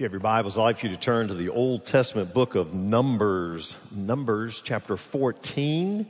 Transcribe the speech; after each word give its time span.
If 0.00 0.04
you 0.04 0.06
have 0.06 0.12
your 0.12 0.20
Bibles, 0.20 0.56
I'd 0.56 0.62
like 0.62 0.82
you 0.82 0.88
to 0.88 0.96
turn 0.96 1.28
to 1.28 1.34
the 1.34 1.50
Old 1.50 1.84
Testament 1.84 2.32
book 2.32 2.54
of 2.54 2.72
Numbers, 2.72 3.76
Numbers 3.94 4.62
chapter 4.64 4.96
14. 4.96 6.06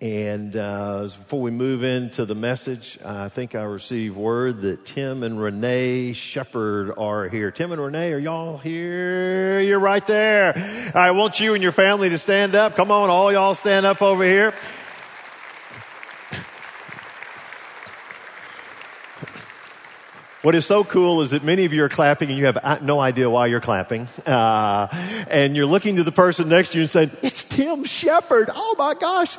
And 0.00 0.56
uh, 0.56 1.02
before 1.02 1.42
we 1.42 1.50
move 1.50 1.84
into 1.84 2.24
the 2.24 2.34
message, 2.34 2.98
I 3.04 3.28
think 3.28 3.54
I 3.54 3.64
received 3.64 4.16
word 4.16 4.62
that 4.62 4.86
Tim 4.86 5.22
and 5.22 5.38
Renee 5.38 6.14
Shepard 6.14 6.94
are 6.96 7.28
here. 7.28 7.50
Tim 7.50 7.70
and 7.70 7.82
Renee, 7.82 8.14
are 8.14 8.18
y'all 8.18 8.56
here? 8.56 9.60
You're 9.60 9.78
right 9.78 10.06
there. 10.06 10.90
I 10.94 11.10
want 11.10 11.38
you 11.38 11.52
and 11.52 11.62
your 11.62 11.72
family 11.72 12.08
to 12.08 12.16
stand 12.16 12.54
up. 12.54 12.76
Come 12.76 12.90
on, 12.90 13.10
all 13.10 13.30
y'all 13.30 13.54
stand 13.54 13.84
up 13.84 14.00
over 14.00 14.24
here. 14.24 14.54
What 20.42 20.54
is 20.54 20.64
so 20.66 20.84
cool 20.84 21.20
is 21.22 21.32
that 21.32 21.42
many 21.42 21.64
of 21.64 21.72
you 21.72 21.82
are 21.82 21.88
clapping 21.88 22.28
and 22.30 22.38
you 22.38 22.46
have 22.46 22.80
no 22.80 23.00
idea 23.00 23.28
why 23.28 23.46
you're 23.46 23.60
clapping. 23.60 24.06
Uh, 24.24 24.86
and 25.28 25.56
you're 25.56 25.66
looking 25.66 25.96
to 25.96 26.04
the 26.04 26.12
person 26.12 26.48
next 26.48 26.72
to 26.72 26.78
you 26.78 26.82
and 26.82 26.90
saying, 26.90 27.10
it's 27.22 27.42
Tim 27.58 27.82
Shepard. 27.82 28.50
Oh 28.54 28.76
my 28.78 28.94
gosh. 28.94 29.36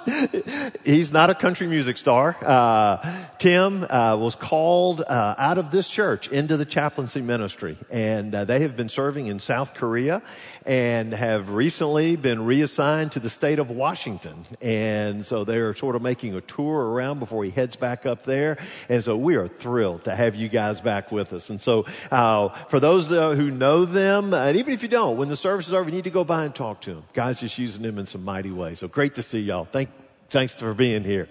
He's 0.84 1.10
not 1.10 1.30
a 1.30 1.34
country 1.34 1.68
music 1.68 1.96
star. 1.96 2.36
Uh, 2.46 3.26
Tim 3.38 3.86
uh, 3.90 4.18
was 4.18 4.36
called 4.36 5.00
uh, 5.00 5.36
out 5.38 5.58
of 5.58 5.72
this 5.72 5.90
church 5.90 6.28
into 6.28 6.58
the 6.58 6.66
chaplaincy 6.66 7.22
ministry. 7.22 7.78
And 7.90 8.36
uh, 8.36 8.44
they 8.44 8.60
have 8.60 8.76
been 8.76 8.90
serving 8.90 9.28
in 9.28 9.40
South 9.40 9.74
Korea 9.74 10.22
and 10.66 11.14
have 11.14 11.52
recently 11.52 12.18
been 12.18 12.46
reassigned 12.46 13.14
to 13.14 13.22
the 13.22 13.30
state 13.30 13.58
of 13.58 13.70
Washington. 13.70 14.46
And 14.62 15.26
so 15.26 15.46
they're 15.46 15.74
sort 15.74 15.96
of 15.96 16.02
making 16.02 16.36
a 16.36 16.42
tour 16.42 16.90
around 16.90 17.20
before 17.20 17.46
he 17.46 17.52
heads 17.52 17.78
back 17.78 18.06
up 18.06 18.24
there. 18.24 18.58
And 18.90 19.02
so 19.02 19.16
we 19.16 19.36
are 19.36 19.48
thrilled 19.48 20.04
to 20.04 20.14
have 20.14 20.36
you 20.36 20.50
guys 20.50 20.82
back 20.82 21.10
with 21.10 21.32
us. 21.32 21.50
And 21.50 21.62
so 21.62 21.86
uh, 22.12 22.50
for 22.68 22.82
those 22.82 23.08
who 23.08 23.50
know 23.50 23.86
them, 23.86 24.34
and 24.34 24.58
even 24.58 24.74
if 24.74 24.84
you 24.84 24.90
don't, 24.90 25.16
when 25.16 25.30
the 25.30 25.38
service 25.38 25.70
is 25.70 25.74
over, 25.74 25.90
you 25.90 25.96
need 25.96 26.04
to 26.04 26.10
go 26.10 26.26
by 26.26 26.44
and 26.44 26.54
talk 26.54 26.82
to 26.82 26.94
them. 26.94 27.04
God's 27.14 27.40
just 27.40 27.58
using 27.58 27.84
them 27.84 27.98
in 27.98 28.09
some 28.10 28.24
mighty 28.24 28.52
ways. 28.52 28.80
So 28.80 28.88
great 28.88 29.16
to 29.16 29.22
see 29.22 29.40
y'all. 29.40 29.66
Thank, 29.66 29.90
thanks 30.30 30.54
for 30.54 30.74
being 30.74 31.04
here. 31.04 31.28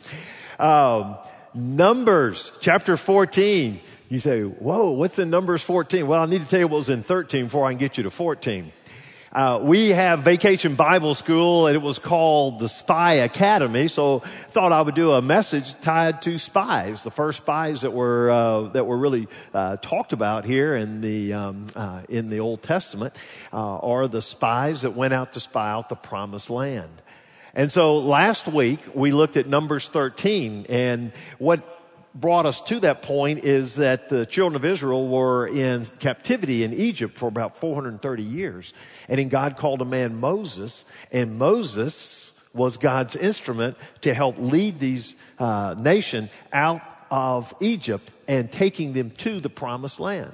Um, 0.58 1.16
Numbers 1.54 2.52
chapter 2.60 2.96
14. 2.96 3.80
You 4.08 4.20
say, 4.20 4.42
whoa, 4.42 4.90
what's 4.90 5.18
in 5.18 5.28
Numbers 5.28 5.62
14? 5.62 6.06
Well, 6.06 6.22
I 6.22 6.26
need 6.26 6.40
to 6.40 6.48
tell 6.48 6.60
you 6.60 6.68
what 6.68 6.78
was 6.78 6.88
in 6.88 7.02
13 7.02 7.44
before 7.44 7.66
I 7.66 7.72
can 7.72 7.78
get 7.78 7.98
you 7.98 8.04
to 8.04 8.10
14. 8.10 8.72
Uh, 9.32 9.60
we 9.62 9.90
have 9.90 10.20
vacation 10.20 10.74
Bible 10.74 11.14
school 11.14 11.66
and 11.66 11.76
it 11.76 11.82
was 11.82 11.98
called 11.98 12.60
the 12.60 12.68
Spy 12.68 13.14
Academy. 13.14 13.88
So 13.88 14.20
thought 14.50 14.72
I 14.72 14.80
would 14.80 14.94
do 14.94 15.12
a 15.12 15.20
message 15.20 15.78
tied 15.80 16.22
to 16.22 16.38
spies. 16.38 17.02
The 17.02 17.10
first 17.10 17.38
spies 17.38 17.82
that 17.82 17.92
were, 17.92 18.30
uh, 18.30 18.60
that 18.68 18.86
were 18.86 18.96
really, 18.96 19.28
uh, 19.52 19.76
talked 19.76 20.14
about 20.14 20.46
here 20.46 20.74
in 20.74 21.02
the, 21.02 21.34
um, 21.34 21.66
uh, 21.76 22.02
in 22.08 22.30
the 22.30 22.40
Old 22.40 22.62
Testament, 22.62 23.14
uh, 23.52 23.78
are 23.78 24.08
the 24.08 24.22
spies 24.22 24.82
that 24.82 24.94
went 24.94 25.12
out 25.12 25.34
to 25.34 25.40
spy 25.40 25.70
out 25.70 25.90
the 25.90 25.96
promised 25.96 26.48
land. 26.48 27.02
And 27.54 27.70
so 27.70 27.98
last 27.98 28.46
week 28.48 28.80
we 28.94 29.12
looked 29.12 29.36
at 29.36 29.46
Numbers 29.46 29.88
13 29.88 30.66
and 30.70 31.12
what 31.38 31.77
brought 32.20 32.46
us 32.46 32.60
to 32.62 32.80
that 32.80 33.02
point 33.02 33.44
is 33.44 33.76
that 33.76 34.08
the 34.08 34.26
children 34.26 34.56
of 34.56 34.64
Israel 34.64 35.08
were 35.08 35.46
in 35.46 35.84
captivity 36.00 36.64
in 36.64 36.72
Egypt 36.72 37.16
for 37.16 37.28
about 37.28 37.56
430 37.56 38.22
years. 38.22 38.72
And 39.08 39.18
then 39.18 39.28
God 39.28 39.56
called 39.56 39.80
a 39.82 39.84
man 39.84 40.18
Moses, 40.18 40.84
and 41.12 41.38
Moses 41.38 42.32
was 42.54 42.76
God's 42.76 43.14
instrument 43.14 43.76
to 44.00 44.14
help 44.14 44.36
lead 44.38 44.80
these 44.80 45.16
uh, 45.38 45.74
nation 45.78 46.30
out 46.52 46.82
of 47.10 47.54
Egypt 47.60 48.10
and 48.26 48.50
taking 48.50 48.92
them 48.92 49.10
to 49.12 49.40
the 49.40 49.50
promised 49.50 50.00
land. 50.00 50.32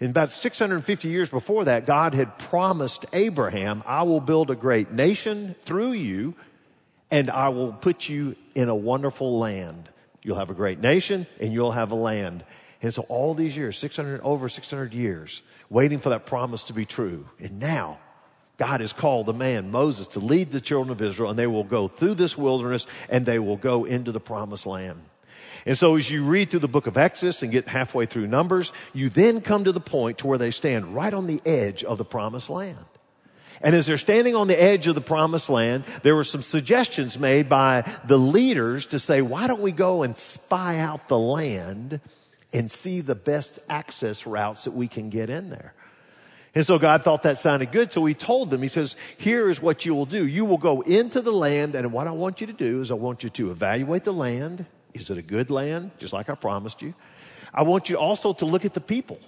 In 0.00 0.10
about 0.10 0.30
650 0.30 1.08
years 1.08 1.30
before 1.30 1.64
that, 1.64 1.86
God 1.86 2.14
had 2.14 2.38
promised 2.38 3.06
Abraham, 3.12 3.82
I 3.86 4.02
will 4.02 4.20
build 4.20 4.50
a 4.50 4.56
great 4.56 4.92
nation 4.92 5.54
through 5.64 5.92
you, 5.92 6.34
and 7.10 7.30
I 7.30 7.48
will 7.48 7.72
put 7.72 8.08
you 8.08 8.36
in 8.54 8.68
a 8.68 8.74
wonderful 8.74 9.38
land. 9.38 9.88
You'll 10.26 10.38
have 10.38 10.50
a 10.50 10.54
great 10.54 10.80
nation 10.80 11.28
and 11.38 11.52
you'll 11.52 11.70
have 11.70 11.92
a 11.92 11.94
land. 11.94 12.44
And 12.82 12.92
so 12.92 13.02
all 13.02 13.32
these 13.32 13.56
years, 13.56 13.78
600, 13.78 14.20
over 14.22 14.48
600 14.48 14.92
years, 14.92 15.40
waiting 15.70 16.00
for 16.00 16.08
that 16.08 16.26
promise 16.26 16.64
to 16.64 16.72
be 16.72 16.84
true. 16.84 17.26
And 17.38 17.60
now, 17.60 18.00
God 18.56 18.80
has 18.80 18.92
called 18.92 19.26
the 19.26 19.32
man, 19.32 19.70
Moses, 19.70 20.08
to 20.08 20.18
lead 20.18 20.50
the 20.50 20.60
children 20.60 20.90
of 20.90 21.00
Israel, 21.00 21.30
and 21.30 21.38
they 21.38 21.46
will 21.46 21.62
go 21.62 21.86
through 21.86 22.14
this 22.14 22.36
wilderness 22.36 22.88
and 23.08 23.24
they 23.24 23.38
will 23.38 23.56
go 23.56 23.84
into 23.84 24.10
the 24.10 24.18
promised 24.18 24.66
land. 24.66 25.00
And 25.64 25.78
so 25.78 25.94
as 25.94 26.10
you 26.10 26.24
read 26.24 26.50
through 26.50 26.58
the 26.60 26.66
book 26.66 26.88
of 26.88 26.96
Exodus 26.96 27.44
and 27.44 27.52
get 27.52 27.68
halfway 27.68 28.06
through 28.06 28.26
Numbers, 28.26 28.72
you 28.92 29.08
then 29.08 29.40
come 29.40 29.62
to 29.62 29.70
the 29.70 29.78
point 29.78 30.18
to 30.18 30.26
where 30.26 30.38
they 30.38 30.50
stand 30.50 30.92
right 30.92 31.14
on 31.14 31.28
the 31.28 31.40
edge 31.46 31.84
of 31.84 31.98
the 31.98 32.04
promised 32.04 32.50
land. 32.50 32.84
And 33.62 33.74
as 33.74 33.86
they're 33.86 33.98
standing 33.98 34.34
on 34.34 34.48
the 34.48 34.60
edge 34.60 34.86
of 34.86 34.94
the 34.94 35.00
promised 35.00 35.48
land, 35.48 35.84
there 36.02 36.14
were 36.14 36.24
some 36.24 36.42
suggestions 36.42 37.18
made 37.18 37.48
by 37.48 37.90
the 38.04 38.18
leaders 38.18 38.86
to 38.88 38.98
say, 38.98 39.22
why 39.22 39.46
don't 39.46 39.62
we 39.62 39.72
go 39.72 40.02
and 40.02 40.16
spy 40.16 40.78
out 40.78 41.08
the 41.08 41.18
land 41.18 42.00
and 42.52 42.70
see 42.70 43.00
the 43.00 43.14
best 43.14 43.58
access 43.68 44.26
routes 44.26 44.64
that 44.64 44.72
we 44.72 44.88
can 44.88 45.10
get 45.10 45.30
in 45.30 45.50
there? 45.50 45.74
And 46.54 46.64
so 46.64 46.78
God 46.78 47.02
thought 47.02 47.24
that 47.24 47.38
sounded 47.38 47.70
good. 47.70 47.92
So 47.92 48.04
he 48.06 48.14
told 48.14 48.50
them, 48.50 48.62
he 48.62 48.68
says, 48.68 48.96
here 49.18 49.50
is 49.50 49.60
what 49.60 49.84
you 49.84 49.94
will 49.94 50.06
do. 50.06 50.26
You 50.26 50.46
will 50.46 50.56
go 50.56 50.80
into 50.80 51.20
the 51.20 51.32
land. 51.32 51.74
And 51.74 51.92
what 51.92 52.06
I 52.06 52.12
want 52.12 52.40
you 52.40 52.46
to 52.46 52.52
do 52.54 52.80
is 52.80 52.90
I 52.90 52.94
want 52.94 53.22
you 53.24 53.28
to 53.28 53.50
evaluate 53.50 54.04
the 54.04 54.12
land. 54.12 54.64
Is 54.94 55.10
it 55.10 55.18
a 55.18 55.22
good 55.22 55.50
land? 55.50 55.90
Just 55.98 56.14
like 56.14 56.30
I 56.30 56.34
promised 56.34 56.80
you. 56.80 56.94
I 57.52 57.62
want 57.62 57.90
you 57.90 57.98
also 57.98 58.32
to 58.32 58.46
look 58.46 58.64
at 58.64 58.72
the 58.72 58.80
people. 58.80 59.18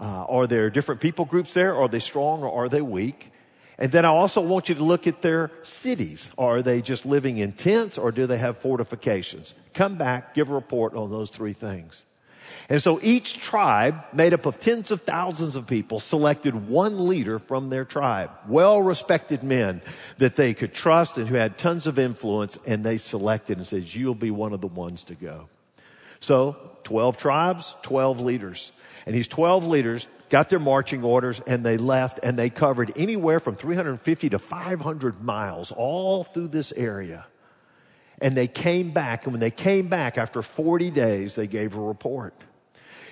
Uh, 0.00 0.24
are 0.28 0.48
there 0.48 0.68
different 0.68 1.00
people 1.00 1.24
groups 1.24 1.54
there? 1.54 1.76
Are 1.76 1.88
they 1.88 2.00
strong 2.00 2.42
or 2.42 2.64
are 2.64 2.68
they 2.68 2.82
weak? 2.82 3.30
And 3.78 3.90
then 3.90 4.04
I 4.04 4.08
also 4.08 4.40
want 4.40 4.68
you 4.68 4.74
to 4.76 4.84
look 4.84 5.06
at 5.06 5.22
their 5.22 5.50
cities. 5.62 6.30
Are 6.38 6.62
they 6.62 6.80
just 6.80 7.04
living 7.04 7.38
in 7.38 7.52
tents 7.52 7.98
or 7.98 8.12
do 8.12 8.26
they 8.26 8.38
have 8.38 8.58
fortifications? 8.58 9.54
Come 9.72 9.96
back, 9.96 10.34
give 10.34 10.50
a 10.50 10.54
report 10.54 10.94
on 10.94 11.10
those 11.10 11.30
three 11.30 11.54
things. 11.54 12.04
And 12.68 12.82
so 12.82 13.00
each 13.02 13.38
tribe, 13.40 14.04
made 14.12 14.32
up 14.32 14.46
of 14.46 14.60
tens 14.60 14.90
of 14.90 15.02
thousands 15.02 15.56
of 15.56 15.66
people, 15.66 16.00
selected 16.00 16.68
one 16.68 17.08
leader 17.08 17.38
from 17.38 17.68
their 17.68 17.84
tribe, 17.84 18.30
well 18.48 18.80
respected 18.80 19.42
men 19.42 19.82
that 20.18 20.36
they 20.36 20.54
could 20.54 20.72
trust 20.72 21.18
and 21.18 21.28
who 21.28 21.34
had 21.34 21.58
tons 21.58 21.86
of 21.86 21.98
influence, 21.98 22.58
and 22.66 22.84
they 22.84 22.96
selected 22.96 23.58
and 23.58 23.66
says, 23.66 23.94
You'll 23.94 24.14
be 24.14 24.30
one 24.30 24.52
of 24.52 24.60
the 24.60 24.66
ones 24.66 25.04
to 25.04 25.14
go. 25.14 25.48
So, 26.20 26.56
12 26.84 27.16
tribes, 27.16 27.76
12 27.82 28.20
leaders. 28.20 28.72
And 29.06 29.14
these 29.14 29.28
12 29.28 29.66
leaders 29.66 30.06
got 30.28 30.48
their 30.48 30.58
marching 30.58 31.04
orders 31.04 31.40
and 31.46 31.64
they 31.64 31.76
left 31.76 32.20
and 32.22 32.38
they 32.38 32.50
covered 32.50 32.92
anywhere 32.96 33.40
from 33.40 33.56
350 33.56 34.30
to 34.30 34.38
500 34.38 35.22
miles 35.22 35.72
all 35.72 36.24
through 36.24 36.48
this 36.48 36.72
area. 36.72 37.26
And 38.20 38.36
they 38.36 38.46
came 38.46 38.92
back, 38.92 39.24
and 39.24 39.32
when 39.32 39.40
they 39.40 39.50
came 39.50 39.88
back 39.88 40.18
after 40.18 40.40
40 40.40 40.90
days, 40.90 41.34
they 41.34 41.48
gave 41.48 41.76
a 41.76 41.80
report. 41.80 42.34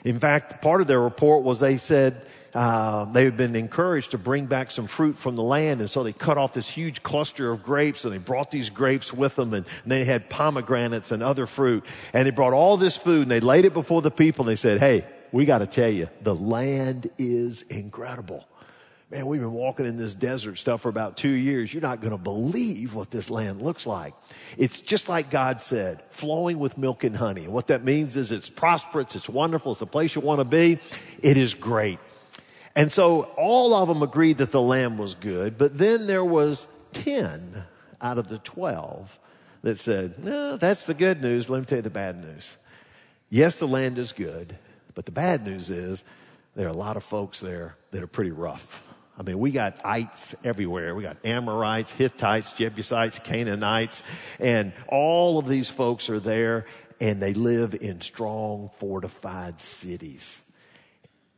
In 0.05 0.19
fact, 0.19 0.63
part 0.63 0.81
of 0.81 0.87
their 0.87 1.01
report 1.01 1.43
was 1.43 1.61
they 1.61 1.77
said 1.77 2.25
uh, 2.55 3.05
they 3.07 3.25
had 3.25 3.37
been 3.37 3.57
encouraged 3.57 4.13
to 4.13 4.19
bring 4.19 4.47
back 4.47 4.71
some 4.71 4.87
fruit 4.87 5.17
from 5.17 5.37
the 5.37 5.43
land, 5.43 5.81
and 5.81 5.89
so 5.89 6.03
they 6.03 6.13
cut 6.13 6.39
off 6.39 6.53
this 6.53 6.69
huge 6.69 7.03
cluster 7.03 7.53
of 7.53 7.63
grapes, 7.63 8.05
and 8.05 8.13
they 8.13 8.19
brought 8.19 8.51
these 8.51 8.71
grapes 8.71 9.13
with 9.13 9.37
them, 9.37 9.55
and, 9.55 9.67
and 9.83 9.93
they 9.93 10.05
had 10.05 10.29
pomegranates 10.31 11.13
and 11.13 11.23
other 11.23 11.47
fruit, 11.47 11.85
and 12.13 12.27
they 12.27 12.31
brought 12.31 12.53
all 12.53 12.77
this 12.77 12.97
food, 12.97 13.23
and 13.23 13.31
they 13.31 13.41
laid 13.41 13.65
it 13.65 13.75
before 13.75 14.03
the 14.03 14.11
people, 14.11 14.45
and 14.45 14.51
they 14.51 14.57
said, 14.57 14.81
"Hey, 14.81 15.05
we 15.33 15.45
got 15.47 15.59
to 15.59 15.67
tell 15.67 15.89
you, 15.89 16.09
the 16.23 16.35
land 16.35 17.11
is 17.19 17.63
incredible. 17.63 18.47
Man, 19.11 19.27
we've 19.27 19.41
been 19.41 19.53
walking 19.53 19.85
in 19.85 19.99
this 19.99 20.15
desert 20.15 20.57
stuff 20.57 20.83
for 20.83 20.89
about 20.89 21.19
two 21.19 21.29
years. 21.29 21.73
You're 21.73 21.83
not 21.83 22.01
going 22.01 22.13
to 22.13 22.19
believe 22.19 22.95
what 22.95 23.11
this 23.11 23.29
land 23.29 23.61
looks 23.61 23.87
like. 23.87 24.15
It's 24.57 24.81
just 24.81 25.09
like 25.09 25.31
God 25.31 25.61
said, 25.61 26.03
flowing 26.09 26.59
with 26.59 26.79
milk 26.79 27.05
and 27.05 27.15
honey. 27.15 27.45
And 27.45 27.53
what 27.53 27.67
that 27.67 27.85
means 27.85 28.17
is 28.17 28.33
it's 28.33 28.49
prosperous, 28.49 29.15
it's 29.15 29.29
wonderful, 29.29 29.73
it's 29.73 29.81
the 29.81 29.87
place 29.87 30.15
you 30.15 30.23
want 30.23 30.41
to 30.41 30.47
be. 30.47 30.79
It 31.23 31.37
is 31.37 31.53
great. 31.53 31.99
And 32.75 32.91
so 32.91 33.25
all 33.37 33.75
of 33.75 33.89
them 33.89 34.03
agreed 34.03 34.39
that 34.39 34.51
the 34.51 34.63
land 34.63 34.99
was 34.99 35.15
good, 35.15 35.59
but 35.59 35.77
then 35.77 36.07
there 36.07 36.25
was 36.25 36.67
10 36.95 37.65
out 38.01 38.17
of 38.17 38.29
the 38.29 38.39
12 38.39 39.21
that 39.63 39.79
said, 39.79 40.25
no, 40.25 40.57
that's 40.57 40.87
the 40.87 40.95
good 40.95 41.21
news, 41.21 41.47
but 41.47 41.53
let 41.53 41.61
me 41.61 41.67
tell 41.67 41.79
you 41.79 41.83
the 41.83 41.91
bad 41.91 42.19
news. 42.19 42.57
Yes, 43.29 43.59
the 43.59 43.69
land 43.69 43.99
is 43.99 44.13
good, 44.13 44.57
but 44.95 45.07
the 45.07 45.13
bad 45.13 45.45
news 45.45 45.71
is 45.71 46.05
there 46.55 46.67
are 46.67 46.71
a 46.71 46.77
lot 46.77 46.97
of 46.97 47.05
folks 47.05 47.41
there 47.41 47.77
that 47.91 48.03
are 48.03 48.09
pretty 48.09 48.31
rough. 48.31 48.83
I 49.19 49.23
mean, 49.23 49.39
we 49.39 49.51
got 49.51 49.85
ites 49.85 50.35
everywhere. 50.43 50.95
We 50.95 51.03
got 51.03 51.19
Amorites, 51.25 51.91
Hittites, 51.91 52.55
Jebusites, 52.55 53.19
Canaanites, 53.19 54.03
and 54.41 54.73
all 54.89 55.39
of 55.39 55.47
these 55.47 55.69
folks 55.69 56.09
are 56.09 56.21
there 56.21 56.67
and 57.03 57.21
they 57.21 57.35
live 57.35 57.75
in 57.75 58.01
strong 58.01 58.71
fortified 58.77 59.61
cities. 59.61 60.41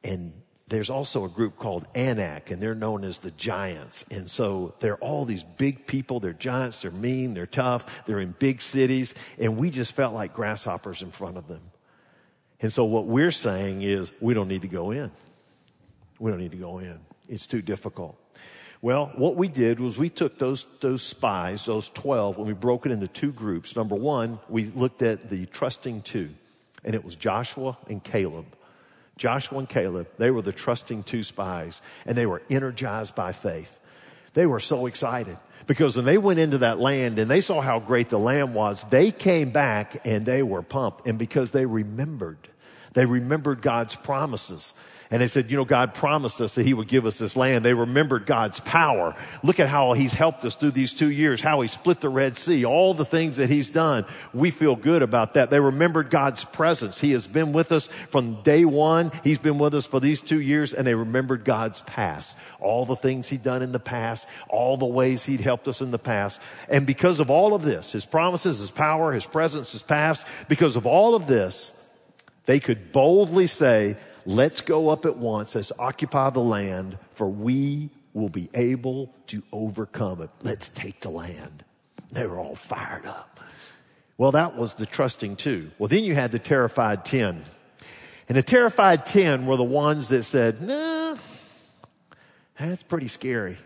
And 0.05 0.35
there's 0.69 0.91
also 0.91 1.25
a 1.25 1.29
group 1.31 1.57
called 1.57 1.87
Anak, 1.95 2.51
and 2.51 2.61
they're 2.61 2.75
known 2.75 3.03
as 3.03 3.19
the 3.19 3.31
giants. 3.31 4.05
And 4.11 4.29
so 4.29 4.75
they're 4.81 4.99
all 4.99 5.25
these 5.25 5.43
big 5.43 5.87
people. 5.87 6.21
They're 6.21 6.35
giants. 6.35 6.83
They're 6.83 6.91
mean. 6.91 7.33
They're 7.33 7.47
tough. 7.47 8.05
They're 8.05 8.21
in 8.21 8.35
big 8.39 8.61
cities. 8.61 9.15
And 9.39 9.57
we 9.57 9.71
just 9.71 9.93
felt 9.93 10.13
like 10.13 10.35
grasshoppers 10.35 11.01
in 11.01 11.11
front 11.11 11.39
of 11.39 11.49
them. 11.49 11.63
And 12.65 12.73
so 12.73 12.87
what 12.87 13.05
we're 13.05 13.31
saying 13.31 13.83
is 13.83 14.11
we 14.23 14.33
don't 14.33 14.49
need 14.49 14.63
to 14.63 14.69
go 14.69 14.91
in. 14.91 15.11
We 16.19 16.31
don't 16.31 16.41
need 16.41 16.53
to 16.53 16.57
go 16.57 16.79
in. 16.79 16.99
It's 17.29 17.47
too 17.47 17.61
difficult. 17.61 18.17
Well, 18.81 19.13
what 19.17 19.37
we 19.37 19.49
did 19.49 19.81
was 19.81 19.99
we 19.99 20.09
took 20.09 20.39
those, 20.39 20.65
those 20.81 21.03
spies, 21.03 21.67
those 21.67 21.91
12, 21.91 22.39
and 22.39 22.47
we 22.47 22.55
broke 22.55 22.87
it 22.87 22.93
into 22.93 23.07
two 23.07 23.33
groups. 23.33 23.77
Number 23.77 23.95
one, 23.95 24.39
we 24.49 24.65
looked 24.65 25.03
at 25.03 25.29
the 25.29 25.45
trusting 25.45 26.01
two, 26.01 26.31
and 26.83 26.95
it 26.95 27.05
was 27.05 27.17
Joshua 27.17 27.77
and 27.87 28.03
Caleb. 28.03 28.47
Joshua 29.19 29.59
and 29.59 29.69
Caleb, 29.69 30.09
they 30.17 30.31
were 30.31 30.41
the 30.41 30.51
trusting 30.51 31.03
two 31.03 31.23
spies, 31.23 31.83
and 32.07 32.17
they 32.17 32.25
were 32.25 32.41
energized 32.49 33.15
by 33.15 33.33
faith. 33.33 33.79
They 34.33 34.47
were 34.47 34.59
so 34.59 34.87
excited 34.87 35.37
because 35.67 35.97
when 35.97 36.07
they 36.07 36.17
went 36.17 36.41
into 36.41 36.57
that 36.59 36.81
land 36.81 37.19
and 37.19 37.31
they 37.31 37.43
saw 37.43 37.61
how 37.61 37.79
great 37.79 38.09
the 38.09 38.19
land 38.19 38.55
was, 38.55 38.83
they 38.85 39.11
came 39.11 39.51
back 39.51 40.07
and 40.07 40.25
they 40.25 40.43
were 40.43 40.63
pumped. 40.63 41.07
And 41.07 41.19
because 41.19 41.51
they 41.51 41.67
remembered, 41.67 42.49
they 42.95 43.07
remembered 43.07 43.61
God's 43.63 43.95
promises. 43.95 44.73
And 45.11 45.21
they 45.21 45.27
said, 45.29 45.51
you 45.51 45.57
know, 45.57 45.65
God 45.65 45.95
promised 45.95 46.41
us 46.41 46.55
that 46.55 46.67
he 46.67 46.75
would 46.75 46.89
give 46.89 47.07
us 47.07 47.19
this 47.19 47.37
land. 47.37 47.65
They 47.65 47.75
remembered 47.75 48.27
God's 48.27 48.59
power. 48.59 49.15
Look 49.43 49.61
at 49.61 49.69
how 49.69 49.93
he's 49.93 50.15
helped 50.15 50.45
us 50.45 50.55
through 50.55 50.73
these 50.73 50.95
two 50.95 51.11
years, 51.11 51.41
how 51.41 51.61
he 51.61 51.69
split 51.69 52.01
the 52.01 52.09
Red 52.09 52.37
Sea, 52.37 52.65
all 52.65 52.95
the 52.95 53.05
things 53.05 53.37
that 53.37 53.51
he's 53.51 53.69
done. 53.69 54.07
We 54.33 54.51
feel 54.51 54.75
good 54.75 55.03
about 55.03 55.35
that. 55.35 55.51
They 55.51 55.61
remembered 55.61 56.11
God's 56.11 56.45
presence. 56.45 57.01
He 57.01 57.13
has 57.13 57.27
been 57.27 57.53
with 57.53 57.71
us 57.71 57.87
from 58.09 58.43
day 58.43 58.65
one. 58.65 59.13
He's 59.23 59.39
been 59.39 59.59
with 59.59 59.75
us 59.75 59.87
for 59.87 60.01
these 60.01 60.21
two 60.21 60.41
years 60.41 60.73
and 60.73 60.87
they 60.87 60.95
remembered 60.95 61.45
God's 61.45 61.83
past, 61.83 62.37
all 62.59 62.87
the 62.87 62.97
things 62.97 63.29
he'd 63.29 63.43
done 63.43 63.63
in 63.63 63.73
the 63.73 63.79
past, 63.79 64.27
all 64.49 64.77
the 64.77 64.87
ways 64.87 65.25
he'd 65.25 65.41
helped 65.41 65.69
us 65.69 65.81
in 65.81 65.91
the 65.91 65.99
past. 65.99 66.41
And 66.69 66.87
because 66.87 67.21
of 67.21 67.31
all 67.31 67.55
of 67.55 67.63
this, 67.63 67.93
his 67.93 68.07
promises, 68.07 68.59
his 68.59 68.71
power, 68.71 69.13
his 69.13 69.27
presence, 69.27 69.73
his 69.73 69.83
past, 69.83 70.27
because 70.49 70.77
of 70.77 70.87
all 70.87 71.15
of 71.15 71.27
this, 71.27 71.73
they 72.47 72.61
could 72.61 72.93
boldly 72.93 73.47
say, 73.47 73.97
Let's 74.27 74.63
go 74.63 74.89
up 74.89 75.05
at 75.05 75.19
once. 75.19 75.55
Let's 75.55 75.73
occupy 75.79 76.31
the 76.31 76.41
land, 76.41 76.97
for 77.13 77.29
we 77.29 77.91
will 78.15 78.31
be 78.31 78.49
able 78.55 79.15
to 79.27 79.43
overcome 79.53 80.23
it. 80.23 80.31
Let's 80.43 80.71
take 80.71 81.01
the 81.01 81.11
land. 81.11 81.65
They 82.11 82.27
were 82.27 82.39
all 82.39 82.55
fired 82.55 83.05
up. 83.05 83.41
Well, 84.17 84.33
that 84.33 84.57
was 84.57 84.75
the 84.75 84.87
trusting 84.87 85.37
two. 85.37 85.73
Well, 85.79 85.89
then 85.89 86.05
you 86.05 86.15
had 86.15 86.31
the 86.33 86.39
terrified 86.39 87.05
10. 87.05 87.43
And 88.29 88.39
the 88.39 88.43
terrified 88.43 89.05
10 89.05 89.45
were 89.45 89.57
the 89.57 89.65
ones 89.65 90.09
that 90.09 90.23
said, 90.23 90.63
nah, 90.63 91.17
that's 92.59 92.83
pretty 92.85 93.09
scary. 93.09 93.59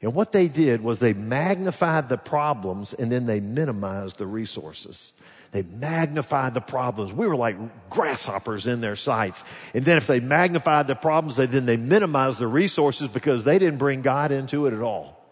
And 0.00 0.14
what 0.14 0.32
they 0.32 0.48
did 0.48 0.82
was 0.82 1.00
they 1.00 1.12
magnified 1.12 2.08
the 2.08 2.16
problems 2.16 2.94
and 2.94 3.10
then 3.10 3.26
they 3.26 3.40
minimized 3.40 4.18
the 4.18 4.26
resources. 4.26 5.12
They 5.52 5.62
magnified 5.62 6.54
the 6.54 6.60
problems. 6.60 7.12
We 7.12 7.26
were 7.26 7.36
like 7.36 7.56
grasshoppers 7.88 8.66
in 8.66 8.80
their 8.80 8.96
sights. 8.96 9.44
And 9.74 9.84
then 9.84 9.96
if 9.96 10.06
they 10.06 10.20
magnified 10.20 10.86
the 10.86 10.94
problems, 10.94 11.36
they, 11.36 11.46
then 11.46 11.66
they 11.66 11.76
minimized 11.76 12.38
the 12.38 12.46
resources 12.46 13.08
because 13.08 13.44
they 13.44 13.58
didn't 13.58 13.78
bring 13.78 14.02
God 14.02 14.32
into 14.32 14.66
it 14.66 14.74
at 14.74 14.80
all. 14.80 15.24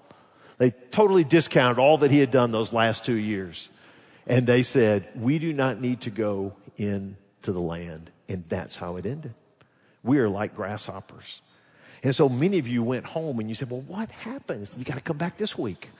They 0.58 0.70
totally 0.70 1.24
discounted 1.24 1.78
all 1.78 1.98
that 1.98 2.10
he 2.10 2.18
had 2.18 2.30
done 2.30 2.52
those 2.52 2.72
last 2.72 3.04
two 3.04 3.16
years. 3.16 3.70
And 4.26 4.46
they 4.46 4.62
said, 4.62 5.06
we 5.14 5.38
do 5.38 5.52
not 5.52 5.80
need 5.80 6.02
to 6.02 6.10
go 6.10 6.54
into 6.76 7.52
the 7.52 7.60
land. 7.60 8.10
And 8.28 8.44
that's 8.44 8.76
how 8.76 8.96
it 8.96 9.04
ended. 9.04 9.34
We 10.02 10.18
are 10.18 10.28
like 10.28 10.54
grasshoppers. 10.54 11.42
And 12.02 12.14
so 12.14 12.28
many 12.28 12.58
of 12.58 12.68
you 12.68 12.82
went 12.82 13.06
home 13.06 13.40
and 13.40 13.48
you 13.48 13.54
said, 13.54 13.70
well, 13.70 13.80
what 13.80 14.10
happens? 14.10 14.74
You 14.78 14.84
got 14.84 14.96
to 14.96 15.02
come 15.02 15.16
back 15.16 15.38
this 15.38 15.58
week. 15.58 15.90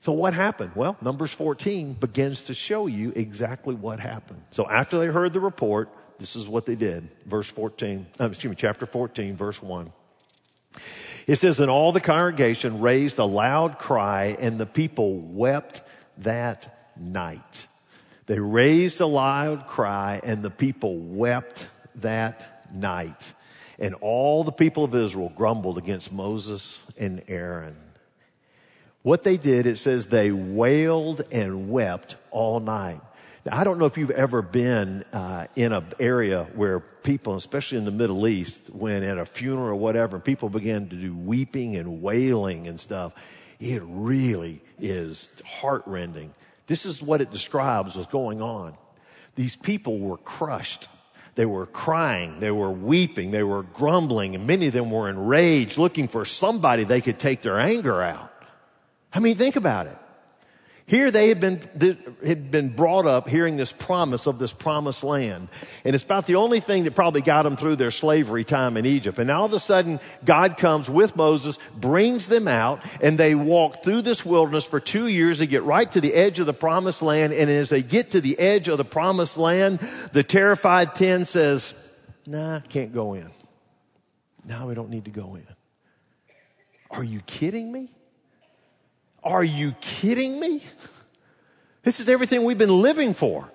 So 0.00 0.12
what 0.12 0.32
happened? 0.32 0.72
Well, 0.74 0.96
Numbers 1.02 1.32
14 1.32 1.94
begins 1.94 2.42
to 2.42 2.54
show 2.54 2.86
you 2.86 3.12
exactly 3.16 3.74
what 3.74 3.98
happened. 3.98 4.42
So 4.50 4.68
after 4.68 4.98
they 4.98 5.06
heard 5.06 5.32
the 5.32 5.40
report, 5.40 5.90
this 6.18 6.36
is 6.36 6.46
what 6.46 6.66
they 6.66 6.76
did. 6.76 7.08
Verse 7.26 7.50
14, 7.50 8.06
uh, 8.20 8.26
excuse 8.26 8.50
me, 8.50 8.56
chapter 8.56 8.86
14, 8.86 9.36
verse 9.36 9.62
1. 9.62 9.92
It 11.26 11.36
says, 11.36 11.60
and 11.60 11.70
all 11.70 11.92
the 11.92 12.00
congregation 12.00 12.80
raised 12.80 13.18
a 13.18 13.24
loud 13.24 13.78
cry 13.78 14.36
and 14.38 14.58
the 14.58 14.66
people 14.66 15.18
wept 15.18 15.82
that 16.18 16.94
night. 16.96 17.66
They 18.26 18.38
raised 18.38 19.00
a 19.00 19.06
loud 19.06 19.66
cry 19.66 20.20
and 20.22 20.42
the 20.42 20.50
people 20.50 20.96
wept 20.96 21.68
that 21.96 22.66
night. 22.72 23.32
And 23.78 23.94
all 24.00 24.44
the 24.44 24.52
people 24.52 24.84
of 24.84 24.94
Israel 24.94 25.32
grumbled 25.34 25.78
against 25.78 26.12
Moses 26.12 26.84
and 26.98 27.22
Aaron. 27.28 27.76
What 29.08 29.24
they 29.24 29.38
did, 29.38 29.64
it 29.64 29.78
says 29.78 30.08
they 30.08 30.32
wailed 30.32 31.22
and 31.32 31.70
wept 31.70 32.16
all 32.30 32.60
night. 32.60 33.00
Now, 33.46 33.56
I 33.56 33.64
don't 33.64 33.78
know 33.78 33.86
if 33.86 33.96
you've 33.96 34.10
ever 34.10 34.42
been 34.42 35.02
uh, 35.14 35.46
in 35.56 35.72
an 35.72 35.86
area 35.98 36.46
where 36.54 36.78
people, 36.78 37.34
especially 37.34 37.78
in 37.78 37.86
the 37.86 37.90
Middle 37.90 38.28
East, 38.28 38.68
when 38.70 39.02
at 39.02 39.16
a 39.16 39.24
funeral 39.24 39.68
or 39.68 39.76
whatever, 39.76 40.18
people 40.18 40.50
begin 40.50 40.90
to 40.90 40.94
do 40.94 41.16
weeping 41.16 41.76
and 41.76 42.02
wailing 42.02 42.66
and 42.66 42.78
stuff. 42.78 43.14
It 43.58 43.80
really 43.82 44.60
is 44.78 45.30
heartrending. 45.42 46.34
This 46.66 46.84
is 46.84 47.00
what 47.00 47.22
it 47.22 47.30
describes 47.30 47.96
was 47.96 48.06
going 48.08 48.42
on. 48.42 48.76
These 49.36 49.56
people 49.56 50.00
were 50.00 50.18
crushed. 50.18 50.86
They 51.34 51.46
were 51.46 51.64
crying. 51.64 52.40
They 52.40 52.50
were 52.50 52.70
weeping. 52.70 53.30
They 53.30 53.42
were 53.42 53.62
grumbling. 53.62 54.34
And 54.34 54.46
many 54.46 54.66
of 54.66 54.74
them 54.74 54.90
were 54.90 55.08
enraged, 55.08 55.78
looking 55.78 56.08
for 56.08 56.26
somebody 56.26 56.84
they 56.84 57.00
could 57.00 57.18
take 57.18 57.40
their 57.40 57.58
anger 57.58 58.02
out. 58.02 58.27
I 59.12 59.20
mean, 59.20 59.36
think 59.36 59.56
about 59.56 59.86
it. 59.86 59.96
Here 60.88 61.10
they 61.10 61.28
had 61.28 61.38
been, 61.38 61.60
had 62.26 62.50
been 62.50 62.70
brought 62.70 63.04
up 63.04 63.28
hearing 63.28 63.58
this 63.58 63.72
promise 63.72 64.26
of 64.26 64.38
this 64.38 64.54
promised 64.54 65.04
land. 65.04 65.48
And 65.84 65.94
it's 65.94 66.02
about 66.02 66.24
the 66.24 66.36
only 66.36 66.60
thing 66.60 66.84
that 66.84 66.94
probably 66.94 67.20
got 67.20 67.42
them 67.42 67.58
through 67.58 67.76
their 67.76 67.90
slavery 67.90 68.42
time 68.42 68.78
in 68.78 68.86
Egypt. 68.86 69.18
And 69.18 69.26
now 69.26 69.40
all 69.40 69.44
of 69.44 69.52
a 69.52 69.58
sudden, 69.58 70.00
God 70.24 70.56
comes 70.56 70.88
with 70.88 71.14
Moses, 71.14 71.58
brings 71.76 72.26
them 72.26 72.48
out, 72.48 72.82
and 73.02 73.18
they 73.18 73.34
walk 73.34 73.84
through 73.84 74.00
this 74.00 74.24
wilderness 74.24 74.64
for 74.64 74.80
two 74.80 75.08
years. 75.08 75.40
They 75.40 75.46
get 75.46 75.62
right 75.62 75.92
to 75.92 76.00
the 76.00 76.14
edge 76.14 76.40
of 76.40 76.46
the 76.46 76.54
promised 76.54 77.02
land. 77.02 77.34
And 77.34 77.50
as 77.50 77.68
they 77.68 77.82
get 77.82 78.12
to 78.12 78.22
the 78.22 78.38
edge 78.38 78.68
of 78.68 78.78
the 78.78 78.84
promised 78.86 79.36
land, 79.36 79.80
the 80.12 80.22
terrified 80.22 80.94
10 80.94 81.26
says, 81.26 81.74
nah, 82.26 82.60
can't 82.60 82.94
go 82.94 83.12
in. 83.12 83.30
Now 84.46 84.68
we 84.68 84.74
don't 84.74 84.88
need 84.88 85.04
to 85.04 85.10
go 85.10 85.34
in. 85.34 85.46
Are 86.90 87.04
you 87.04 87.20
kidding 87.26 87.70
me? 87.70 87.92
Are 89.28 89.44
you 89.44 89.72
kidding 89.82 90.40
me? 90.40 90.62
This 91.82 92.00
is 92.00 92.08
everything 92.08 92.44
we've 92.44 92.56
been 92.56 92.80
living 92.80 93.12
for. 93.12 93.52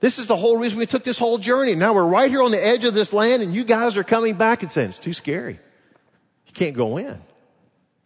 This 0.00 0.18
is 0.18 0.26
the 0.26 0.36
whole 0.36 0.58
reason 0.58 0.78
we 0.78 0.84
took 0.84 1.02
this 1.02 1.18
whole 1.18 1.38
journey. 1.38 1.74
Now 1.74 1.94
we're 1.94 2.04
right 2.04 2.30
here 2.30 2.42
on 2.42 2.50
the 2.50 2.62
edge 2.62 2.84
of 2.84 2.92
this 2.92 3.10
land 3.14 3.42
and 3.42 3.54
you 3.54 3.64
guys 3.64 3.96
are 3.96 4.04
coming 4.04 4.34
back 4.34 4.62
and 4.62 4.70
saying, 4.70 4.90
it's 4.90 4.98
too 4.98 5.14
scary. 5.14 5.58
You 6.46 6.52
can't 6.52 6.76
go 6.76 6.98
in. 6.98 7.18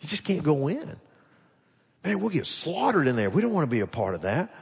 You 0.01 0.09
just 0.09 0.23
can't 0.23 0.45
go 0.45 0.69
in. 0.69 0.97
Man, 2.05 2.21
we'll 2.21 2.31
get 2.31 2.47
slaughtered 2.47 3.09
in 3.09 3.17
there. 3.17 3.31
We 3.31 3.43
don't 3.43 3.53
want 3.53 3.69
to 3.69 3.71
be 3.71 3.81
a 3.81 3.89
part 3.89 4.15
of 4.15 4.23
that. 4.23 4.55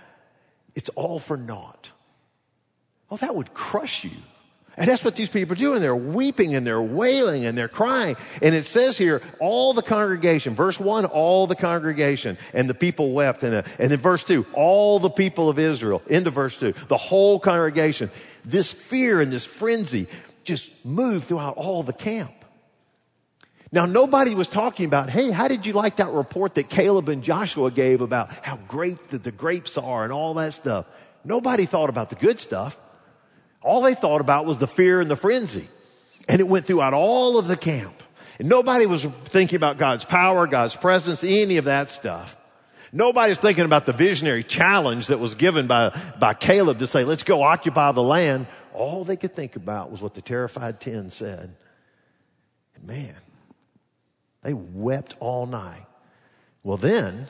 It's 0.75 0.89
all 0.91 1.19
for 1.19 1.37
naught. 1.37 1.93
Oh, 3.11 3.19
that 3.19 3.35
would 3.35 3.53
crush 3.53 4.03
you. 4.03 4.17
And 4.79 4.89
that's 4.89 5.03
what 5.03 5.17
these 5.17 5.31
people 5.31 5.55
are 5.55 5.59
doing. 5.59 5.81
They're 5.81 5.97
weeping 5.97 6.55
and 6.55 6.67
they're 6.67 6.83
wailing 6.83 7.47
and 7.47 7.57
they're 7.57 7.67
crying. 7.67 8.17
And 8.43 8.55
it 8.55 8.67
says 8.67 8.99
here, 8.99 9.23
all 9.41 9.73
the 9.73 9.83
congregation, 9.83 10.55
verse 10.55 10.79
one, 10.79 11.07
all 11.07 11.47
the 11.47 11.57
congregation 11.57 12.37
and 12.53 12.69
the 12.69 12.75
people 12.75 13.13
wept. 13.13 13.43
And, 13.43 13.55
uh, 13.55 13.63
and 13.79 13.91
then 13.91 13.99
verse 13.99 14.23
two, 14.23 14.45
all 14.53 14.99
the 14.99 15.09
people 15.09 15.49
of 15.49 15.59
Israel, 15.59 16.03
into 16.09 16.31
verse 16.31 16.59
two, 16.59 16.75
the 16.89 16.97
whole 16.99 17.41
congregation. 17.41 18.11
This 18.45 18.71
fear 18.71 19.23
and 19.23 19.33
this 19.33 19.47
frenzy 19.47 20.09
just 20.45 20.85
moved 20.85 21.29
throughout 21.29 21.57
all 21.57 21.83
the 21.83 21.95
camp. 21.95 22.33
Now, 23.73 23.87
nobody 23.87 24.35
was 24.35 24.47
talking 24.47 24.87
about, 24.87 25.11
hey, 25.11 25.31
how 25.31 25.49
did 25.49 25.67
you 25.67 25.73
like 25.73 25.97
that 25.97 26.11
report 26.11 26.55
that 26.55 26.71
Caleb 26.71 27.09
and 27.09 27.25
Joshua 27.25 27.71
gave 27.71 28.01
about 28.01 28.31
how 28.45 28.59
great 28.69 29.09
the, 29.09 29.19
the 29.19 29.33
grapes 29.33 29.77
are 29.77 30.05
and 30.05 30.13
all 30.13 30.35
that 30.35 30.53
stuff? 30.53 30.87
Nobody 31.25 31.67
thought 31.67 31.89
about 31.89 32.11
the 32.11 32.17
good 32.17 32.39
stuff. 32.39 32.79
All 33.67 33.81
they 33.81 33.97
thought 33.97 34.21
about 34.21 34.47
was 34.47 34.59
the 34.59 34.69
fear 34.69 35.01
and 35.01 35.11
the 35.11 35.17
frenzy. 35.17 35.67
And 36.29 36.41
it 36.41 36.47
went 36.47 36.67
throughout 36.67 36.95
all 36.95 37.37
of 37.37 37.49
the 37.49 37.57
camp. 37.57 38.01
And 38.39 38.49
nobody 38.49 38.87
was 38.87 39.05
thinking 39.05 39.57
about 39.57 39.77
God's 39.77 40.05
power, 40.05 40.47
God's 40.47 40.77
presence, 40.77 41.25
any 41.25 41.57
of 41.57 41.65
that 41.65 41.91
stuff. 41.91 42.37
Nobody's 42.93 43.41
thinking 43.41 43.65
about 43.65 43.85
the 43.85 43.93
visionary 43.93 44.45
challenge 44.45 45.09
that 45.09 45.19
was 45.19 45.35
given 45.35 45.67
by, 45.67 46.01
by 46.17 46.33
Caleb 46.33 46.79
to 46.79 46.87
say, 46.87 47.03
let's 47.03 47.25
go 47.25 47.43
occupy 47.43 47.91
the 47.91 48.05
land. 48.05 48.47
All 48.73 49.03
they 49.03 49.17
could 49.17 49.35
think 49.35 49.57
about 49.57 49.91
was 49.91 50.01
what 50.01 50.15
the 50.15 50.23
terrified 50.23 50.81
10 50.81 51.11
said. 51.11 51.53
And 52.77 52.87
man, 52.87 53.17
they 54.43 54.53
wept 54.53 55.17
all 55.19 55.47
night. 55.47 55.87
Well, 56.63 56.77
then, 56.77 57.27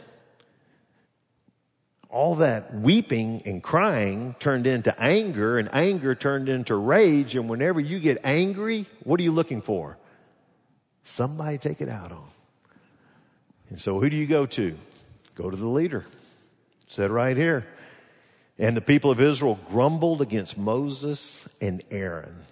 all 2.17 2.37
that 2.37 2.73
weeping 2.75 3.43
and 3.45 3.63
crying 3.63 4.35
turned 4.39 4.67
into 4.67 4.99
anger 4.99 5.59
and 5.59 5.69
anger 5.75 6.15
turned 6.15 6.49
into 6.49 6.75
rage. 6.75 7.37
And 7.37 7.47
whenever 7.47 7.79
you 7.79 8.01
get 8.01 8.19
angry, 8.25 8.87
what 9.05 9.21
are 9.21 9.23
you 9.23 9.33
looking 9.33 9.61
for? 9.61 9.99
Somebody 11.03 11.59
take 11.59 11.83
it 11.83 11.91
out 11.91 12.13
on. 12.13 12.31
And 13.69 13.79
so 13.79 14.01
who 14.01 14.09
do 14.09 14.17
you 14.17 14.27
go 14.27 14.47
to? 14.47 14.79
Go 15.35 15.51
to 15.51 15.57
the 15.57 15.69
leader. 15.69 16.07
Said 16.87 17.11
right 17.11 17.37
here. 17.37 17.67
And 18.59 18.75
the 18.75 18.81
people 18.81 19.11
of 19.11 19.21
Israel 19.21 19.59
grumbled 19.69 20.23
against 20.23 20.57
Moses 20.57 21.47
and 21.61 21.83
Aaron, 21.91 22.47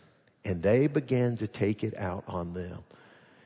and 0.44 0.62
they 0.62 0.86
began 0.88 1.38
to 1.38 1.46
take 1.46 1.82
it 1.82 1.96
out 1.96 2.24
on 2.28 2.52
them. 2.52 2.84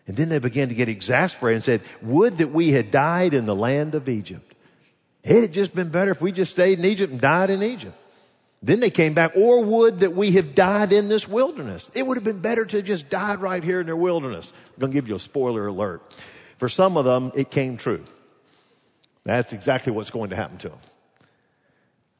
And 0.08 0.16
then 0.16 0.30
they 0.30 0.40
began 0.40 0.68
to 0.68 0.75
get 0.75 0.88
exasperated 0.88 1.54
and 1.54 1.64
said, 1.64 1.82
would 2.02 2.38
that 2.38 2.50
we 2.50 2.70
had 2.70 2.90
died 2.90 3.34
in 3.34 3.46
the 3.46 3.54
land 3.54 3.94
of 3.94 4.08
Egypt. 4.08 4.47
It 5.28 5.42
had 5.42 5.52
just 5.52 5.75
been 5.75 5.90
better 5.90 6.11
if 6.11 6.23
we 6.23 6.32
just 6.32 6.52
stayed 6.52 6.78
in 6.78 6.87
Egypt 6.87 7.12
and 7.12 7.20
died 7.20 7.50
in 7.50 7.62
Egypt. 7.62 7.94
Then 8.62 8.80
they 8.80 8.88
came 8.88 9.12
back, 9.12 9.32
or 9.37 9.62
would 9.62 10.00
that 10.00 10.14
we 10.14 10.32
have 10.32 10.54
died 10.54 10.90
in 10.90 11.08
this 11.08 11.28
wilderness. 11.28 11.90
It 11.94 12.06
would 12.06 12.16
have 12.16 12.25
been 12.25 12.40
better 12.40 12.64
to 12.64 12.80
just 12.80 13.11
died 13.11 13.40
right 13.40 13.62
here 13.62 13.78
in 13.80 13.87
their 13.87 13.94
wilderness. 13.94 14.54
I'm 14.75 14.80
going 14.80 14.90
to 14.90 14.94
give 14.94 15.06
you 15.06 15.16
a 15.16 15.20
spoiler 15.20 15.66
alert. 15.66 16.02
For 16.56 16.68
some 16.70 16.97
of 16.97 17.04
them, 17.04 17.30
it 17.35 17.50
came 17.50 17.76
true. 17.76 18.02
That's 19.25 19.52
exactly 19.52 19.92
what's 19.92 20.11
going 20.11 20.30
to 20.30 20.37
happen 20.37 20.56
to 20.58 20.70
them. 20.70 20.78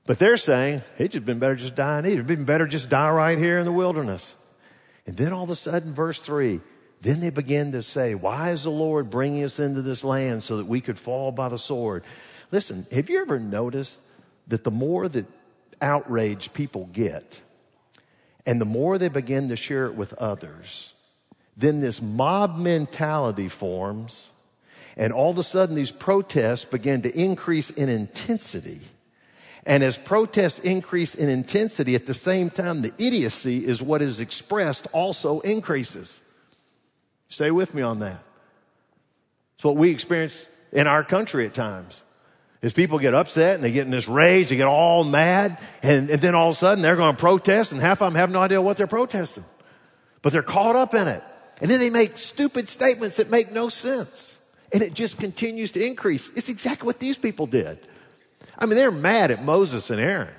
But 0.05 0.19
they're 0.19 0.37
saying, 0.37 0.83
it'd 0.99 1.13
just 1.13 1.25
been 1.25 1.39
better 1.39 1.57
just 1.57 1.75
die 1.75 2.01
in 2.01 2.05
Egypt. 2.05 2.17
It'd 2.17 2.27
been 2.27 2.45
better 2.45 2.67
just 2.67 2.91
die 2.91 3.11
right 3.11 3.39
here 3.39 3.59
in 3.59 3.65
the 3.65 3.73
wilderness. 3.73 4.35
And 5.07 5.17
then 5.17 5.33
all 5.33 5.45
of 5.45 5.51
a 5.51 5.57
sudden, 5.57 5.95
verse 5.95 6.21
three, 6.21 6.61
then 7.01 7.21
they 7.21 7.31
begin 7.31 7.73
to 7.73 7.81
say, 7.81 8.15
why 8.15 8.51
is 8.51 8.65
the 8.65 8.71
Lord 8.71 9.09
bringing 9.09 9.45
us 9.45 9.59
into 9.59 9.81
this 9.81 10.05
land 10.05 10.43
so 10.43 10.59
that 10.59 10.67
we 10.67 10.83
could 10.83 10.99
fall 10.99 11.33
by 11.33 11.49
the 11.49 11.59
sword? 11.59 12.05
Listen, 12.51 12.87
have 12.91 13.11
you 13.11 13.21
ever 13.21 13.39
noticed 13.39 14.01
that 14.47 14.65
the 14.65 14.71
more 14.71 15.09
that 15.09 15.27
outrage 15.81 16.53
people 16.53 16.89
get, 16.93 17.43
and 18.47 18.61
the 18.61 18.65
more 18.65 18.97
they 18.97 19.09
begin 19.09 19.49
to 19.51 19.57
share 19.57 19.87
it 19.87 19.95
with 19.95 20.15
others, 20.15 20.95
then 21.57 21.81
this 21.81 22.01
mob 22.01 22.57
mentality 22.57 23.49
forms, 23.49 24.31
and 24.97 25.13
all 25.13 25.31
of 25.31 25.39
a 25.39 25.43
sudden 25.43 25.75
these 25.75 25.91
protests 25.91 26.65
begin 26.65 27.03
to 27.03 27.21
increase 27.21 27.71
in 27.71 27.89
intensity. 27.89 28.81
And 29.67 29.83
as 29.83 29.99
protests 29.99 30.61
increase 30.61 31.15
in 31.15 31.29
intensity, 31.29 31.95
at 31.95 32.07
the 32.07 32.15
same 32.15 32.49
time, 32.49 32.81
the 32.81 32.93
idiocy 32.97 33.67
is 33.67 33.83
what 33.83 34.01
is 34.01 34.21
expressed 34.21 34.87
also 34.93 35.41
increases. 35.41 36.23
Stay 37.29 37.51
with 37.51 37.75
me 37.75 37.83
on 37.83 37.99
that. 37.99 38.25
It's 39.57 39.65
what 39.65 39.77
we 39.77 39.91
experience 39.91 40.47
in 40.73 40.87
our 40.87 41.05
country 41.05 41.45
at 41.45 41.53
times. 41.53 42.03
Is 42.61 42.73
people 42.73 42.99
get 42.99 43.15
upset 43.15 43.55
and 43.55 43.65
they 43.65 43.71
get 43.71 43.85
in 43.85 43.93
this 43.93 44.09
rage, 44.09 44.49
they 44.49 44.57
get 44.57 44.67
all 44.67 45.05
mad, 45.05 45.59
and, 45.83 46.11
and 46.11 46.21
then 46.21 46.35
all 46.35 46.49
of 46.49 46.57
a 46.57 46.59
sudden 46.59 46.83
they're 46.83 46.97
going 46.97 47.15
to 47.15 47.21
protest, 47.21 47.71
and 47.71 47.81
half 47.81 48.03
of 48.03 48.13
them 48.13 48.19
have 48.19 48.31
no 48.31 48.41
idea 48.41 48.61
what 48.61 48.77
they're 48.77 48.89
protesting. 48.89 49.45
But 50.23 50.33
they're 50.33 50.43
caught 50.43 50.75
up 50.75 50.93
in 50.95 51.07
it. 51.07 51.23
And 51.61 51.71
then 51.71 51.79
they 51.81 51.91
make 51.91 52.19
stupid 52.19 52.69
statements 52.69 53.17
that 53.17 53.31
make 53.31 53.53
no 53.53 53.69
sense. 53.69 54.39
And 54.73 54.83
it 54.83 54.93
just 54.93 55.19
continues 55.19 55.71
to 55.73 55.85
increase. 55.85 56.31
It's 56.35 56.49
exactly 56.49 56.87
what 56.87 56.99
these 56.99 57.17
people 57.17 57.47
did. 57.47 57.79
I 58.59 58.67
mean, 58.67 58.77
they're 58.77 58.91
mad 58.91 59.31
at 59.31 59.43
Moses 59.43 59.91
and 59.91 60.01
Aaron. 60.01 60.35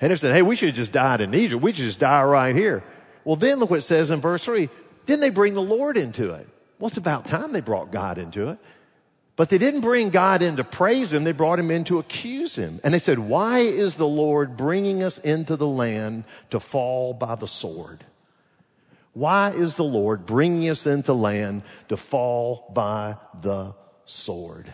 And 0.00 0.10
they're 0.10 0.16
saying, 0.16 0.34
hey, 0.34 0.42
we 0.42 0.56
should 0.56 0.68
have 0.68 0.76
just 0.76 0.92
died 0.92 1.20
in 1.20 1.34
Egypt. 1.34 1.62
We 1.62 1.72
should 1.72 1.84
just 1.84 2.00
die 2.00 2.22
right 2.24 2.54
here. 2.54 2.84
Well, 3.24 3.36
then 3.36 3.58
look 3.58 3.70
what 3.70 3.78
it 3.78 3.82
says 3.82 4.10
in 4.10 4.20
verse 4.20 4.44
3. 4.44 4.68
Then 5.06 5.20
they 5.20 5.30
bring 5.30 5.54
the 5.54 5.62
Lord 5.62 5.96
into 5.96 6.32
it. 6.32 6.46
Well, 6.78 6.88
it's 6.88 6.98
about 6.98 7.26
time 7.26 7.52
they 7.52 7.60
brought 7.60 7.92
God 7.92 8.18
into 8.18 8.48
it. 8.48 8.58
But 9.42 9.48
they 9.48 9.58
didn't 9.58 9.80
bring 9.80 10.10
God 10.10 10.40
in 10.40 10.54
to 10.58 10.62
praise 10.62 11.12
him, 11.12 11.24
they 11.24 11.32
brought 11.32 11.58
him 11.58 11.72
in 11.72 11.82
to 11.86 11.98
accuse 11.98 12.54
him. 12.54 12.78
And 12.84 12.94
they 12.94 13.00
said, 13.00 13.18
Why 13.18 13.58
is 13.58 13.96
the 13.96 14.06
Lord 14.06 14.56
bringing 14.56 15.02
us 15.02 15.18
into 15.18 15.56
the 15.56 15.66
land 15.66 16.22
to 16.50 16.60
fall 16.60 17.12
by 17.12 17.34
the 17.34 17.48
sword? 17.48 18.04
Why 19.14 19.50
is 19.50 19.74
the 19.74 19.82
Lord 19.82 20.26
bringing 20.26 20.70
us 20.70 20.86
into 20.86 21.12
land 21.12 21.64
to 21.88 21.96
fall 21.96 22.70
by 22.72 23.16
the 23.40 23.74
sword? 24.04 24.70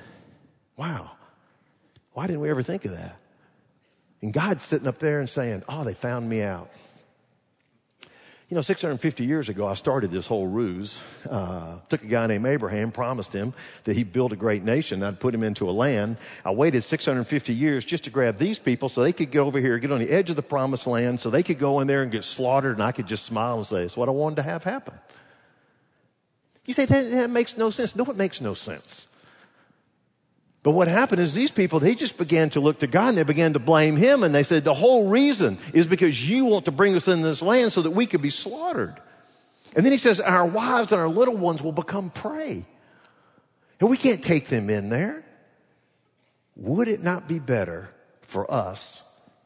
Wow. 0.76 1.12
Why 2.12 2.26
didn't 2.26 2.42
we 2.42 2.50
ever 2.50 2.62
think 2.62 2.84
of 2.84 2.90
that? 2.90 3.16
And 4.20 4.34
God's 4.34 4.64
sitting 4.64 4.86
up 4.86 4.98
there 4.98 5.18
and 5.18 5.30
saying, 5.30 5.62
Oh, 5.66 5.82
they 5.82 5.94
found 5.94 6.28
me 6.28 6.42
out. 6.42 6.70
You 8.50 8.54
know, 8.54 8.62
650 8.62 9.26
years 9.26 9.50
ago, 9.50 9.66
I 9.66 9.74
started 9.74 10.10
this 10.10 10.26
whole 10.26 10.46
ruse. 10.46 11.02
Uh, 11.28 11.80
took 11.90 12.02
a 12.02 12.06
guy 12.06 12.26
named 12.26 12.46
Abraham, 12.46 12.90
promised 12.90 13.34
him 13.34 13.52
that 13.84 13.94
he'd 13.94 14.10
build 14.10 14.32
a 14.32 14.36
great 14.36 14.64
nation. 14.64 15.02
I'd 15.02 15.20
put 15.20 15.34
him 15.34 15.42
into 15.42 15.68
a 15.68 15.72
land. 15.72 16.16
I 16.46 16.52
waited 16.52 16.82
650 16.82 17.54
years 17.54 17.84
just 17.84 18.04
to 18.04 18.10
grab 18.10 18.38
these 18.38 18.58
people 18.58 18.88
so 18.88 19.02
they 19.02 19.12
could 19.12 19.30
get 19.30 19.40
over 19.40 19.60
here, 19.60 19.78
get 19.78 19.92
on 19.92 19.98
the 19.98 20.10
edge 20.10 20.30
of 20.30 20.36
the 20.36 20.42
promised 20.42 20.86
land, 20.86 21.20
so 21.20 21.28
they 21.28 21.42
could 21.42 21.58
go 21.58 21.80
in 21.80 21.86
there 21.86 22.00
and 22.00 22.10
get 22.10 22.24
slaughtered, 22.24 22.72
and 22.72 22.82
I 22.82 22.90
could 22.92 23.06
just 23.06 23.26
smile 23.26 23.58
and 23.58 23.66
say, 23.66 23.82
it's 23.82 23.98
what 23.98 24.08
I 24.08 24.12
wanted 24.12 24.36
to 24.36 24.42
have 24.44 24.64
happen. 24.64 24.94
You 26.64 26.72
say, 26.72 26.86
that, 26.86 27.10
that 27.10 27.28
makes 27.28 27.58
no 27.58 27.68
sense. 27.68 27.94
No, 27.96 28.04
it 28.04 28.16
makes 28.16 28.40
no 28.40 28.54
sense. 28.54 29.08
But 30.62 30.72
what 30.72 30.88
happened 30.88 31.20
is 31.20 31.34
these 31.34 31.50
people, 31.50 31.80
they 31.80 31.94
just 31.94 32.18
began 32.18 32.50
to 32.50 32.60
look 32.60 32.80
to 32.80 32.86
God 32.86 33.10
and 33.10 33.18
they 33.18 33.22
began 33.22 33.52
to 33.52 33.58
blame 33.58 33.96
Him. 33.96 34.22
And 34.22 34.34
they 34.34 34.42
said, 34.42 34.64
the 34.64 34.74
whole 34.74 35.08
reason 35.08 35.56
is 35.72 35.86
because 35.86 36.28
you 36.28 36.46
want 36.46 36.64
to 36.64 36.72
bring 36.72 36.94
us 36.96 37.06
into 37.08 37.26
this 37.26 37.42
land 37.42 37.72
so 37.72 37.82
that 37.82 37.92
we 37.92 38.06
could 38.06 38.22
be 38.22 38.30
slaughtered. 38.30 39.00
And 39.76 39.84
then 39.84 39.92
He 39.92 39.98
says, 39.98 40.20
our 40.20 40.46
wives 40.46 40.92
and 40.92 41.00
our 41.00 41.08
little 41.08 41.36
ones 41.36 41.62
will 41.62 41.72
become 41.72 42.10
prey. 42.10 42.64
And 43.80 43.88
we 43.88 43.96
can't 43.96 44.22
take 44.22 44.46
them 44.46 44.68
in 44.68 44.88
there. 44.88 45.24
Would 46.56 46.88
it 46.88 47.02
not 47.02 47.28
be 47.28 47.38
better 47.38 47.90
for 48.22 48.50
us 48.50 49.04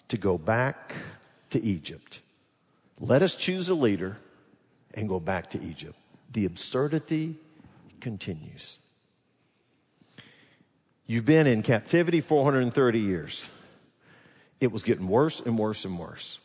to 0.09 0.17
go 0.17 0.39
back 0.39 0.95
to 1.51 1.63
Egypt? 1.63 2.21
Let 2.99 3.21
us 3.21 3.37
choose 3.37 3.69
a 3.69 3.75
leader 3.75 4.17
and 4.95 5.09
go 5.09 5.21
back 5.21 5.51
to 5.51 5.63
Egypt. 5.63 5.97
The 6.33 6.47
absurdity 6.47 7.37
continues. 8.01 8.79
You've 11.13 11.27
been 11.27 11.47
in 11.47 11.61
captivity 11.61 12.23
430 12.23 12.99
years. 12.99 13.51
It 14.63 14.73
was 14.73 14.83
getting 14.83 15.09
worse 15.09 15.41
and 15.41 15.59
worse 15.59 15.85
and 15.85 15.99
worse. 15.99 16.41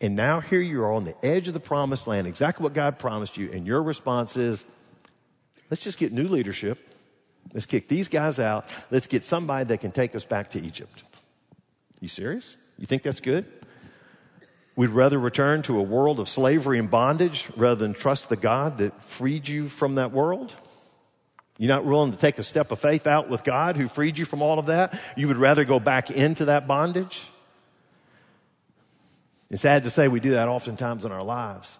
And 0.00 0.14
now 0.14 0.38
here 0.38 0.60
you 0.60 0.80
are 0.84 0.92
on 0.92 1.02
the 1.02 1.16
edge 1.26 1.48
of 1.48 1.54
the 1.54 1.60
promised 1.60 2.06
land, 2.06 2.28
exactly 2.28 2.62
what 2.62 2.72
God 2.72 3.00
promised 3.00 3.36
you. 3.36 3.50
And 3.50 3.66
your 3.66 3.82
response 3.82 4.36
is, 4.36 4.62
let's 5.70 5.82
just 5.82 5.98
get 5.98 6.12
new 6.12 6.28
leadership. 6.28 6.78
Let's 7.52 7.66
kick 7.66 7.88
these 7.88 8.06
guys 8.06 8.38
out. 8.38 8.68
Let's 8.92 9.08
get 9.08 9.24
somebody 9.24 9.64
that 9.64 9.80
can 9.80 9.90
take 9.90 10.14
us 10.14 10.24
back 10.24 10.50
to 10.50 10.60
Egypt. 10.60 11.02
You 11.98 12.06
serious? 12.06 12.56
You 12.78 12.86
think 12.86 13.02
that's 13.02 13.20
good? 13.20 13.44
We'd 14.76 14.90
rather 14.90 15.18
return 15.18 15.62
to 15.62 15.80
a 15.80 15.82
world 15.82 16.20
of 16.20 16.28
slavery 16.28 16.78
and 16.78 16.88
bondage 16.88 17.48
rather 17.56 17.74
than 17.74 17.92
trust 17.92 18.28
the 18.28 18.36
God 18.36 18.78
that 18.78 19.02
freed 19.02 19.48
you 19.48 19.68
from 19.68 19.96
that 19.96 20.12
world? 20.12 20.54
You're 21.62 21.68
not 21.68 21.84
willing 21.84 22.10
to 22.10 22.18
take 22.18 22.40
a 22.40 22.42
step 22.42 22.72
of 22.72 22.80
faith 22.80 23.06
out 23.06 23.28
with 23.28 23.44
God 23.44 23.76
who 23.76 23.86
freed 23.86 24.18
you 24.18 24.24
from 24.24 24.42
all 24.42 24.58
of 24.58 24.66
that? 24.66 24.98
You 25.16 25.28
would 25.28 25.36
rather 25.36 25.64
go 25.64 25.78
back 25.78 26.10
into 26.10 26.46
that 26.46 26.66
bondage? 26.66 27.22
It's 29.48 29.62
sad 29.62 29.84
to 29.84 29.90
say 29.90 30.08
we 30.08 30.18
do 30.18 30.32
that 30.32 30.48
oftentimes 30.48 31.04
in 31.04 31.12
our 31.12 31.22
lives. 31.22 31.78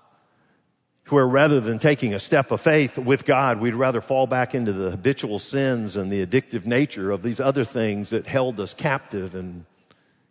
Where 1.08 1.26
rather 1.26 1.58
than 1.58 1.80
taking 1.80 2.14
a 2.14 2.20
step 2.20 2.52
of 2.52 2.60
faith 2.60 2.96
with 2.96 3.24
God, 3.24 3.58
we'd 3.58 3.74
rather 3.74 4.00
fall 4.00 4.28
back 4.28 4.54
into 4.54 4.72
the 4.72 4.92
habitual 4.92 5.40
sins 5.40 5.96
and 5.96 6.12
the 6.12 6.24
addictive 6.24 6.64
nature 6.64 7.10
of 7.10 7.24
these 7.24 7.40
other 7.40 7.64
things 7.64 8.10
that 8.10 8.24
held 8.24 8.60
us 8.60 8.74
captive 8.74 9.34
and 9.34 9.64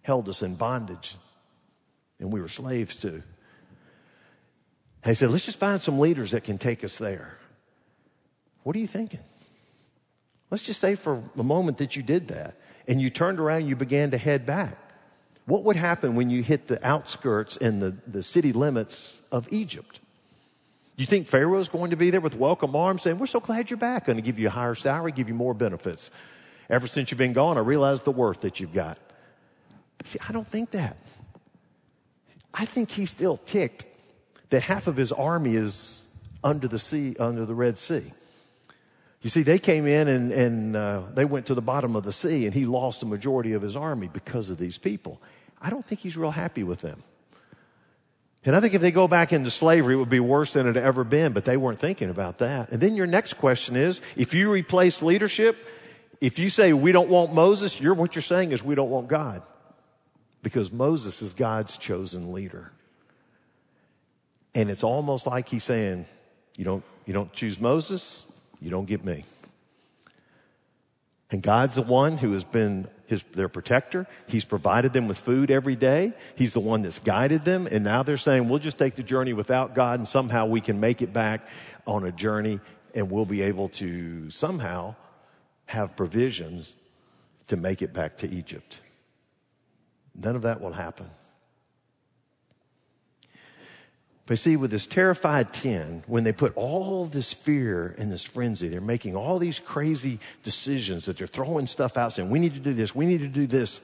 held 0.01 0.29
us 0.29 0.43
in 0.43 0.55
bondage. 0.55 1.17
And 2.21 2.31
we 2.31 2.39
were 2.39 2.47
slaves 2.47 3.01
to. 3.01 3.21
He 5.03 5.13
said, 5.13 5.29
let's 5.29 5.45
just 5.45 5.59
find 5.59 5.81
some 5.81 5.99
leaders 5.99 6.31
that 6.31 6.45
can 6.45 6.57
take 6.57 6.85
us 6.85 6.97
there. 6.97 7.37
What 8.63 8.77
are 8.77 8.79
you 8.79 8.87
thinking? 8.87 9.19
Let's 10.51 10.63
just 10.63 10.81
say 10.81 10.95
for 10.95 11.23
a 11.37 11.43
moment 11.43 11.77
that 11.79 11.95
you 11.95 12.03
did 12.03 12.27
that 12.27 12.55
and 12.87 13.01
you 13.01 13.09
turned 13.09 13.39
around, 13.39 13.67
you 13.67 13.75
began 13.75 14.11
to 14.11 14.17
head 14.17 14.45
back. 14.45 14.77
What 15.45 15.63
would 15.63 15.77
happen 15.77 16.15
when 16.15 16.29
you 16.29 16.43
hit 16.43 16.67
the 16.67 16.85
outskirts 16.85 17.57
and 17.57 17.81
the, 17.81 17.95
the 18.05 18.21
city 18.21 18.51
limits 18.53 19.21
of 19.31 19.47
Egypt? 19.51 19.99
You 20.97 21.05
think 21.05 21.25
Pharaoh's 21.25 21.69
going 21.69 21.91
to 21.91 21.97
be 21.97 22.11
there 22.11 22.21
with 22.21 22.35
welcome 22.35 22.75
arms 22.75 23.01
saying, 23.01 23.17
We're 23.17 23.25
so 23.25 23.39
glad 23.39 23.69
you're 23.69 23.77
back, 23.77 24.05
going 24.05 24.17
to 24.17 24.21
give 24.21 24.37
you 24.37 24.47
a 24.47 24.51
higher 24.51 24.75
salary, 24.75 25.11
give 25.11 25.29
you 25.29 25.33
more 25.33 25.53
benefits? 25.53 26.11
Ever 26.69 26.85
since 26.85 27.09
you've 27.09 27.17
been 27.17 27.33
gone, 27.33 27.57
I 27.57 27.61
realized 27.61 28.05
the 28.05 28.11
worth 28.11 28.41
that 28.41 28.59
you've 28.59 28.73
got. 28.73 28.99
See, 30.03 30.19
I 30.27 30.31
don't 30.31 30.47
think 30.47 30.71
that. 30.71 30.97
I 32.53 32.65
think 32.65 32.91
he's 32.91 33.09
still 33.09 33.37
ticked 33.37 33.85
that 34.49 34.63
half 34.63 34.87
of 34.87 34.97
his 34.97 35.11
army 35.11 35.55
is 35.55 36.01
under 36.43 36.67
the 36.67 36.79
sea, 36.79 37.15
under 37.19 37.45
the 37.45 37.55
Red 37.55 37.77
Sea. 37.77 38.11
You 39.21 39.29
see, 39.29 39.43
they 39.43 39.59
came 39.59 39.85
in 39.85 40.07
and, 40.07 40.31
and 40.31 40.75
uh, 40.75 41.01
they 41.13 41.25
went 41.25 41.45
to 41.47 41.53
the 41.53 41.61
bottom 41.61 41.95
of 41.95 42.03
the 42.03 42.13
sea, 42.13 42.45
and 42.45 42.53
he 42.53 42.65
lost 42.65 43.01
the 43.01 43.05
majority 43.05 43.53
of 43.53 43.61
his 43.61 43.75
army 43.75 44.09
because 44.11 44.49
of 44.49 44.57
these 44.57 44.77
people. 44.77 45.21
I 45.61 45.69
don't 45.69 45.85
think 45.85 46.01
he's 46.01 46.17
real 46.17 46.31
happy 46.31 46.63
with 46.63 46.81
them. 46.81 47.03
And 48.43 48.55
I 48.55 48.59
think 48.59 48.73
if 48.73 48.81
they 48.81 48.89
go 48.89 49.07
back 49.07 49.31
into 49.31 49.51
slavery, 49.51 49.93
it 49.93 49.97
would 49.97 50.09
be 50.09 50.19
worse 50.19 50.53
than 50.53 50.65
it 50.67 50.75
had 50.75 50.83
ever 50.83 51.03
been, 51.03 51.33
but 51.33 51.45
they 51.45 51.57
weren't 51.57 51.79
thinking 51.79 52.09
about 52.09 52.39
that. 52.39 52.71
And 52.71 52.81
then 52.81 52.95
your 52.95 53.05
next 53.05 53.33
question 53.33 53.75
is, 53.75 54.01
if 54.15 54.33
you 54.33 54.51
replace 54.51 55.03
leadership, 55.03 55.55
if 56.19 56.39
you 56.39 56.49
say 56.49 56.73
we 56.73 56.91
don't 56.91 57.09
want 57.09 57.33
Moses, 57.35 57.79
you're, 57.79 57.93
what 57.93 58.15
you're 58.15 58.23
saying 58.23 58.51
is 58.51 58.63
we 58.63 58.73
don't 58.73 58.89
want 58.89 59.07
God. 59.07 59.43
Because 60.41 60.71
Moses 60.71 61.21
is 61.21 61.35
God's 61.35 61.77
chosen 61.77 62.33
leader. 62.33 62.71
And 64.55 64.71
it's 64.71 64.83
almost 64.83 65.27
like 65.27 65.47
he's 65.47 65.63
saying, 65.63 66.07
you 66.57 66.65
don't, 66.65 66.83
you 67.05 67.13
don't 67.13 67.31
choose 67.31 67.59
Moses, 67.59 68.25
you 68.61 68.69
don't 68.69 68.85
get 68.85 69.03
me. 69.03 69.25
And 71.31 71.41
God's 71.41 71.75
the 71.75 71.81
one 71.81 72.17
who 72.17 72.33
has 72.33 72.43
been 72.43 72.87
his, 73.07 73.23
their 73.33 73.49
protector. 73.49 74.07
He's 74.27 74.45
provided 74.45 74.93
them 74.93 75.07
with 75.07 75.17
food 75.17 75.49
every 75.49 75.75
day. 75.75 76.13
He's 76.35 76.53
the 76.53 76.59
one 76.59 76.81
that's 76.81 76.99
guided 76.99 77.43
them. 77.43 77.67
And 77.69 77.83
now 77.83 78.03
they're 78.03 78.17
saying, 78.17 78.47
we'll 78.47 78.59
just 78.59 78.77
take 78.77 78.95
the 78.95 79.03
journey 79.03 79.33
without 79.33 79.73
God 79.73 79.99
and 79.99 80.07
somehow 80.07 80.45
we 80.45 80.61
can 80.61 80.79
make 80.79 81.01
it 81.01 81.11
back 81.11 81.47
on 81.87 82.05
a 82.05 82.11
journey 82.11 82.59
and 82.93 83.09
we'll 83.09 83.25
be 83.25 83.41
able 83.41 83.69
to 83.69 84.29
somehow 84.29 84.95
have 85.65 85.95
provisions 85.95 86.75
to 87.47 87.57
make 87.57 87.81
it 87.81 87.93
back 87.93 88.17
to 88.17 88.29
Egypt. 88.29 88.81
None 90.15 90.35
of 90.35 90.41
that 90.43 90.61
will 90.61 90.73
happen. 90.73 91.09
But 94.31 94.39
see, 94.39 94.55
with 94.55 94.71
this 94.71 94.85
terrified 94.85 95.51
10, 95.51 96.05
when 96.07 96.23
they 96.23 96.31
put 96.31 96.55
all 96.55 97.03
this 97.03 97.33
fear 97.33 97.93
and 97.97 98.09
this 98.09 98.23
frenzy, 98.23 98.69
they're 98.69 98.79
making 98.79 99.13
all 99.13 99.37
these 99.39 99.59
crazy 99.59 100.19
decisions 100.41 101.03
that 101.07 101.17
they're 101.17 101.27
throwing 101.27 101.67
stuff 101.67 101.97
out 101.97 102.13
saying, 102.13 102.29
we 102.29 102.39
need 102.39 102.53
to 102.53 102.61
do 102.61 102.73
this, 102.73 102.95
we 102.95 103.05
need 103.05 103.19
to 103.19 103.27
do 103.27 103.45
this. 103.45 103.81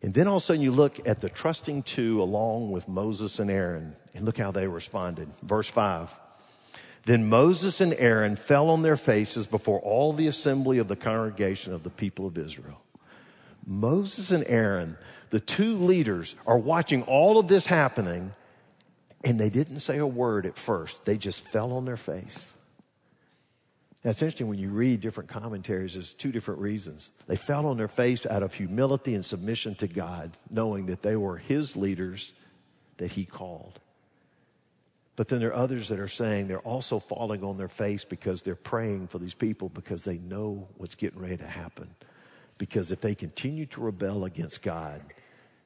And 0.00 0.14
then 0.14 0.28
all 0.28 0.36
of 0.36 0.44
a 0.44 0.46
sudden 0.46 0.62
you 0.62 0.70
look 0.70 1.08
at 1.08 1.20
the 1.20 1.28
trusting 1.28 1.82
two 1.82 2.22
along 2.22 2.70
with 2.70 2.86
Moses 2.86 3.40
and 3.40 3.50
Aaron, 3.50 3.96
and 4.14 4.24
look 4.24 4.38
how 4.38 4.52
they 4.52 4.68
responded. 4.68 5.28
Verse 5.42 5.68
5. 5.68 6.14
Then 7.06 7.28
Moses 7.28 7.80
and 7.80 7.94
Aaron 7.94 8.36
fell 8.36 8.70
on 8.70 8.82
their 8.82 8.96
faces 8.96 9.48
before 9.48 9.80
all 9.80 10.12
the 10.12 10.28
assembly 10.28 10.78
of 10.78 10.86
the 10.86 10.94
congregation 10.94 11.72
of 11.72 11.82
the 11.82 11.90
people 11.90 12.28
of 12.28 12.38
Israel. 12.38 12.80
Moses 13.66 14.30
and 14.30 14.44
Aaron, 14.46 14.96
the 15.30 15.40
two 15.40 15.78
leaders, 15.78 16.36
are 16.46 16.58
watching 16.58 17.02
all 17.02 17.40
of 17.40 17.48
this 17.48 17.66
happening, 17.66 18.34
and 19.24 19.38
they 19.38 19.50
didn't 19.50 19.80
say 19.80 19.98
a 19.98 20.06
word 20.06 20.46
at 20.46 20.56
first. 20.56 21.04
They 21.04 21.18
just 21.18 21.44
fell 21.48 21.72
on 21.72 21.84
their 21.84 21.96
face. 21.96 22.52
Now, 24.04 24.12
it's 24.12 24.22
interesting 24.22 24.46
when 24.46 24.60
you 24.60 24.70
read 24.70 25.00
different 25.00 25.28
commentaries, 25.28 25.94
there's 25.94 26.12
two 26.12 26.30
different 26.30 26.60
reasons. 26.60 27.10
They 27.26 27.34
fell 27.34 27.66
on 27.66 27.76
their 27.76 27.88
face 27.88 28.24
out 28.26 28.44
of 28.44 28.54
humility 28.54 29.14
and 29.14 29.24
submission 29.24 29.74
to 29.76 29.88
God, 29.88 30.36
knowing 30.50 30.86
that 30.86 31.02
they 31.02 31.16
were 31.16 31.36
His 31.36 31.76
leaders 31.76 32.32
that 32.98 33.10
He 33.10 33.24
called. 33.24 33.80
But 35.16 35.26
then 35.26 35.40
there 35.40 35.48
are 35.48 35.54
others 35.54 35.88
that 35.88 35.98
are 35.98 36.06
saying 36.06 36.46
they're 36.46 36.60
also 36.60 37.00
falling 37.00 37.42
on 37.42 37.56
their 37.56 37.68
face 37.68 38.04
because 38.04 38.42
they're 38.42 38.54
praying 38.54 39.08
for 39.08 39.18
these 39.18 39.34
people 39.34 39.68
because 39.68 40.04
they 40.04 40.18
know 40.18 40.68
what's 40.76 40.94
getting 40.94 41.20
ready 41.20 41.36
to 41.38 41.46
happen. 41.46 41.88
Because 42.56 42.92
if 42.92 43.00
they 43.00 43.16
continue 43.16 43.66
to 43.66 43.80
rebel 43.80 44.24
against 44.26 44.62
God, 44.62 45.02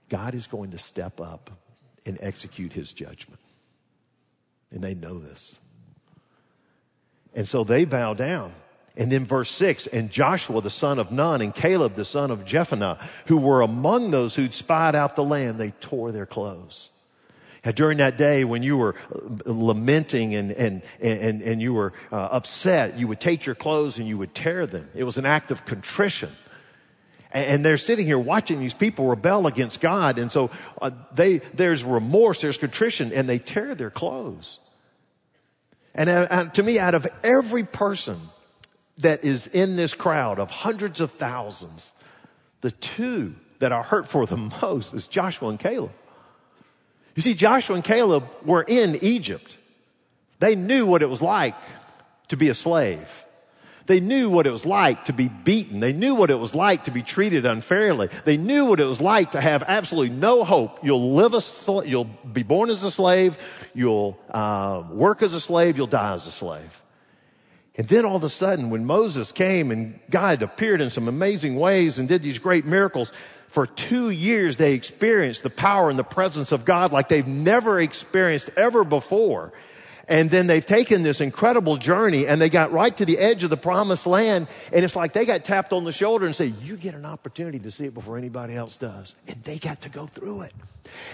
God 0.08 0.34
is 0.34 0.46
going 0.46 0.70
to 0.70 0.78
step 0.78 1.20
up 1.20 1.50
and 2.04 2.18
execute 2.20 2.72
his 2.72 2.92
judgment. 2.92 3.40
And 4.70 4.82
they 4.82 4.94
know 4.94 5.18
this. 5.18 5.56
And 7.34 7.46
so 7.46 7.64
they 7.64 7.84
bow 7.84 8.14
down. 8.14 8.54
And 8.94 9.10
then 9.10 9.24
verse 9.24 9.50
six, 9.50 9.86
and 9.86 10.10
Joshua 10.10 10.60
the 10.60 10.68
son 10.68 10.98
of 10.98 11.10
Nun 11.10 11.40
and 11.40 11.54
Caleb 11.54 11.94
the 11.94 12.04
son 12.04 12.30
of 12.30 12.44
Jephunneh, 12.44 12.98
who 13.26 13.38
were 13.38 13.62
among 13.62 14.10
those 14.10 14.34
who'd 14.34 14.52
spied 14.52 14.94
out 14.94 15.16
the 15.16 15.24
land, 15.24 15.58
they 15.58 15.70
tore 15.70 16.12
their 16.12 16.26
clothes. 16.26 16.90
Now, 17.64 17.70
during 17.70 17.98
that 17.98 18.18
day 18.18 18.44
when 18.44 18.62
you 18.62 18.76
were 18.76 18.94
uh, 19.14 19.50
lamenting 19.50 20.34
and, 20.34 20.50
and, 20.52 20.82
and, 21.00 21.40
and 21.42 21.62
you 21.62 21.72
were 21.72 21.92
uh, 22.10 22.16
upset, 22.32 22.98
you 22.98 23.06
would 23.08 23.20
take 23.20 23.46
your 23.46 23.54
clothes 23.54 23.98
and 23.98 24.06
you 24.06 24.18
would 24.18 24.34
tear 24.34 24.66
them. 24.66 24.88
It 24.94 25.04
was 25.04 25.16
an 25.16 25.26
act 25.26 25.50
of 25.50 25.64
contrition. 25.64 26.30
And 27.32 27.64
they're 27.64 27.78
sitting 27.78 28.06
here 28.06 28.18
watching 28.18 28.60
these 28.60 28.74
people 28.74 29.06
rebel 29.06 29.46
against 29.46 29.80
God. 29.80 30.18
And 30.18 30.30
so 30.30 30.50
uh, 30.80 30.90
they, 31.14 31.38
there's 31.54 31.82
remorse, 31.82 32.42
there's 32.42 32.58
contrition, 32.58 33.12
and 33.12 33.28
they 33.28 33.38
tear 33.38 33.74
their 33.74 33.90
clothes. 33.90 34.58
And 35.94 36.08
uh, 36.10 36.44
to 36.50 36.62
me, 36.62 36.78
out 36.78 36.94
of 36.94 37.06
every 37.24 37.64
person 37.64 38.18
that 38.98 39.24
is 39.24 39.46
in 39.46 39.76
this 39.76 39.94
crowd 39.94 40.38
of 40.38 40.50
hundreds 40.50 41.00
of 41.00 41.10
thousands, 41.12 41.92
the 42.60 42.70
two 42.70 43.34
that 43.58 43.72
are 43.72 43.82
hurt 43.82 44.08
for 44.08 44.26
the 44.26 44.36
most 44.62 44.92
is 44.92 45.06
Joshua 45.06 45.48
and 45.48 45.58
Caleb. 45.58 45.92
You 47.14 47.22
see, 47.22 47.34
Joshua 47.34 47.76
and 47.76 47.84
Caleb 47.84 48.24
were 48.44 48.62
in 48.62 48.98
Egypt. 49.02 49.58
They 50.38 50.54
knew 50.54 50.86
what 50.86 51.02
it 51.02 51.10
was 51.10 51.22
like 51.22 51.54
to 52.28 52.36
be 52.36 52.48
a 52.48 52.54
slave. 52.54 53.24
They 53.86 54.00
knew 54.00 54.30
what 54.30 54.46
it 54.46 54.50
was 54.50 54.64
like 54.64 55.06
to 55.06 55.12
be 55.12 55.28
beaten. 55.28 55.80
They 55.80 55.92
knew 55.92 56.14
what 56.14 56.30
it 56.30 56.36
was 56.36 56.54
like 56.54 56.84
to 56.84 56.90
be 56.90 57.02
treated 57.02 57.46
unfairly. 57.46 58.08
They 58.24 58.36
knew 58.36 58.66
what 58.66 58.80
it 58.80 58.84
was 58.84 59.00
like 59.00 59.32
to 59.32 59.40
have 59.40 59.64
absolutely 59.66 60.16
no 60.16 60.44
hope. 60.44 60.84
You'll 60.84 61.14
live 61.14 61.34
a, 61.34 61.88
you'll 61.88 62.04
be 62.04 62.42
born 62.42 62.70
as 62.70 62.82
a 62.84 62.90
slave. 62.90 63.36
You'll 63.74 64.18
uh, 64.30 64.84
work 64.90 65.22
as 65.22 65.34
a 65.34 65.40
slave. 65.40 65.76
You'll 65.76 65.86
die 65.86 66.14
as 66.14 66.26
a 66.26 66.30
slave. 66.30 66.82
And 67.74 67.88
then 67.88 68.04
all 68.04 68.16
of 68.16 68.24
a 68.24 68.28
sudden, 68.28 68.70
when 68.70 68.84
Moses 68.84 69.32
came 69.32 69.70
and 69.70 69.98
God 70.10 70.42
appeared 70.42 70.80
in 70.80 70.90
some 70.90 71.08
amazing 71.08 71.56
ways 71.56 71.98
and 71.98 72.06
did 72.06 72.22
these 72.22 72.38
great 72.38 72.66
miracles, 72.66 73.10
for 73.48 73.66
two 73.66 74.10
years 74.10 74.56
they 74.56 74.74
experienced 74.74 75.42
the 75.42 75.50
power 75.50 75.88
and 75.90 75.98
the 75.98 76.04
presence 76.04 76.52
of 76.52 76.64
God 76.64 76.92
like 76.92 77.08
they've 77.08 77.26
never 77.26 77.80
experienced 77.80 78.50
ever 78.56 78.84
before. 78.84 79.52
And 80.12 80.28
then 80.28 80.46
they've 80.46 80.64
taken 80.64 81.02
this 81.02 81.22
incredible 81.22 81.78
journey 81.78 82.26
and 82.26 82.38
they 82.38 82.50
got 82.50 82.70
right 82.70 82.94
to 82.98 83.06
the 83.06 83.16
edge 83.16 83.44
of 83.44 83.50
the 83.50 83.56
promised 83.56 84.06
land. 84.06 84.46
And 84.70 84.84
it's 84.84 84.94
like 84.94 85.14
they 85.14 85.24
got 85.24 85.42
tapped 85.42 85.72
on 85.72 85.84
the 85.84 85.90
shoulder 85.90 86.26
and 86.26 86.36
said, 86.36 86.52
you 86.62 86.76
get 86.76 86.94
an 86.94 87.06
opportunity 87.06 87.58
to 87.60 87.70
see 87.70 87.86
it 87.86 87.94
before 87.94 88.18
anybody 88.18 88.54
else 88.54 88.76
does. 88.76 89.16
And 89.26 89.42
they 89.42 89.58
got 89.58 89.80
to 89.80 89.88
go 89.88 90.04
through 90.04 90.42
it. 90.42 90.52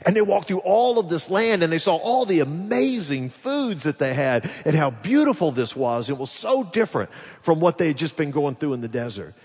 And 0.04 0.16
they 0.16 0.20
walked 0.20 0.48
through 0.48 0.62
all 0.64 0.98
of 0.98 1.08
this 1.08 1.30
land 1.30 1.62
and 1.62 1.72
they 1.72 1.78
saw 1.78 1.94
all 1.94 2.26
the 2.26 2.40
amazing 2.40 3.30
foods 3.30 3.84
that 3.84 4.00
they 4.00 4.14
had 4.14 4.50
and 4.64 4.74
how 4.74 4.90
beautiful 4.90 5.52
this 5.52 5.76
was. 5.76 6.11
It 6.11 6.18
was 6.18 6.32
so 6.32 6.64
different 6.64 7.11
from 7.40 7.61
what 7.61 7.78
they 7.78 7.87
had 7.87 7.98
just 7.98 8.16
been 8.16 8.32
going 8.32 8.56
through 8.56 8.72
in 8.72 8.80
the 8.80 8.88
desert. 8.88 9.37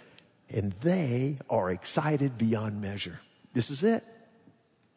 And 0.50 0.72
they 0.82 1.38
are 1.48 1.70
excited 1.70 2.40
beyond 2.40 2.82
measure. 2.82 3.20
This 3.54 3.70
is 3.70 3.84
it. 3.84 4.04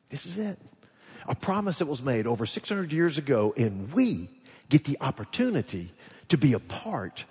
This 0.09 0.25
is 0.25 0.39
it. 0.39 0.59
A 1.29 1.35
promise 1.35 1.81
that 1.81 1.87
was 1.87 2.01
made 2.01 2.27
over 2.27 2.47
600 2.47 2.91
years 2.91 3.19
ago, 3.19 3.53
and 3.55 3.93
we 3.93 4.31
get 4.69 4.85
the 4.85 4.97
opportunity 5.01 5.91
to 6.29 6.37
be 6.37 6.53
a 6.53 6.59
part 6.59 7.25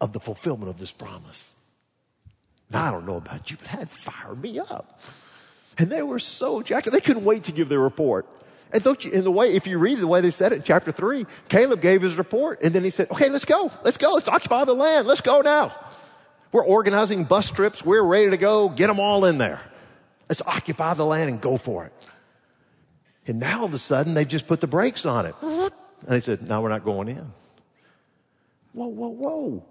of 0.00 0.12
the 0.12 0.20
fulfillment 0.20 0.70
of 0.70 0.78
this 0.78 0.92
promise. 0.92 1.52
Now, 2.70 2.84
I 2.84 2.90
don't 2.90 3.06
know 3.06 3.16
about 3.16 3.50
you, 3.50 3.56
but 3.56 3.68
that 3.78 3.88
fired 3.88 4.42
me 4.42 4.58
up. 4.58 5.00
And 5.78 5.90
they 5.90 6.02
were 6.02 6.18
so 6.18 6.62
jacked. 6.62 6.90
They 6.90 7.00
couldn't 7.00 7.24
wait 7.24 7.44
to 7.44 7.52
give 7.52 7.68
their 7.68 7.80
report. 7.80 8.26
And 8.72 8.82
don't 8.82 9.02
you, 9.04 9.10
in 9.10 9.24
the 9.24 9.30
way, 9.30 9.54
if 9.54 9.66
you 9.66 9.78
read 9.78 9.98
the 9.98 10.06
way 10.06 10.20
they 10.20 10.30
said 10.30 10.52
it 10.52 10.56
in 10.56 10.62
chapter 10.62 10.92
three, 10.92 11.24
Caleb 11.48 11.80
gave 11.80 12.02
his 12.02 12.18
report 12.18 12.62
and 12.62 12.74
then 12.74 12.84
he 12.84 12.90
said, 12.90 13.10
okay, 13.10 13.30
let's 13.30 13.46
go. 13.46 13.70
Let's 13.82 13.96
go. 13.96 14.12
Let's 14.12 14.28
occupy 14.28 14.64
the 14.64 14.74
land. 14.74 15.06
Let's 15.06 15.22
go 15.22 15.40
now. 15.40 15.72
We're 16.52 16.64
organizing 16.64 17.24
bus 17.24 17.50
trips. 17.50 17.84
We're 17.84 18.02
ready 18.02 18.30
to 18.30 18.36
go. 18.36 18.68
Get 18.68 18.88
them 18.88 19.00
all 19.00 19.24
in 19.24 19.38
there. 19.38 19.60
Let's 20.28 20.42
occupy 20.42 20.94
the 20.94 21.06
land 21.06 21.30
and 21.30 21.40
go 21.40 21.56
for 21.56 21.86
it. 21.86 21.92
And 23.26 23.40
now 23.40 23.60
all 23.60 23.64
of 23.64 23.74
a 23.74 23.78
sudden 23.78 24.14
they 24.14 24.24
just 24.24 24.46
put 24.46 24.60
the 24.60 24.66
brakes 24.66 25.06
on 25.06 25.26
it. 25.26 25.34
And 26.06 26.14
he 26.14 26.20
said, 26.20 26.48
now 26.48 26.62
we're 26.62 26.68
not 26.68 26.84
going 26.84 27.08
in. 27.08 27.32
Whoa, 28.72 28.88
whoa, 28.88 29.08
whoa. 29.08 29.64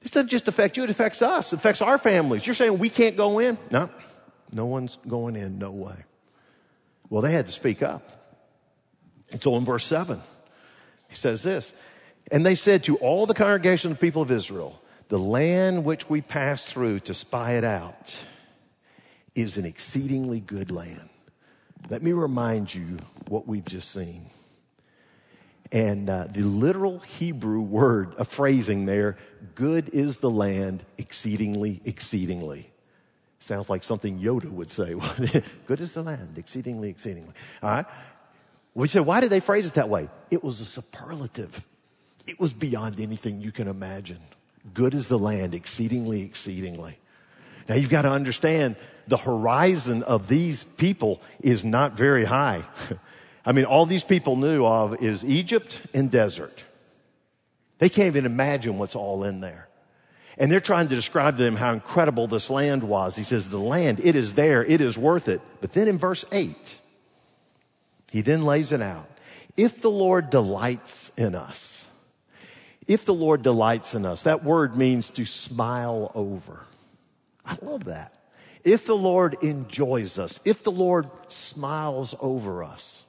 This 0.00 0.10
doesn't 0.10 0.28
just 0.28 0.48
affect 0.48 0.76
you, 0.76 0.82
it 0.82 0.90
affects 0.90 1.22
us. 1.22 1.52
It 1.52 1.56
affects 1.56 1.80
our 1.80 1.96
families. 1.96 2.46
You're 2.46 2.54
saying 2.54 2.78
we 2.78 2.88
can't 2.88 3.16
go 3.16 3.38
in? 3.38 3.56
No, 3.70 3.88
no 4.52 4.66
one's 4.66 4.98
going 5.06 5.36
in, 5.36 5.58
no 5.58 5.70
way. 5.70 5.94
Well, 7.08 7.22
they 7.22 7.32
had 7.32 7.46
to 7.46 7.52
speak 7.52 7.82
up. 7.82 8.22
And 9.30 9.42
so 9.42 9.56
in 9.56 9.64
verse 9.64 9.84
7, 9.84 10.20
he 11.08 11.14
says 11.14 11.42
this 11.42 11.72
And 12.30 12.44
they 12.44 12.54
said 12.54 12.84
to 12.84 12.96
all 12.96 13.26
the 13.26 13.34
congregation 13.34 13.92
of 13.92 13.98
the 13.98 14.00
people 14.00 14.22
of 14.22 14.30
Israel, 14.30 14.82
The 15.08 15.18
land 15.18 15.84
which 15.84 16.10
we 16.10 16.20
passed 16.20 16.68
through 16.68 17.00
to 17.00 17.14
spy 17.14 17.52
it 17.52 17.64
out 17.64 18.18
is 19.34 19.56
an 19.56 19.64
exceedingly 19.64 20.40
good 20.40 20.70
land. 20.70 21.08
Let 21.88 22.02
me 22.02 22.12
remind 22.12 22.74
you 22.74 22.98
what 23.28 23.46
we've 23.46 23.64
just 23.64 23.90
seen. 23.90 24.26
And 25.72 26.10
uh, 26.10 26.26
the 26.30 26.42
literal 26.42 26.98
Hebrew 26.98 27.62
word, 27.62 28.14
a 28.18 28.26
phrasing 28.26 28.84
there, 28.84 29.16
good 29.54 29.88
is 29.88 30.18
the 30.18 30.30
land 30.30 30.84
exceedingly, 30.98 31.80
exceedingly. 31.86 32.70
Sounds 33.38 33.70
like 33.70 33.82
something 33.82 34.20
Yoda 34.20 34.50
would 34.50 34.70
say. 34.70 34.94
good 35.66 35.80
is 35.80 35.92
the 35.92 36.02
land 36.02 36.36
exceedingly, 36.36 36.90
exceedingly. 36.90 37.32
All 37.62 37.70
right? 37.70 37.86
We 38.74 38.86
said, 38.86 39.06
why 39.06 39.20
did 39.20 39.30
they 39.30 39.40
phrase 39.40 39.66
it 39.66 39.74
that 39.74 39.88
way? 39.88 40.08
It 40.30 40.44
was 40.44 40.60
a 40.60 40.64
superlative. 40.64 41.64
It 42.26 42.38
was 42.38 42.52
beyond 42.52 43.00
anything 43.00 43.40
you 43.40 43.50
can 43.50 43.66
imagine. 43.66 44.20
Good 44.74 44.94
is 44.94 45.08
the 45.08 45.18
land 45.18 45.54
exceedingly, 45.54 46.22
exceedingly. 46.22 46.98
Now 47.68 47.76
you've 47.76 47.90
got 47.90 48.02
to 48.02 48.10
understand 48.10 48.76
the 49.08 49.16
horizon 49.16 50.02
of 50.02 50.28
these 50.28 50.64
people 50.64 51.20
is 51.40 51.64
not 51.64 51.94
very 51.94 52.24
high. 52.24 52.64
I 53.44 53.52
mean, 53.52 53.64
all 53.64 53.86
these 53.86 54.04
people 54.04 54.36
knew 54.36 54.64
of 54.64 55.02
is 55.02 55.24
Egypt 55.24 55.80
and 55.92 56.10
desert. 56.10 56.64
They 57.78 57.88
can't 57.88 58.06
even 58.06 58.26
imagine 58.26 58.78
what's 58.78 58.94
all 58.94 59.24
in 59.24 59.40
there. 59.40 59.68
And 60.38 60.50
they're 60.50 60.60
trying 60.60 60.88
to 60.88 60.94
describe 60.94 61.36
to 61.36 61.42
them 61.42 61.56
how 61.56 61.72
incredible 61.72 62.26
this 62.26 62.48
land 62.48 62.84
was. 62.84 63.16
He 63.16 63.24
says, 63.24 63.48
the 63.48 63.58
land, 63.58 64.00
it 64.02 64.16
is 64.16 64.34
there, 64.34 64.64
it 64.64 64.80
is 64.80 64.96
worth 64.96 65.28
it. 65.28 65.40
But 65.60 65.72
then 65.72 65.88
in 65.88 65.98
verse 65.98 66.24
8, 66.32 66.78
he 68.12 68.20
then 68.20 68.44
lays 68.44 68.72
it 68.72 68.80
out. 68.80 69.08
If 69.56 69.82
the 69.82 69.90
Lord 69.90 70.30
delights 70.30 71.12
in 71.16 71.34
us, 71.34 71.86
if 72.86 73.04
the 73.04 73.14
Lord 73.14 73.42
delights 73.42 73.94
in 73.94 74.06
us, 74.06 74.22
that 74.22 74.44
word 74.44 74.76
means 74.76 75.10
to 75.10 75.24
smile 75.24 76.10
over. 76.14 76.60
I 77.44 77.56
love 77.60 77.84
that. 77.84 78.14
If 78.64 78.86
the 78.86 78.96
Lord 78.96 79.36
enjoys 79.42 80.18
us, 80.18 80.40
if 80.44 80.62
the 80.62 80.72
Lord 80.72 81.10
smiles 81.28 82.14
over 82.20 82.62
us, 82.62 83.04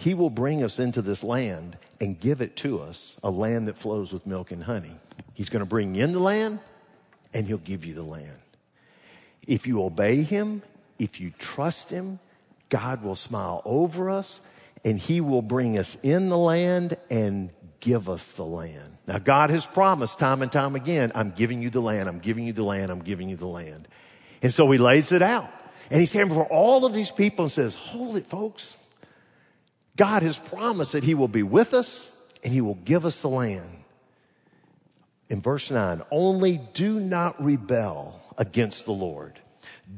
he 0.00 0.14
will 0.14 0.30
bring 0.30 0.62
us 0.62 0.78
into 0.78 1.02
this 1.02 1.22
land 1.22 1.76
and 2.00 2.18
give 2.18 2.40
it 2.40 2.56
to 2.56 2.80
us, 2.80 3.18
a 3.22 3.30
land 3.30 3.68
that 3.68 3.76
flows 3.76 4.14
with 4.14 4.26
milk 4.26 4.50
and 4.50 4.64
honey. 4.64 4.96
He's 5.34 5.50
going 5.50 5.60
to 5.60 5.66
bring 5.66 5.94
you 5.94 6.02
in 6.02 6.12
the 6.12 6.18
land 6.18 6.58
and 7.34 7.46
he'll 7.46 7.58
give 7.58 7.84
you 7.84 7.92
the 7.92 8.02
land. 8.02 8.38
If 9.46 9.66
you 9.66 9.82
obey 9.82 10.22
him, 10.22 10.62
if 10.98 11.20
you 11.20 11.32
trust 11.38 11.90
him, 11.90 12.18
God 12.70 13.02
will 13.02 13.14
smile 13.14 13.60
over 13.66 14.08
us 14.08 14.40
and 14.86 14.98
he 14.98 15.20
will 15.20 15.42
bring 15.42 15.78
us 15.78 15.98
in 16.02 16.30
the 16.30 16.38
land 16.38 16.96
and 17.10 17.50
give 17.80 18.08
us 18.08 18.32
the 18.32 18.42
land. 18.42 18.96
Now, 19.06 19.18
God 19.18 19.50
has 19.50 19.66
promised 19.66 20.18
time 20.18 20.40
and 20.40 20.50
time 20.50 20.76
again, 20.76 21.12
I'm 21.14 21.32
giving 21.32 21.60
you 21.60 21.68
the 21.68 21.82
land, 21.82 22.08
I'm 22.08 22.20
giving 22.20 22.46
you 22.46 22.54
the 22.54 22.64
land, 22.64 22.90
I'm 22.90 23.02
giving 23.02 23.28
you 23.28 23.36
the 23.36 23.46
land. 23.46 23.86
And 24.40 24.50
so 24.50 24.70
he 24.70 24.78
lays 24.78 25.12
it 25.12 25.20
out. 25.20 25.50
And 25.90 26.00
he's 26.00 26.08
standing 26.08 26.28
before 26.28 26.50
all 26.50 26.86
of 26.86 26.94
these 26.94 27.10
people 27.10 27.44
and 27.44 27.52
says, 27.52 27.74
Hold 27.74 28.16
it, 28.16 28.26
folks. 28.26 28.78
God 29.96 30.22
has 30.22 30.38
promised 30.38 30.92
that 30.92 31.04
He 31.04 31.14
will 31.14 31.28
be 31.28 31.42
with 31.42 31.74
us 31.74 32.14
and 32.42 32.52
He 32.52 32.60
will 32.60 32.76
give 32.76 33.04
us 33.04 33.20
the 33.20 33.28
land. 33.28 33.68
In 35.28 35.40
verse 35.40 35.70
9, 35.70 36.02
only 36.10 36.60
do 36.74 36.98
not 36.98 37.42
rebel 37.42 38.20
against 38.36 38.84
the 38.84 38.92
Lord. 38.92 39.38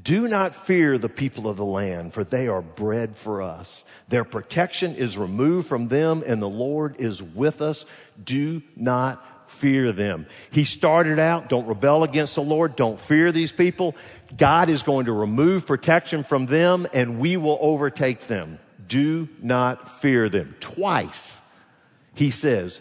Do 0.02 0.26
not 0.26 0.54
fear 0.54 0.96
the 0.98 1.08
people 1.08 1.48
of 1.48 1.56
the 1.56 1.64
land, 1.64 2.14
for 2.14 2.24
they 2.24 2.48
are 2.48 2.62
bread 2.62 3.16
for 3.16 3.42
us. 3.42 3.84
Their 4.08 4.24
protection 4.24 4.94
is 4.94 5.18
removed 5.18 5.68
from 5.68 5.88
them, 5.88 6.22
and 6.26 6.40
the 6.40 6.48
Lord 6.48 6.96
is 6.98 7.22
with 7.22 7.60
us. 7.60 7.84
Do 8.22 8.62
not 8.74 9.50
fear 9.50 9.92
them. 9.92 10.26
He 10.50 10.64
started 10.64 11.18
out, 11.18 11.48
don't 11.48 11.66
rebel 11.66 12.04
against 12.04 12.34
the 12.34 12.42
Lord, 12.42 12.74
don't 12.74 12.98
fear 12.98 13.32
these 13.32 13.52
people. 13.52 13.94
God 14.36 14.70
is 14.70 14.82
going 14.82 15.06
to 15.06 15.12
remove 15.12 15.66
protection 15.66 16.24
from 16.24 16.46
them, 16.46 16.86
and 16.94 17.18
we 17.18 17.36
will 17.36 17.58
overtake 17.60 18.20
them. 18.20 18.58
Do 18.86 19.28
not 19.40 20.00
fear 20.00 20.28
them. 20.28 20.54
Twice 20.60 21.40
he 22.14 22.30
says, 22.30 22.80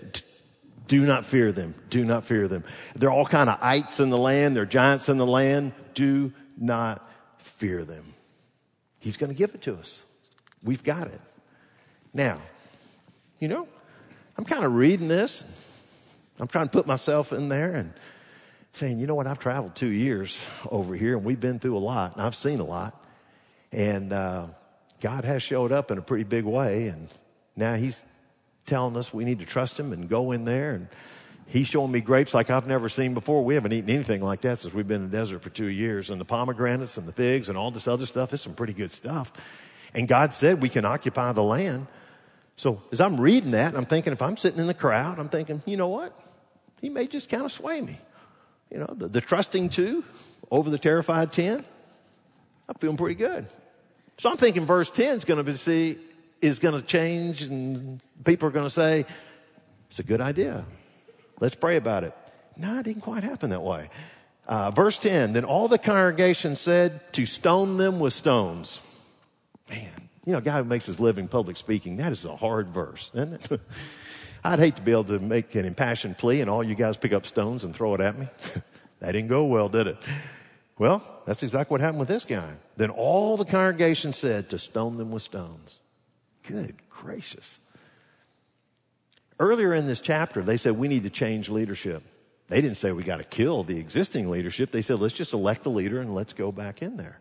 do 0.88 1.06
not 1.06 1.26
fear 1.26 1.52
them. 1.52 1.74
Do 1.90 2.04
not 2.04 2.26
fear 2.26 2.48
them. 2.48 2.64
They're 2.96 3.12
all 3.12 3.26
kind 3.26 3.50
of 3.50 3.58
ites 3.62 4.00
in 4.00 4.10
the 4.10 4.18
land. 4.18 4.56
They're 4.56 4.66
giants 4.66 5.10
in 5.10 5.18
the 5.18 5.26
land. 5.26 5.74
Do 5.94 6.34
not 6.58 7.08
fear 7.38 7.86
them. 7.86 8.14
He's 9.00 9.18
going 9.18 9.30
to 9.30 9.36
give 9.36 9.56
it 9.56 9.62
to 9.64 9.76
us. 9.76 10.04
We've 10.64 10.84
got 10.84 11.08
it. 11.08 11.22
Now, 12.14 12.42
you 13.40 13.48
know, 13.48 13.68
I'm 14.38 14.46
kind 14.46 14.66
of 14.66 14.76
reading 14.76 15.08
this. 15.08 15.44
I'm 16.40 16.48
trying 16.48 16.66
to 16.66 16.72
put 16.72 16.86
myself 16.86 17.32
in 17.32 17.50
there 17.50 17.74
and 17.74 17.94
saying, 18.74 19.00
you 19.00 19.08
know 19.08 19.16
what, 19.16 19.28
I've 19.28 19.40
traveled 19.40 19.76
two 19.76 19.88
years 19.88 20.44
over 20.70 20.96
here 20.96 21.16
and 21.16 21.26
we've 21.26 21.40
been 21.40 21.60
through 21.60 21.78
a 21.78 21.80
lot 21.80 22.14
and 22.14 22.22
I've 22.22 22.36
seen 22.36 22.60
a 22.60 22.66
lot. 22.66 23.02
And 23.72 24.12
uh, 24.12 24.48
God 25.02 25.26
has 25.26 25.44
showed 25.44 25.72
up 25.72 25.92
in 25.92 25.98
a 25.98 26.02
pretty 26.02 26.24
big 26.24 26.46
way, 26.46 26.88
and 26.88 27.10
now 27.56 27.76
He's 27.76 28.04
telling 28.66 28.96
us 28.96 29.14
we 29.14 29.26
need 29.26 29.40
to 29.40 29.46
trust 29.46 29.80
Him 29.80 29.92
and 29.92 30.08
go 30.08 30.32
in 30.32 30.46
there. 30.46 30.72
And 30.72 30.88
He's 31.48 31.68
showing 31.68 31.92
me 31.92 32.00
grapes 32.00 32.34
like 32.34 32.50
I've 32.50 32.68
never 32.68 32.88
seen 32.88 33.14
before. 33.14 33.44
We 33.44 33.56
haven't 33.56 33.74
eaten 33.74 33.90
anything 33.90 34.22
like 34.22 34.42
that 34.42 34.60
since 34.60 34.74
we've 34.74 34.88
been 34.88 35.04
in 35.04 35.10
the 35.10 35.18
desert 35.18 35.42
for 35.42 35.50
two 35.50 35.66
years. 35.66 36.10
And 36.10 36.22
the 36.22 36.26
pomegranates 36.26 36.96
and 36.96 37.08
the 37.08 37.12
figs 37.12 37.50
and 37.50 37.58
all 37.58 37.72
this 37.72 37.88
other 37.88 38.06
stuff, 38.06 38.32
is 38.32 38.40
some 38.40 38.54
pretty 38.54 38.74
good 38.74 38.92
stuff. 38.92 39.34
And 39.94 40.08
God 40.08 40.34
said 40.34 40.62
we 40.62 40.70
can 40.70 40.86
occupy 40.86 41.34
the 41.34 41.44
land. 41.44 41.88
So 42.56 42.82
as 42.92 43.02
I'm 43.02 43.20
reading 43.20 43.52
that, 43.52 43.76
I'm 43.76 43.86
thinking 43.86 44.14
if 44.14 44.22
I'm 44.22 44.38
sitting 44.38 44.60
in 44.60 44.68
the 44.68 44.74
crowd, 44.74 45.20
I'm 45.20 45.30
thinking, 45.30 45.62
you 45.66 45.76
know 45.78 45.90
what? 45.90 46.18
He 46.80 46.90
may 46.90 47.08
just 47.08 47.28
kind 47.28 47.44
of 47.44 47.52
sway 47.52 47.82
me. 47.82 48.00
You 48.70 48.80
know, 48.80 48.94
the, 48.96 49.08
the 49.08 49.22
trusting 49.22 49.70
two 49.70 50.06
over 50.50 50.70
the 50.70 50.78
terrified 50.78 51.34
ten. 51.34 51.66
I'm 52.70 52.76
feeling 52.80 52.98
pretty 52.98 53.16
good. 53.16 53.48
So 54.18 54.30
I'm 54.30 54.38
thinking 54.38 54.66
verse 54.66 54.90
10 54.90 55.18
is 55.18 55.26
going 55.26 55.38
to 55.38 55.44
be 55.44 55.56
see, 55.56 55.98
is 56.42 56.60
going 56.60 56.80
to 56.80 56.86
change 56.86 57.44
and 57.44 58.00
people 58.24 58.48
are 58.48 58.52
going 58.52 58.66
to 58.66 58.70
say, 58.70 59.06
it's 59.90 60.00
a 60.00 60.04
good 60.04 60.22
idea. 60.22 60.66
Let's 61.40 61.56
pray 61.56 61.78
about 61.78 62.04
it. 62.04 62.16
No, 62.56 62.80
it 62.80 62.84
didn't 62.84 63.02
quite 63.02 63.24
happen 63.24 63.50
that 63.50 63.64
way. 63.64 63.90
Uh, 64.48 64.72
verse 64.72 64.98
10, 64.98 65.34
then 65.34 65.46
all 65.46 65.68
the 65.68 65.78
congregation 65.78 66.56
said 66.56 67.14
to 67.14 67.26
stone 67.26 67.78
them 67.78 68.00
with 68.00 68.14
stones. 68.14 68.82
Man, 69.70 70.10
you 70.26 70.34
know, 70.34 70.40
a 70.40 70.42
guy 70.42 70.58
who 70.58 70.64
makes 70.64 70.86
his 70.86 71.00
living 71.00 71.28
public 71.28 71.58
speaking, 71.58 71.98
that 71.98 72.12
is 72.12 72.26
a 72.26 72.36
hard 72.36 72.70
verse, 72.70 73.10
isn't 73.14 73.52
it? 73.52 73.62
I'd 74.44 74.60
hate 74.60 74.76
to 74.78 74.82
be 74.82 74.92
able 74.92 75.06
to 75.06 75.20
make 75.20 75.54
an 75.56 75.66
impassioned 75.66 76.18
plea 76.18 76.42
and 76.42 76.50
all 76.50 76.64
you 76.64 76.76
guys 76.76 76.98
pick 76.98 77.14
up 77.14 77.26
stones 77.26 77.64
and 77.64 77.76
throw 77.76 77.94
it 77.96 78.02
at 78.02 78.18
me. 78.18 78.28
that 79.00 79.12
didn't 79.12 79.30
go 79.30 79.46
well, 79.46 79.70
did 79.70 79.88
it? 79.88 79.98
Well, 80.78 81.04
that's 81.26 81.44
exactly 81.44 81.74
what 81.74 81.82
happened 81.82 82.00
with 82.00 82.08
this 82.08 82.26
guy. 82.26 82.56
Then 82.82 82.90
all 82.90 83.38
the 83.38 83.46
congregation 83.46 84.12
said 84.12 84.50
to 84.50 84.58
stone 84.58 84.98
them 84.98 85.12
with 85.12 85.22
stones. 85.22 85.78
Good 86.42 86.78
gracious. 86.90 87.60
Earlier 89.40 89.76
in 89.76 89.86
this 89.86 90.02
chapter, 90.02 90.42
they 90.42 90.58
said 90.58 90.76
we 90.76 90.88
need 90.88 91.04
to 91.04 91.12
change 91.12 91.48
leadership. 91.48 92.02
They 92.48 92.60
didn't 92.60 92.78
say 92.78 92.92
we 92.92 93.04
got 93.04 93.18
to 93.18 93.24
kill 93.24 93.64
the 93.64 93.78
existing 93.78 94.32
leadership. 94.32 94.72
They 94.72 94.82
said 94.82 95.00
let's 95.00 95.14
just 95.14 95.32
elect 95.32 95.68
a 95.68 95.70
leader 95.70 96.02
and 96.02 96.16
let's 96.16 96.34
go 96.34 96.52
back 96.52 96.82
in 96.82 96.98
there. 96.98 97.20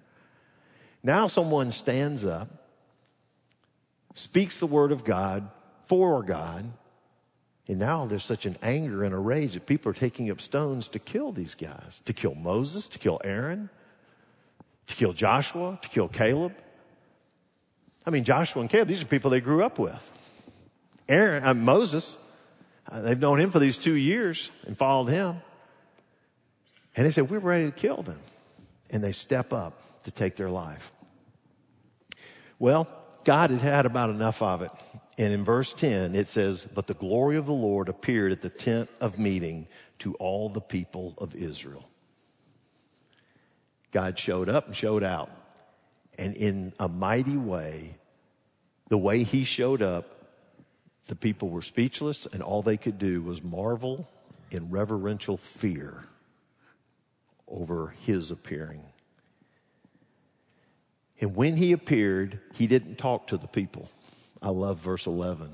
Now 1.02 1.26
someone 1.26 1.72
stands 1.72 2.24
up, 2.24 2.48
speaks 4.14 4.60
the 4.60 4.66
word 4.66 4.92
of 4.92 5.04
God 5.04 5.50
for 5.84 6.22
God, 6.22 6.72
and 7.68 7.78
now 7.78 8.06
there's 8.06 8.24
such 8.24 8.46
an 8.46 8.56
anger 8.62 9.04
and 9.04 9.12
a 9.12 9.18
rage 9.18 9.52
that 9.52 9.66
people 9.66 9.90
are 9.90 9.94
taking 9.94 10.30
up 10.30 10.40
stones 10.40 10.88
to 10.88 10.98
kill 10.98 11.32
these 11.32 11.54
guys, 11.54 12.00
to 12.06 12.14
kill 12.14 12.34
Moses, 12.34 12.88
to 12.88 12.98
kill 12.98 13.20
Aaron, 13.24 13.68
to 14.90 14.96
kill 14.96 15.12
Joshua, 15.12 15.78
to 15.80 15.88
kill 15.88 16.08
Caleb. 16.08 16.54
I 18.04 18.10
mean, 18.10 18.24
Joshua 18.24 18.60
and 18.60 18.70
Caleb, 18.70 18.88
these 18.88 19.02
are 19.02 19.06
people 19.06 19.30
they 19.30 19.40
grew 19.40 19.62
up 19.62 19.78
with. 19.78 20.10
Aaron, 21.08 21.44
uh, 21.44 21.54
Moses, 21.54 22.16
uh, 22.88 23.00
they've 23.00 23.18
known 23.18 23.40
him 23.40 23.50
for 23.50 23.58
these 23.58 23.78
two 23.78 23.94
years 23.94 24.50
and 24.66 24.76
followed 24.76 25.06
him. 25.06 25.36
And 26.96 27.06
they 27.06 27.10
said, 27.10 27.30
We're 27.30 27.38
ready 27.38 27.66
to 27.66 27.72
kill 27.72 28.02
them. 28.02 28.18
And 28.90 29.02
they 29.02 29.12
step 29.12 29.52
up 29.52 30.02
to 30.04 30.10
take 30.10 30.36
their 30.36 30.50
life. 30.50 30.92
Well, 32.58 32.88
God 33.24 33.50
had 33.50 33.60
had 33.60 33.86
about 33.86 34.10
enough 34.10 34.42
of 34.42 34.62
it. 34.62 34.70
And 35.18 35.32
in 35.32 35.44
verse 35.44 35.72
10, 35.72 36.14
it 36.14 36.28
says, 36.28 36.66
But 36.74 36.86
the 36.86 36.94
glory 36.94 37.36
of 37.36 37.46
the 37.46 37.52
Lord 37.52 37.88
appeared 37.88 38.32
at 38.32 38.40
the 38.40 38.50
tent 38.50 38.88
of 39.00 39.18
meeting 39.18 39.68
to 40.00 40.14
all 40.14 40.48
the 40.48 40.60
people 40.60 41.14
of 41.18 41.34
Israel. 41.34 41.89
God 43.92 44.18
showed 44.18 44.48
up 44.48 44.66
and 44.66 44.76
showed 44.76 45.02
out. 45.02 45.30
And 46.18 46.36
in 46.36 46.72
a 46.78 46.88
mighty 46.88 47.36
way, 47.36 47.96
the 48.88 48.98
way 48.98 49.22
he 49.22 49.44
showed 49.44 49.82
up, 49.82 50.06
the 51.06 51.16
people 51.16 51.48
were 51.48 51.62
speechless, 51.62 52.26
and 52.26 52.42
all 52.42 52.62
they 52.62 52.76
could 52.76 52.98
do 52.98 53.22
was 53.22 53.42
marvel 53.42 54.08
in 54.50 54.70
reverential 54.70 55.36
fear 55.36 56.04
over 57.48 57.94
his 58.04 58.30
appearing. 58.30 58.82
And 61.20 61.34
when 61.36 61.56
he 61.56 61.72
appeared, 61.72 62.40
he 62.54 62.66
didn't 62.66 62.96
talk 62.96 63.28
to 63.28 63.36
the 63.36 63.46
people. 63.46 63.90
I 64.40 64.50
love 64.50 64.78
verse 64.78 65.06
11. 65.06 65.52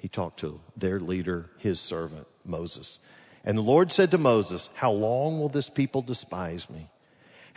He 0.00 0.08
talked 0.08 0.40
to 0.40 0.60
their 0.76 1.00
leader, 1.00 1.50
his 1.58 1.80
servant, 1.80 2.26
Moses. 2.44 3.00
And 3.44 3.58
the 3.58 3.62
Lord 3.62 3.90
said 3.90 4.10
to 4.12 4.18
Moses, 4.18 4.68
How 4.74 4.92
long 4.92 5.40
will 5.40 5.48
this 5.48 5.68
people 5.68 6.02
despise 6.02 6.70
me? 6.70 6.88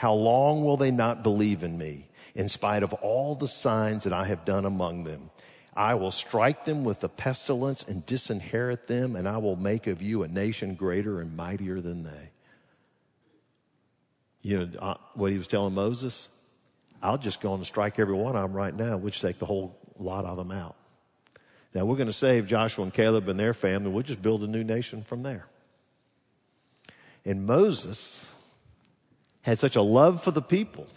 How 0.02 0.16
long 0.16 0.66
will 0.66 0.78
they 0.78 0.90
not 0.90 1.22
believe 1.22 1.62
in 1.62 1.78
me, 1.78 2.08
in 2.34 2.50
spite 2.50 2.82
of 2.82 2.92
all 2.92 3.36
the 3.36 3.48
signs 3.48 4.06
that 4.06 4.14
I 4.14 4.26
have 4.26 4.46
done 4.46 4.66
among 4.66 5.04
them? 5.04 5.30
I 5.76 5.94
will 5.94 6.10
strike 6.10 6.66
them 6.66 6.84
with 6.84 7.02
the 7.02 7.08
pestilence 7.08 7.84
and 7.84 8.04
disinherit 8.04 8.88
them, 8.88 9.16
and 9.16 9.28
I 9.28 9.38
will 9.38 9.56
make 9.56 9.86
of 9.86 10.02
you 10.02 10.24
a 10.24 10.28
nation 10.28 10.74
greater 10.74 11.22
and 11.22 11.38
mightier 11.38 11.82
than 11.82 12.02
they. 12.02 12.32
You 14.42 14.66
know 14.66 14.80
uh, 14.80 14.96
what 15.14 15.32
he 15.32 15.38
was 15.38 15.46
telling 15.46 15.76
Moses? 15.76 16.30
I'll 17.04 17.20
just 17.20 17.40
go 17.40 17.54
and 17.54 17.64
strike 17.64 18.00
every 18.00 18.16
one 18.16 18.36
of 18.36 18.42
them 18.42 18.54
right 18.54 18.76
now, 18.76 18.98
which 18.98 19.22
take 19.22 19.38
the 19.38 19.46
whole 19.46 19.78
lot 20.00 20.26
of 20.26 20.36
them 20.36 20.50
out. 20.50 20.76
Now 21.76 21.86
we're 21.86 21.98
going 21.98 22.08
to 22.08 22.12
save 22.12 22.48
Joshua 22.48 22.86
and 22.86 22.92
Caleb 22.92 23.30
and 23.30 23.40
their 23.40 23.54
family. 23.54 23.92
We'll 23.92 24.02
just 24.02 24.24
build 24.24 24.42
a 24.42 24.48
new 24.48 24.64
nation 24.64 25.04
from 25.04 25.22
there. 25.22 25.46
And 27.24 27.46
Moses 27.46 28.32
had 29.42 29.60
such 29.60 29.76
a 29.76 29.82
love 29.82 30.24
for 30.24 30.32
the 30.32 30.42
people 30.42 30.88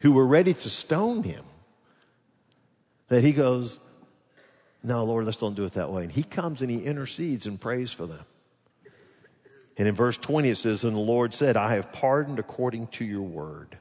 who 0.00 0.12
were 0.12 0.26
ready 0.26 0.54
to 0.54 0.68
stone 0.68 1.22
him 1.22 1.44
that 3.08 3.22
he 3.22 3.32
goes, 3.32 3.78
No, 4.82 5.04
Lord, 5.04 5.24
let's 5.24 5.36
don't 5.38 5.54
do 5.54 5.64
it 5.64 5.72
that 5.72 5.90
way. 5.90 6.04
And 6.04 6.12
he 6.12 6.22
comes 6.22 6.62
and 6.62 6.70
he 6.70 6.84
intercedes 6.84 7.46
and 7.46 7.60
prays 7.60 7.92
for 7.92 8.06
them. 8.06 8.24
And 9.76 9.86
in 9.86 9.94
verse 9.94 10.16
20 10.16 10.50
it 10.50 10.56
says, 10.56 10.84
And 10.84 10.96
the 10.96 11.00
Lord 11.00 11.34
said, 11.34 11.56
I 11.56 11.74
have 11.74 11.92
pardoned 11.92 12.38
according 12.38 12.88
to 12.88 13.04
your 13.04 13.22
word. 13.22 13.78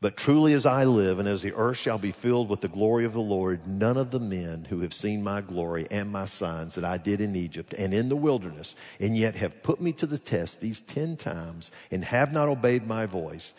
But 0.00 0.16
truly 0.18 0.52
as 0.52 0.66
I 0.66 0.84
live, 0.84 1.18
and 1.18 1.26
as 1.26 1.40
the 1.40 1.54
earth 1.54 1.78
shall 1.78 1.96
be 1.96 2.12
filled 2.12 2.50
with 2.50 2.60
the 2.60 2.68
glory 2.68 3.06
of 3.06 3.14
the 3.14 3.20
Lord, 3.20 3.66
none 3.66 3.96
of 3.96 4.10
the 4.10 4.20
men 4.20 4.66
who 4.68 4.80
have 4.80 4.92
seen 4.92 5.22
my 5.22 5.40
glory 5.40 5.86
and 5.90 6.12
my 6.12 6.26
signs 6.26 6.74
that 6.74 6.84
I 6.84 6.98
did 6.98 7.22
in 7.22 7.34
Egypt 7.34 7.72
and 7.72 7.94
in 7.94 8.10
the 8.10 8.16
wilderness, 8.16 8.76
and 9.00 9.16
yet 9.16 9.36
have 9.36 9.62
put 9.62 9.80
me 9.80 9.92
to 9.92 10.06
the 10.06 10.18
test 10.18 10.60
these 10.60 10.82
ten 10.82 11.16
times, 11.16 11.70
and 11.90 12.04
have 12.04 12.30
not 12.30 12.48
obeyed 12.48 12.86
my 12.86 13.06
voice, 13.06 13.54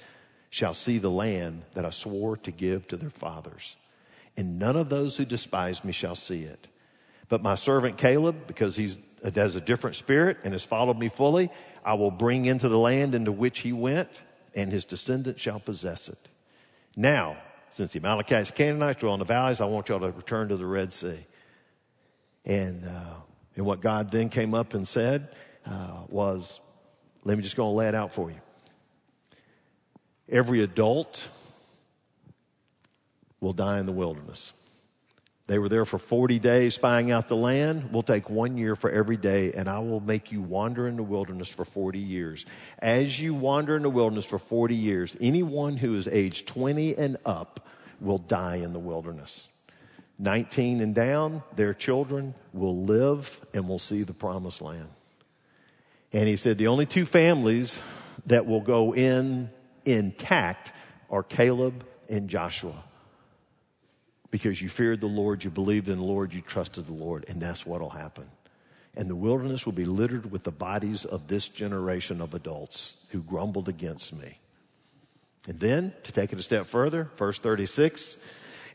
shall 0.51 0.75
see 0.75 0.99
the 0.99 1.09
land 1.09 1.63
that 1.73 1.85
I 1.85 1.89
swore 1.89 2.37
to 2.37 2.51
give 2.51 2.87
to 2.89 2.97
their 2.97 3.09
fathers. 3.09 3.75
and 4.37 4.59
none 4.59 4.75
of 4.75 4.89
those 4.89 5.17
who 5.17 5.25
despise 5.25 5.83
me 5.83 5.91
shall 5.91 6.15
see 6.15 6.43
it. 6.43 6.67
But 7.27 7.41
my 7.41 7.55
servant 7.55 7.97
Caleb, 7.97 8.45
because 8.45 8.75
he 8.75 8.93
has 9.35 9.55
a 9.55 9.61
different 9.61 9.95
spirit 9.95 10.37
and 10.43 10.53
has 10.53 10.63
followed 10.63 10.99
me 10.99 11.09
fully, 11.09 11.49
I 11.83 11.95
will 11.95 12.11
bring 12.11 12.45
into 12.45 12.69
the 12.69 12.77
land 12.77 13.15
into 13.15 13.31
which 13.31 13.59
he 13.59 13.73
went, 13.73 14.09
and 14.57 14.71
his 14.71 14.85
descendants 14.85 15.39
shall 15.39 15.59
possess 15.59 16.09
it. 16.09 16.17
Now, 16.97 17.37
since 17.69 17.93
the 17.93 17.99
Amalekites, 17.99 18.49
Canaanites 18.49 18.99
dwell 18.99 19.13
in 19.13 19.19
the 19.19 19.25
valleys, 19.25 19.61
I 19.61 19.65
want 19.65 19.87
y'all 19.87 19.99
to 19.99 20.11
return 20.11 20.49
to 20.49 20.57
the 20.57 20.65
Red 20.65 20.91
Sea. 20.93 21.19
And, 22.43 22.83
uh, 22.83 23.13
and 23.55 23.65
what 23.67 23.81
God 23.81 24.09
then 24.09 24.29
came 24.29 24.55
up 24.55 24.73
and 24.73 24.87
said 24.87 25.29
uh, 25.67 25.99
was, 26.09 26.59
let 27.23 27.37
me 27.37 27.43
just 27.43 27.55
go 27.55 27.67
and 27.67 27.77
lay 27.77 27.87
it 27.87 27.93
out 27.93 28.13
for 28.13 28.31
you. 28.31 28.39
Every 30.27 30.63
adult 30.63 31.29
will 33.39 33.53
die 33.53 33.79
in 33.79 33.85
the 33.85 33.91
wilderness. 33.91 34.53
They 35.47 35.59
were 35.59 35.69
there 35.69 35.85
for 35.85 35.97
40 35.97 36.39
days 36.39 36.75
spying 36.75 37.09
out 37.09 37.29
the 37.29 37.35
land. 37.37 37.91
We'll 37.93 38.03
take 38.03 38.29
one 38.29 38.57
year 38.57 38.75
for 38.75 38.89
every 38.89 39.15
day, 39.15 39.53
and 39.53 39.69
I 39.69 39.79
will 39.79 40.01
make 40.01 40.29
you 40.29 40.41
wander 40.41 40.89
in 40.89 40.97
the 40.97 41.03
wilderness 41.03 41.47
for 41.47 41.63
40 41.63 41.99
years. 41.99 42.45
As 42.79 43.19
you 43.21 43.33
wander 43.33 43.77
in 43.77 43.83
the 43.83 43.89
wilderness 43.89 44.25
for 44.25 44.39
40 44.39 44.75
years, 44.75 45.15
anyone 45.21 45.77
who 45.77 45.95
is 45.95 46.05
age 46.09 46.45
20 46.45 46.97
and 46.97 47.15
up 47.25 47.65
will 48.01 48.17
die 48.17 48.57
in 48.57 48.73
the 48.73 48.79
wilderness. 48.79 49.47
19 50.19 50.81
and 50.81 50.93
down, 50.93 51.43
their 51.55 51.73
children 51.73 52.33
will 52.51 52.83
live 52.83 53.39
and 53.53 53.69
will 53.69 53.79
see 53.79 54.03
the 54.03 54.13
promised 54.13 54.61
land. 54.61 54.89
And 56.11 56.27
he 56.27 56.35
said 56.35 56.57
the 56.57 56.67
only 56.67 56.85
two 56.85 57.05
families 57.05 57.81
that 58.25 58.45
will 58.45 58.61
go 58.61 58.93
in 58.93 59.49
intact 59.85 60.73
are 61.09 61.23
Caleb 61.23 61.85
and 62.09 62.29
Joshua 62.29 62.83
because 64.31 64.61
you 64.61 64.69
feared 64.69 65.01
the 65.01 65.07
Lord, 65.07 65.43
you 65.43 65.49
believed 65.49 65.89
in 65.89 65.97
the 65.97 66.03
Lord, 66.03 66.33
you 66.33 66.41
trusted 66.41 66.87
the 66.87 66.93
Lord, 66.93 67.25
and 67.27 67.41
that's 67.41 67.65
what 67.65 67.81
will 67.81 67.89
happen. 67.89 68.25
And 68.95 69.09
the 69.09 69.15
wilderness 69.15 69.65
will 69.65 69.73
be 69.73 69.85
littered 69.85 70.31
with 70.31 70.43
the 70.43 70.51
bodies 70.51 71.05
of 71.05 71.27
this 71.27 71.47
generation 71.47 72.19
of 72.19 72.33
adults 72.33 73.05
who 73.11 73.21
grumbled 73.21 73.69
against 73.69 74.13
me. 74.13 74.39
And 75.47 75.59
then, 75.59 75.93
to 76.03 76.11
take 76.11 76.33
it 76.33 76.39
a 76.39 76.41
step 76.43 76.65
further, 76.65 77.09
verse 77.15 77.39
36, 77.39 78.17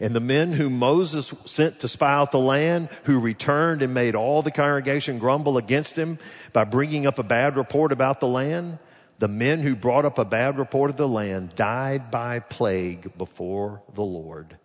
and 0.01 0.17
the 0.17 0.21
men 0.21 0.53
whom 0.53 0.79
Moses 0.79 1.33
sent 1.45 1.81
to 1.81 1.89
spy 1.89 2.15
out 2.15 2.33
the 2.33 2.39
land, 2.39 2.89
who 3.05 3.21
returned 3.21 3.83
and 3.83 3.93
made 3.93 4.15
all 4.15 4.43
the 4.43 4.51
congregation 4.51 5.19
grumble 5.19 5.59
against 5.59 5.97
him 5.97 6.19
by 6.53 6.65
bringing 6.65 7.07
up 7.07 7.19
a 7.19 7.23
bad 7.23 7.57
report 7.57 7.93
about 7.93 8.21
the 8.21 8.27
land, 8.27 8.79
the 9.19 9.29
men 9.29 9.61
who 9.61 9.77
brought 9.77 10.05
up 10.05 10.19
a 10.19 10.25
bad 10.25 10.59
report 10.59 10.91
of 10.91 10.97
the 10.97 11.07
land 11.07 11.55
died 11.55 12.11
by 12.11 12.41
plague 12.41 13.17
before 13.17 13.83
the 13.95 14.03
Lord. 14.03 14.57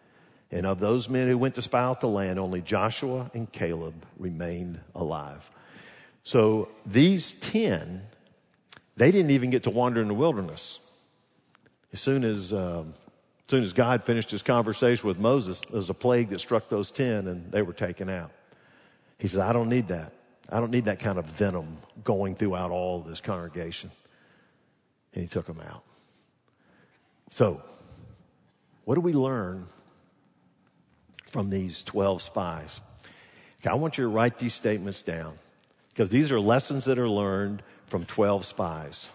And 0.51 0.65
of 0.65 0.79
those 0.79 1.10
men 1.10 1.27
who 1.27 1.38
went 1.38 1.55
to 1.55 1.62
spy 1.62 1.81
out 1.81 1.99
the 1.99 2.07
land, 2.07 2.39
only 2.39 2.62
Joshua 2.62 3.29
and 3.33 3.51
Caleb 3.51 4.05
remained 4.17 4.79
alive. 4.95 5.49
So 6.23 6.69
these 6.86 7.33
10, 7.33 8.01
they 8.95 9.12
didn't 9.12 9.31
even 9.31 9.49
get 9.49 9.63
to 9.63 9.69
wander 9.69 10.01
in 10.01 10.07
the 10.07 10.13
wilderness. 10.13 10.79
As 11.91 12.01
soon 12.01 12.23
as, 12.23 12.53
uh, 12.53 12.81
as 12.81 13.51
soon 13.51 13.63
as 13.63 13.73
God 13.73 14.03
finished 14.03 14.31
his 14.31 14.43
conversation 14.43 15.07
with 15.07 15.19
Moses, 15.19 15.62
there 15.62 15.77
was 15.77 15.89
a 15.89 15.93
plague 15.93 16.29
that 16.29 16.39
struck 16.39 16.69
those 16.69 16.91
10 16.91 17.27
and 17.27 17.51
they 17.51 17.62
were 17.62 17.73
taken 17.73 18.10
out. 18.10 18.31
He 19.17 19.27
says, 19.27 19.39
I 19.39 19.51
don't 19.51 19.69
need 19.69 19.89
that. 19.89 20.13
I 20.49 20.60
don't 20.60 20.71
need 20.71 20.86
that 20.86 20.99
kind 20.99 21.17
of 21.17 21.25
venom 21.25 21.77
going 22.03 22.36
throughout 22.36 22.71
all 22.71 23.01
this 23.01 23.19
congregation. 23.19 23.91
And 25.13 25.23
he 25.23 25.27
took 25.27 25.45
them 25.45 25.60
out. 25.60 25.83
So, 27.29 27.62
what 28.86 28.95
do 28.95 29.01
we 29.01 29.12
learn 29.12 29.67
from 31.29 31.49
these 31.49 31.83
12 31.83 32.21
spies. 32.21 32.81
Okay, 33.61 33.69
I 33.69 33.75
want 33.75 33.97
you 33.97 34.03
to 34.03 34.09
write 34.09 34.39
these 34.39 34.53
statements 34.53 35.01
down 35.01 35.35
because 35.89 36.09
these 36.09 36.31
are 36.31 36.39
lessons 36.39 36.85
that 36.85 36.99
are 36.99 37.09
learned 37.09 37.63
from 37.87 38.05
12 38.05 38.45
spies 38.45 39.09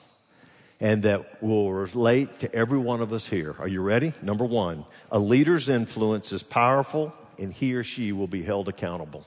and 0.80 1.04
that 1.04 1.42
will 1.42 1.72
relate 1.72 2.40
to 2.40 2.52
every 2.52 2.78
one 2.78 3.00
of 3.00 3.12
us 3.12 3.26
here. 3.26 3.54
Are 3.60 3.68
you 3.68 3.80
ready? 3.80 4.12
Number 4.20 4.44
one, 4.44 4.84
a 5.12 5.18
leader's 5.18 5.68
influence 5.68 6.32
is 6.32 6.42
powerful 6.42 7.14
and 7.38 7.52
he 7.52 7.74
or 7.74 7.84
she 7.84 8.12
will 8.12 8.26
be 8.26 8.42
held 8.42 8.68
accountable. 8.68 9.24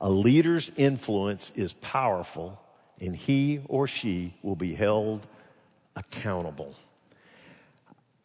A 0.00 0.08
leader's 0.08 0.70
influence 0.76 1.50
is 1.56 1.72
powerful 1.72 2.60
and 3.00 3.16
he 3.16 3.60
or 3.68 3.86
she 3.86 4.34
will 4.42 4.56
be 4.56 4.74
held 4.74 5.26
accountable. 5.96 6.74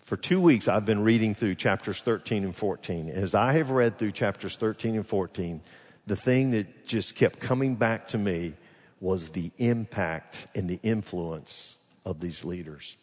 For 0.10 0.18
two 0.18 0.42
weeks, 0.42 0.68
I've 0.68 0.88
been 0.88 1.04
reading 1.04 1.36
through 1.36 1.54
chapters 1.54 2.02
13 2.02 2.44
and 2.44 2.56
14. 2.56 3.12
As 3.12 3.36
I 3.36 3.54
have 3.54 3.70
read 3.70 4.00
through 4.00 4.14
chapters 4.14 4.56
13 4.56 4.96
and 4.96 5.06
14, 5.06 5.62
the 6.08 6.16
thing 6.16 6.50
that 6.50 6.88
just 6.88 7.16
kept 7.16 7.40
coming 7.40 7.76
back 7.76 8.08
to 8.08 8.18
me 8.18 8.54
was 9.00 9.30
the 9.30 9.52
impact 9.60 10.48
and 10.56 10.68
the 10.68 10.80
influence 10.82 11.78
of 12.08 12.22
these 12.22 12.44
leaders. 12.44 12.98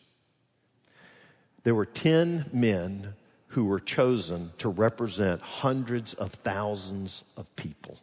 There 1.62 1.76
were 1.76 1.86
10 1.86 2.46
men 2.52 3.14
who 3.50 3.66
were 3.66 3.78
chosen 3.78 4.50
to 4.58 4.68
represent 4.68 5.40
hundreds 5.42 6.12
of 6.12 6.32
thousands 6.32 7.22
of 7.36 7.54
people. 7.54 8.00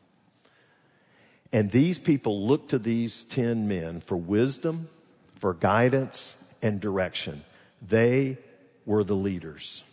And 1.52 1.70
these 1.72 1.98
people 1.98 2.48
looked 2.48 2.70
to 2.70 2.80
these 2.80 3.26
10 3.26 3.68
men 3.68 4.00
for 4.00 4.16
wisdom, 4.16 4.88
for 5.36 5.54
guidance, 5.54 6.42
and 6.62 6.80
direction. 6.80 7.44
They 7.86 8.38
were 8.86 9.04
the 9.04 9.16
leaders. 9.16 9.84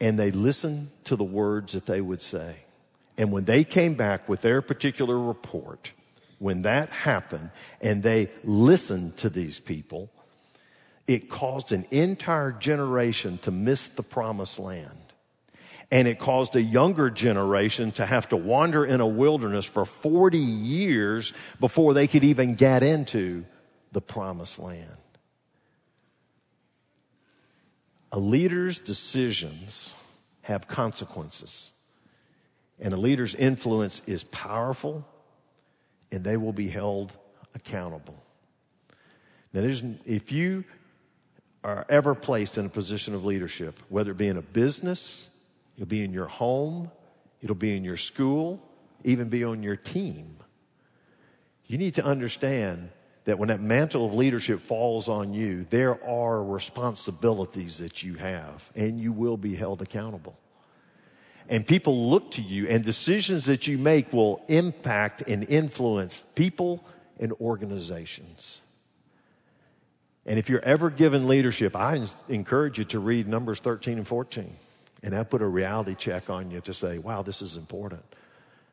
And 0.00 0.18
they 0.18 0.30
listened 0.30 0.90
to 1.04 1.16
the 1.16 1.24
words 1.24 1.74
that 1.74 1.86
they 1.86 2.00
would 2.00 2.22
say. 2.22 2.56
And 3.16 3.30
when 3.30 3.44
they 3.44 3.64
came 3.64 3.94
back 3.94 4.28
with 4.28 4.42
their 4.42 4.62
particular 4.62 5.18
report, 5.18 5.92
when 6.38 6.62
that 6.62 6.88
happened 6.88 7.50
and 7.80 8.02
they 8.02 8.28
listened 8.42 9.16
to 9.18 9.30
these 9.30 9.60
people, 9.60 10.10
it 11.06 11.28
caused 11.30 11.72
an 11.72 11.86
entire 11.90 12.52
generation 12.52 13.38
to 13.38 13.50
miss 13.50 13.86
the 13.88 14.02
promised 14.02 14.58
land. 14.58 14.88
And 15.90 16.08
it 16.08 16.18
caused 16.18 16.56
a 16.56 16.62
younger 16.62 17.10
generation 17.10 17.92
to 17.92 18.06
have 18.06 18.28
to 18.30 18.36
wander 18.36 18.84
in 18.84 19.00
a 19.00 19.06
wilderness 19.06 19.66
for 19.66 19.84
40 19.84 20.38
years 20.38 21.34
before 21.60 21.92
they 21.92 22.06
could 22.06 22.24
even 22.24 22.54
get 22.54 22.82
into 22.82 23.44
the 23.92 24.00
promised 24.00 24.58
land. 24.58 24.96
A 28.12 28.18
leader's 28.18 28.78
decisions 28.78 29.94
have 30.42 30.68
consequences, 30.68 31.70
and 32.78 32.92
a 32.92 32.96
leader's 32.96 33.34
influence 33.34 34.02
is 34.06 34.22
powerful, 34.24 35.06
and 36.10 36.22
they 36.22 36.36
will 36.36 36.52
be 36.52 36.68
held 36.68 37.16
accountable. 37.54 38.22
Now, 39.54 39.62
if 40.06 40.30
you 40.30 40.64
are 41.64 41.86
ever 41.88 42.14
placed 42.14 42.58
in 42.58 42.66
a 42.66 42.68
position 42.68 43.14
of 43.14 43.24
leadership, 43.24 43.78
whether 43.88 44.10
it 44.10 44.18
be 44.18 44.28
in 44.28 44.36
a 44.36 44.42
business, 44.42 45.28
it'll 45.76 45.86
be 45.86 46.04
in 46.04 46.12
your 46.12 46.26
home, 46.26 46.90
it'll 47.40 47.56
be 47.56 47.76
in 47.76 47.84
your 47.84 47.96
school, 47.96 48.62
even 49.04 49.28
be 49.28 49.42
on 49.42 49.62
your 49.62 49.76
team, 49.76 50.36
you 51.66 51.78
need 51.78 51.94
to 51.94 52.04
understand 52.04 52.90
that 53.24 53.38
when 53.38 53.48
that 53.48 53.60
mantle 53.60 54.06
of 54.06 54.14
leadership 54.14 54.60
falls 54.60 55.08
on 55.08 55.32
you, 55.32 55.64
there 55.70 56.02
are 56.04 56.42
responsibilities 56.42 57.78
that 57.78 58.02
you 58.02 58.14
have, 58.14 58.70
and 58.74 58.98
you 58.98 59.12
will 59.12 59.36
be 59.36 59.54
held 59.54 59.80
accountable. 59.80 60.36
And 61.48 61.66
people 61.66 62.10
look 62.10 62.32
to 62.32 62.42
you, 62.42 62.66
and 62.68 62.84
decisions 62.84 63.46
that 63.46 63.66
you 63.66 63.78
make 63.78 64.12
will 64.12 64.44
impact 64.48 65.22
and 65.28 65.48
influence 65.48 66.24
people 66.34 66.84
and 67.20 67.32
organizations. 67.34 68.60
And 70.24 70.38
if 70.38 70.48
you're 70.48 70.64
ever 70.64 70.88
given 70.90 71.26
leadership, 71.26 71.74
I 71.76 72.04
encourage 72.28 72.78
you 72.78 72.84
to 72.84 72.98
read 72.98 73.26
Numbers 73.26 73.58
13 73.58 73.98
and 73.98 74.06
14. 74.06 74.56
And 75.02 75.14
that 75.14 75.30
put 75.30 75.42
a 75.42 75.46
reality 75.46 75.96
check 75.96 76.30
on 76.30 76.50
you 76.50 76.60
to 76.60 76.72
say, 76.72 76.98
wow, 76.98 77.22
this 77.22 77.42
is 77.42 77.56
important. 77.56 78.04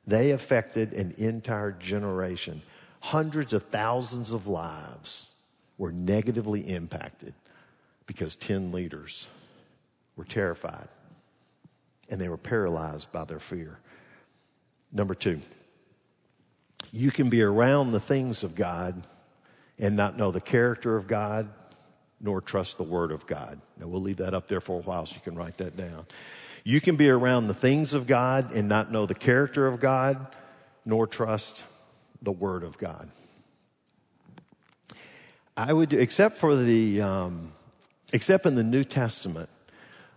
They 0.05 0.31
affected 0.31 0.93
an 0.93 1.15
entire 1.17 1.71
generation 1.71 2.61
hundreds 2.99 3.53
of 3.53 3.63
thousands 3.63 4.31
of 4.31 4.47
lives 4.47 5.33
were 5.77 5.91
negatively 5.91 6.61
impacted 6.61 7.33
because 8.05 8.35
10 8.35 8.71
leaders 8.71 9.27
were 10.15 10.25
terrified 10.25 10.87
and 12.09 12.19
they 12.19 12.27
were 12.27 12.37
paralyzed 12.37 13.11
by 13.11 13.23
their 13.23 13.39
fear. 13.39 13.79
Number 14.91 15.13
two, 15.13 15.39
you 16.91 17.11
can 17.11 17.29
be 17.29 17.41
around 17.41 17.91
the 17.91 17.99
things 17.99 18.43
of 18.43 18.55
God 18.55 19.05
and 19.77 19.95
not 19.95 20.17
know 20.17 20.31
the 20.31 20.41
character 20.41 20.95
of 20.97 21.07
God 21.07 21.49
nor 22.19 22.41
trust 22.41 22.77
the 22.77 22.83
word 22.83 23.11
of 23.11 23.25
God. 23.25 23.61
Now 23.79 23.87
we'll 23.87 24.01
leave 24.01 24.17
that 24.17 24.33
up 24.33 24.47
there 24.47 24.59
for 24.59 24.79
a 24.79 24.81
while 24.81 25.05
so 25.05 25.15
you 25.15 25.21
can 25.21 25.35
write 25.35 25.57
that 25.57 25.77
down. 25.77 26.05
You 26.63 26.81
can 26.81 26.97
be 26.97 27.09
around 27.09 27.47
the 27.47 27.53
things 27.53 27.93
of 27.93 28.07
God 28.07 28.51
and 28.51 28.67
not 28.67 28.91
know 28.91 29.05
the 29.05 29.15
character 29.15 29.67
of 29.67 29.79
God 29.79 30.27
nor 30.83 31.07
trust 31.07 31.63
the 32.21 32.31
Word 32.31 32.63
of 32.63 32.77
God. 32.77 33.09
I 35.57 35.73
would, 35.73 35.93
except 35.93 36.37
for 36.37 36.55
the, 36.55 37.01
um, 37.01 37.51
except 38.13 38.45
in 38.45 38.55
the 38.55 38.63
New 38.63 38.83
Testament, 38.83 39.49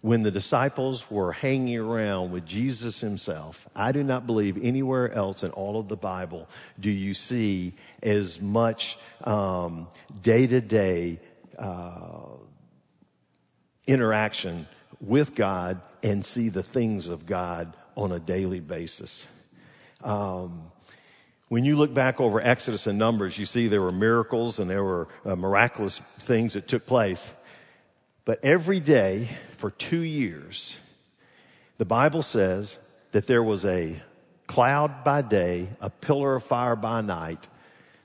when 0.00 0.22
the 0.22 0.30
disciples 0.32 1.08
were 1.10 1.32
hanging 1.32 1.78
around 1.78 2.32
with 2.32 2.44
Jesus 2.44 3.00
himself, 3.00 3.68
I 3.74 3.92
do 3.92 4.02
not 4.02 4.26
believe 4.26 4.58
anywhere 4.62 5.12
else 5.12 5.44
in 5.44 5.50
all 5.50 5.78
of 5.78 5.88
the 5.88 5.96
Bible 5.96 6.48
do 6.78 6.90
you 6.90 7.14
see 7.14 7.74
as 8.02 8.40
much 8.40 8.98
day 10.22 10.46
to 10.46 10.60
day 10.60 11.20
interaction 13.86 14.66
with 15.00 15.34
God 15.34 15.80
and 16.02 16.24
see 16.24 16.48
the 16.48 16.62
things 16.62 17.08
of 17.08 17.26
God 17.26 17.76
on 17.96 18.12
a 18.12 18.18
daily 18.18 18.60
basis. 18.60 19.28
Um, 20.02 20.72
when 21.52 21.66
you 21.66 21.76
look 21.76 21.92
back 21.92 22.18
over 22.18 22.40
Exodus 22.40 22.86
and 22.86 22.98
Numbers, 22.98 23.36
you 23.36 23.44
see 23.44 23.68
there 23.68 23.82
were 23.82 23.92
miracles 23.92 24.58
and 24.58 24.70
there 24.70 24.82
were 24.82 25.06
uh, 25.26 25.36
miraculous 25.36 26.00
things 26.20 26.54
that 26.54 26.66
took 26.66 26.86
place. 26.86 27.34
But 28.24 28.42
every 28.42 28.80
day 28.80 29.28
for 29.58 29.70
two 29.70 30.00
years, 30.00 30.78
the 31.76 31.84
Bible 31.84 32.22
says 32.22 32.78
that 33.10 33.26
there 33.26 33.42
was 33.42 33.66
a 33.66 34.00
cloud 34.46 35.04
by 35.04 35.20
day, 35.20 35.68
a 35.82 35.90
pillar 35.90 36.36
of 36.36 36.42
fire 36.42 36.74
by 36.74 37.02
night, 37.02 37.46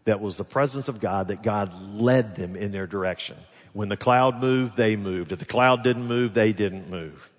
that 0.04 0.20
was 0.20 0.36
the 0.36 0.44
presence 0.44 0.90
of 0.90 1.00
God, 1.00 1.30
that 1.30 1.42
God 1.42 1.72
led 1.94 2.36
them 2.36 2.58
in 2.58 2.74
their 2.74 2.86
direction. 2.86 3.38
When 3.72 3.88
the 3.88 3.96
cloud 3.96 4.42
moved, 4.42 4.76
they 4.76 4.98
moved. 4.98 5.32
If 5.32 5.40
the 5.40 5.46
cloud 5.46 5.86
didn't 5.86 6.06
move, 6.06 6.34
they 6.34 6.52
didn't 6.52 6.90
move. 6.90 7.32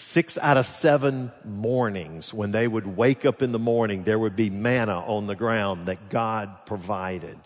Six 0.00 0.38
out 0.38 0.56
of 0.56 0.64
seven 0.64 1.32
mornings, 1.44 2.32
when 2.32 2.52
they 2.52 2.68
would 2.68 2.96
wake 2.96 3.24
up 3.24 3.42
in 3.42 3.50
the 3.50 3.58
morning, 3.58 4.04
there 4.04 4.18
would 4.18 4.36
be 4.36 4.48
manna 4.48 5.00
on 5.00 5.26
the 5.26 5.34
ground 5.34 5.86
that 5.86 6.08
God 6.08 6.66
provided. 6.66 7.36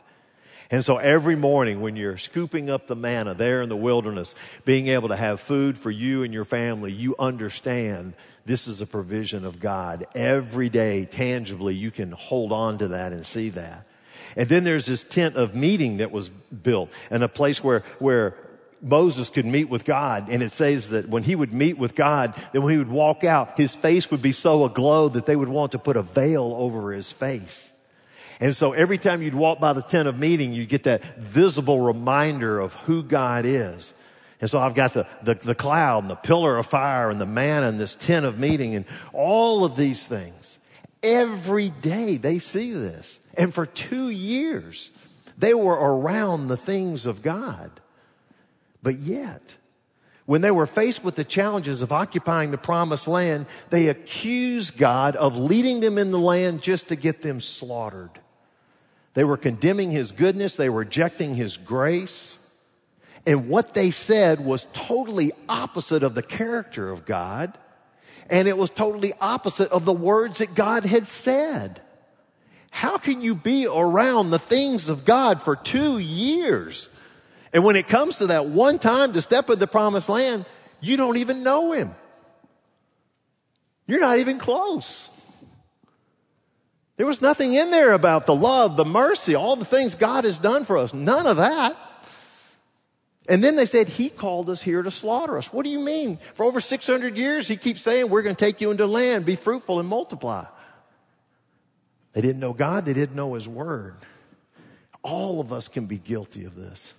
And 0.70 0.84
so 0.84 0.98
every 0.98 1.34
morning 1.34 1.80
when 1.80 1.96
you're 1.96 2.18
scooping 2.18 2.68
up 2.68 2.86
the 2.86 2.94
manna 2.94 3.32
there 3.32 3.62
in 3.62 3.70
the 3.70 3.76
wilderness, 3.76 4.34
being 4.66 4.88
able 4.88 5.08
to 5.08 5.16
have 5.16 5.40
food 5.40 5.78
for 5.78 5.90
you 5.90 6.24
and 6.24 6.34
your 6.34 6.44
family, 6.44 6.92
you 6.92 7.16
understand 7.18 8.12
this 8.44 8.68
is 8.68 8.82
a 8.82 8.86
provision 8.86 9.46
of 9.46 9.58
God. 9.58 10.06
Every 10.14 10.68
day, 10.68 11.06
tangibly, 11.06 11.74
you 11.74 11.90
can 11.90 12.12
hold 12.12 12.52
on 12.52 12.76
to 12.78 12.88
that 12.88 13.14
and 13.14 13.24
see 13.24 13.48
that. 13.48 13.86
And 14.36 14.46
then 14.46 14.64
there's 14.64 14.84
this 14.84 15.04
tent 15.04 15.36
of 15.36 15.54
meeting 15.54 15.98
that 15.98 16.10
was 16.10 16.28
built 16.28 16.92
and 17.10 17.22
a 17.22 17.28
place 17.28 17.64
where, 17.64 17.80
where 17.98 18.34
Moses 18.82 19.30
could 19.30 19.46
meet 19.46 19.68
with 19.68 19.84
God. 19.84 20.28
And 20.28 20.42
it 20.42 20.50
says 20.50 20.90
that 20.90 21.08
when 21.08 21.22
he 21.22 21.36
would 21.36 21.52
meet 21.52 21.78
with 21.78 21.94
God, 21.94 22.34
that 22.52 22.60
when 22.60 22.72
he 22.72 22.78
would 22.78 22.90
walk 22.90 23.22
out, 23.22 23.56
his 23.56 23.74
face 23.74 24.10
would 24.10 24.22
be 24.22 24.32
so 24.32 24.64
aglow 24.64 25.08
that 25.08 25.24
they 25.24 25.36
would 25.36 25.48
want 25.48 25.72
to 25.72 25.78
put 25.78 25.96
a 25.96 26.02
veil 26.02 26.54
over 26.56 26.92
his 26.92 27.12
face. 27.12 27.70
And 28.40 28.56
so 28.56 28.72
every 28.72 28.98
time 28.98 29.22
you'd 29.22 29.34
walk 29.34 29.60
by 29.60 29.72
the 29.72 29.82
tent 29.82 30.08
of 30.08 30.18
meeting, 30.18 30.52
you 30.52 30.66
get 30.66 30.82
that 30.82 31.16
visible 31.16 31.80
reminder 31.80 32.58
of 32.58 32.74
who 32.74 33.04
God 33.04 33.44
is. 33.44 33.94
And 34.40 34.50
so 34.50 34.58
I've 34.58 34.74
got 34.74 34.94
the, 34.94 35.06
the, 35.22 35.34
the, 35.34 35.54
cloud 35.54 36.02
and 36.02 36.10
the 36.10 36.16
pillar 36.16 36.58
of 36.58 36.66
fire 36.66 37.08
and 37.08 37.20
the 37.20 37.26
manna 37.26 37.68
and 37.68 37.78
this 37.78 37.94
tent 37.94 38.26
of 38.26 38.40
meeting 38.40 38.74
and 38.74 38.84
all 39.12 39.64
of 39.64 39.76
these 39.76 40.04
things. 40.04 40.58
Every 41.04 41.70
day 41.70 42.16
they 42.16 42.40
see 42.40 42.72
this. 42.72 43.20
And 43.34 43.54
for 43.54 43.64
two 43.64 44.10
years, 44.10 44.90
they 45.38 45.54
were 45.54 45.74
around 45.74 46.48
the 46.48 46.56
things 46.56 47.06
of 47.06 47.22
God. 47.22 47.70
But 48.82 48.96
yet, 48.96 49.56
when 50.26 50.40
they 50.40 50.50
were 50.50 50.66
faced 50.66 51.04
with 51.04 51.16
the 51.16 51.24
challenges 51.24 51.82
of 51.82 51.92
occupying 51.92 52.50
the 52.50 52.58
promised 52.58 53.08
land, 53.08 53.46
they 53.70 53.88
accused 53.88 54.78
God 54.78 55.16
of 55.16 55.36
leading 55.36 55.80
them 55.80 55.98
in 55.98 56.10
the 56.10 56.18
land 56.18 56.62
just 56.62 56.88
to 56.88 56.96
get 56.96 57.22
them 57.22 57.40
slaughtered. 57.40 58.10
They 59.14 59.24
were 59.24 59.36
condemning 59.36 59.90
his 59.90 60.12
goodness. 60.12 60.56
They 60.56 60.68
were 60.68 60.80
rejecting 60.80 61.34
his 61.34 61.56
grace. 61.56 62.38
And 63.26 63.48
what 63.48 63.74
they 63.74 63.90
said 63.90 64.40
was 64.40 64.66
totally 64.72 65.32
opposite 65.48 66.02
of 66.02 66.14
the 66.14 66.22
character 66.22 66.90
of 66.90 67.04
God. 67.04 67.56
And 68.30 68.48
it 68.48 68.56
was 68.56 68.70
totally 68.70 69.12
opposite 69.20 69.70
of 69.70 69.84
the 69.84 69.92
words 69.92 70.38
that 70.38 70.54
God 70.54 70.84
had 70.84 71.06
said. 71.06 71.80
How 72.70 72.96
can 72.96 73.20
you 73.20 73.34
be 73.34 73.66
around 73.66 74.30
the 74.30 74.38
things 74.38 74.88
of 74.88 75.04
God 75.04 75.42
for 75.42 75.54
two 75.56 75.98
years? 75.98 76.88
And 77.52 77.64
when 77.64 77.76
it 77.76 77.86
comes 77.86 78.18
to 78.18 78.28
that 78.28 78.46
one 78.46 78.78
time 78.78 79.12
to 79.12 79.20
step 79.20 79.50
in 79.50 79.58
the 79.58 79.66
promised 79.66 80.08
land, 80.08 80.46
you 80.80 80.96
don't 80.96 81.18
even 81.18 81.42
know 81.42 81.72
him. 81.72 81.94
You're 83.86 84.00
not 84.00 84.18
even 84.18 84.38
close. 84.38 85.10
There 86.96 87.06
was 87.06 87.20
nothing 87.20 87.54
in 87.54 87.70
there 87.70 87.92
about 87.92 88.26
the 88.26 88.34
love, 88.34 88.76
the 88.76 88.84
mercy, 88.84 89.34
all 89.34 89.56
the 89.56 89.64
things 89.64 89.94
God 89.94 90.24
has 90.24 90.38
done 90.38 90.64
for 90.64 90.78
us. 90.78 90.94
None 90.94 91.26
of 91.26 91.38
that. 91.38 91.76
And 93.28 93.42
then 93.42 93.56
they 93.56 93.66
said, 93.66 93.88
He 93.88 94.08
called 94.08 94.50
us 94.50 94.62
here 94.62 94.82
to 94.82 94.90
slaughter 94.90 95.38
us. 95.38 95.52
What 95.52 95.64
do 95.64 95.70
you 95.70 95.78
mean? 95.78 96.18
For 96.34 96.44
over 96.44 96.60
600 96.60 97.16
years, 97.16 97.48
He 97.48 97.56
keeps 97.56 97.82
saying, 97.82 98.08
We're 98.08 98.22
going 98.22 98.36
to 98.36 98.44
take 98.44 98.60
you 98.60 98.70
into 98.70 98.86
land, 98.86 99.24
be 99.24 99.36
fruitful 99.36 99.78
and 99.78 99.88
multiply. 99.88 100.46
They 102.12 102.20
didn't 102.20 102.40
know 102.40 102.52
God, 102.52 102.84
they 102.84 102.92
didn't 102.92 103.16
know 103.16 103.34
His 103.34 103.48
Word. 103.48 103.94
All 105.02 105.40
of 105.40 105.52
us 105.52 105.68
can 105.68 105.86
be 105.86 105.98
guilty 105.98 106.44
of 106.44 106.54
this. 106.54 106.94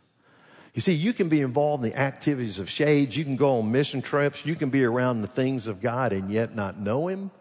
You 0.73 0.81
see, 0.81 0.93
you 0.93 1.13
can 1.13 1.29
be 1.29 1.41
involved 1.41 1.83
in 1.83 1.91
the 1.91 1.97
activities 1.97 2.59
of 2.59 2.69
shades, 2.69 3.15
you 3.15 3.23
can 3.23 3.35
go 3.35 3.59
on 3.59 3.71
mission 3.71 4.01
trips, 4.01 4.45
you 4.45 4.55
can 4.55 4.69
be 4.69 4.83
around 4.83 5.21
the 5.21 5.27
things 5.27 5.67
of 5.67 5.81
God 5.81 6.11
and 6.13 6.29
yet 6.29 6.55
not 6.55 6.79
know 6.79 7.07
Him 7.07 7.31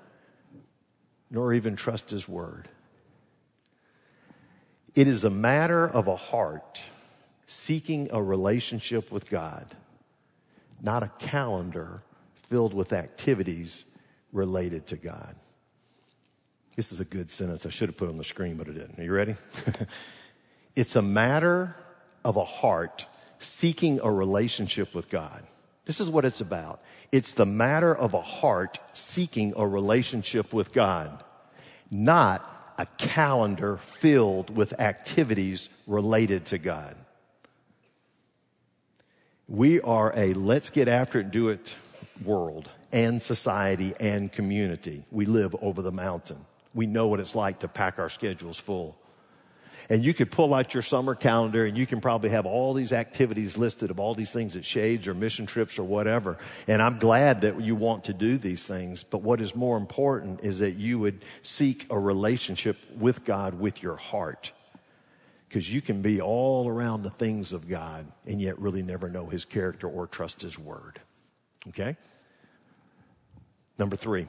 nor 1.32 1.54
even 1.54 1.74
trust 1.74 2.10
his 2.10 2.28
word. 2.28 2.68
It 4.94 5.08
is 5.08 5.24
a 5.24 5.30
matter 5.30 5.88
of 5.88 6.06
a 6.06 6.14
heart 6.14 6.82
seeking 7.46 8.10
a 8.12 8.22
relationship 8.22 9.10
with 9.10 9.30
God, 9.30 9.66
not 10.82 11.02
a 11.02 11.10
calendar 11.18 12.02
filled 12.50 12.74
with 12.74 12.92
activities 12.92 13.86
related 14.32 14.86
to 14.88 14.96
God. 14.96 15.34
This 16.76 16.92
is 16.92 17.00
a 17.00 17.04
good 17.04 17.30
sentence. 17.30 17.64
I 17.64 17.70
should 17.70 17.88
have 17.88 17.96
put 17.96 18.10
on 18.10 18.18
the 18.18 18.24
screen, 18.24 18.56
but 18.56 18.68
I 18.68 18.72
didn't. 18.72 18.98
Are 18.98 19.02
you 19.02 19.12
ready? 19.12 19.36
it's 20.76 20.96
a 20.96 21.02
matter 21.02 21.74
of 22.24 22.36
a 22.36 22.44
heart 22.44 23.06
seeking 23.42 24.00
a 24.02 24.10
relationship 24.10 24.94
with 24.94 25.08
God. 25.08 25.42
This 25.84 26.00
is 26.00 26.08
what 26.08 26.24
it's 26.24 26.40
about. 26.40 26.80
It's 27.10 27.32
the 27.32 27.46
matter 27.46 27.94
of 27.94 28.14
a 28.14 28.20
heart 28.20 28.78
seeking 28.92 29.52
a 29.56 29.66
relationship 29.66 30.52
with 30.52 30.72
God, 30.72 31.22
not 31.90 32.48
a 32.78 32.86
calendar 32.98 33.76
filled 33.76 34.54
with 34.54 34.80
activities 34.80 35.68
related 35.86 36.46
to 36.46 36.58
God. 36.58 36.96
We 39.48 39.80
are 39.80 40.12
a 40.16 40.32
let's 40.34 40.70
get 40.70 40.88
after 40.88 41.20
it, 41.20 41.30
do 41.30 41.50
it 41.50 41.76
world 42.24 42.70
and 42.92 43.20
society 43.20 43.92
and 44.00 44.30
community. 44.32 45.04
We 45.10 45.26
live 45.26 45.54
over 45.60 45.82
the 45.82 45.92
mountain. 45.92 46.38
We 46.74 46.86
know 46.86 47.08
what 47.08 47.20
it's 47.20 47.34
like 47.34 47.58
to 47.60 47.68
pack 47.68 47.98
our 47.98 48.08
schedules 48.08 48.58
full. 48.58 48.96
And 49.92 50.02
you 50.02 50.14
could 50.14 50.30
pull 50.30 50.54
out 50.54 50.72
your 50.72 50.82
summer 50.82 51.14
calendar 51.14 51.66
and 51.66 51.76
you 51.76 51.84
can 51.84 52.00
probably 52.00 52.30
have 52.30 52.46
all 52.46 52.72
these 52.72 52.94
activities 52.94 53.58
listed 53.58 53.90
of 53.90 54.00
all 54.00 54.14
these 54.14 54.32
things 54.32 54.56
at 54.56 54.64
Shades 54.64 55.06
or 55.06 55.12
mission 55.12 55.44
trips 55.44 55.78
or 55.78 55.82
whatever. 55.82 56.38
And 56.66 56.80
I'm 56.80 56.98
glad 56.98 57.42
that 57.42 57.60
you 57.60 57.74
want 57.74 58.04
to 58.04 58.14
do 58.14 58.38
these 58.38 58.64
things. 58.64 59.04
But 59.04 59.18
what 59.18 59.42
is 59.42 59.54
more 59.54 59.76
important 59.76 60.40
is 60.40 60.60
that 60.60 60.76
you 60.76 60.98
would 61.00 61.22
seek 61.42 61.84
a 61.90 61.98
relationship 61.98 62.78
with 62.96 63.26
God 63.26 63.60
with 63.60 63.82
your 63.82 63.96
heart. 63.96 64.52
Because 65.46 65.70
you 65.70 65.82
can 65.82 66.00
be 66.00 66.22
all 66.22 66.66
around 66.66 67.02
the 67.02 67.10
things 67.10 67.52
of 67.52 67.68
God 67.68 68.10
and 68.24 68.40
yet 68.40 68.58
really 68.58 68.82
never 68.82 69.10
know 69.10 69.26
his 69.26 69.44
character 69.44 69.88
or 69.88 70.06
trust 70.06 70.40
his 70.40 70.58
word. 70.58 71.02
Okay? 71.68 71.98
Number 73.78 73.96
three. 73.96 74.26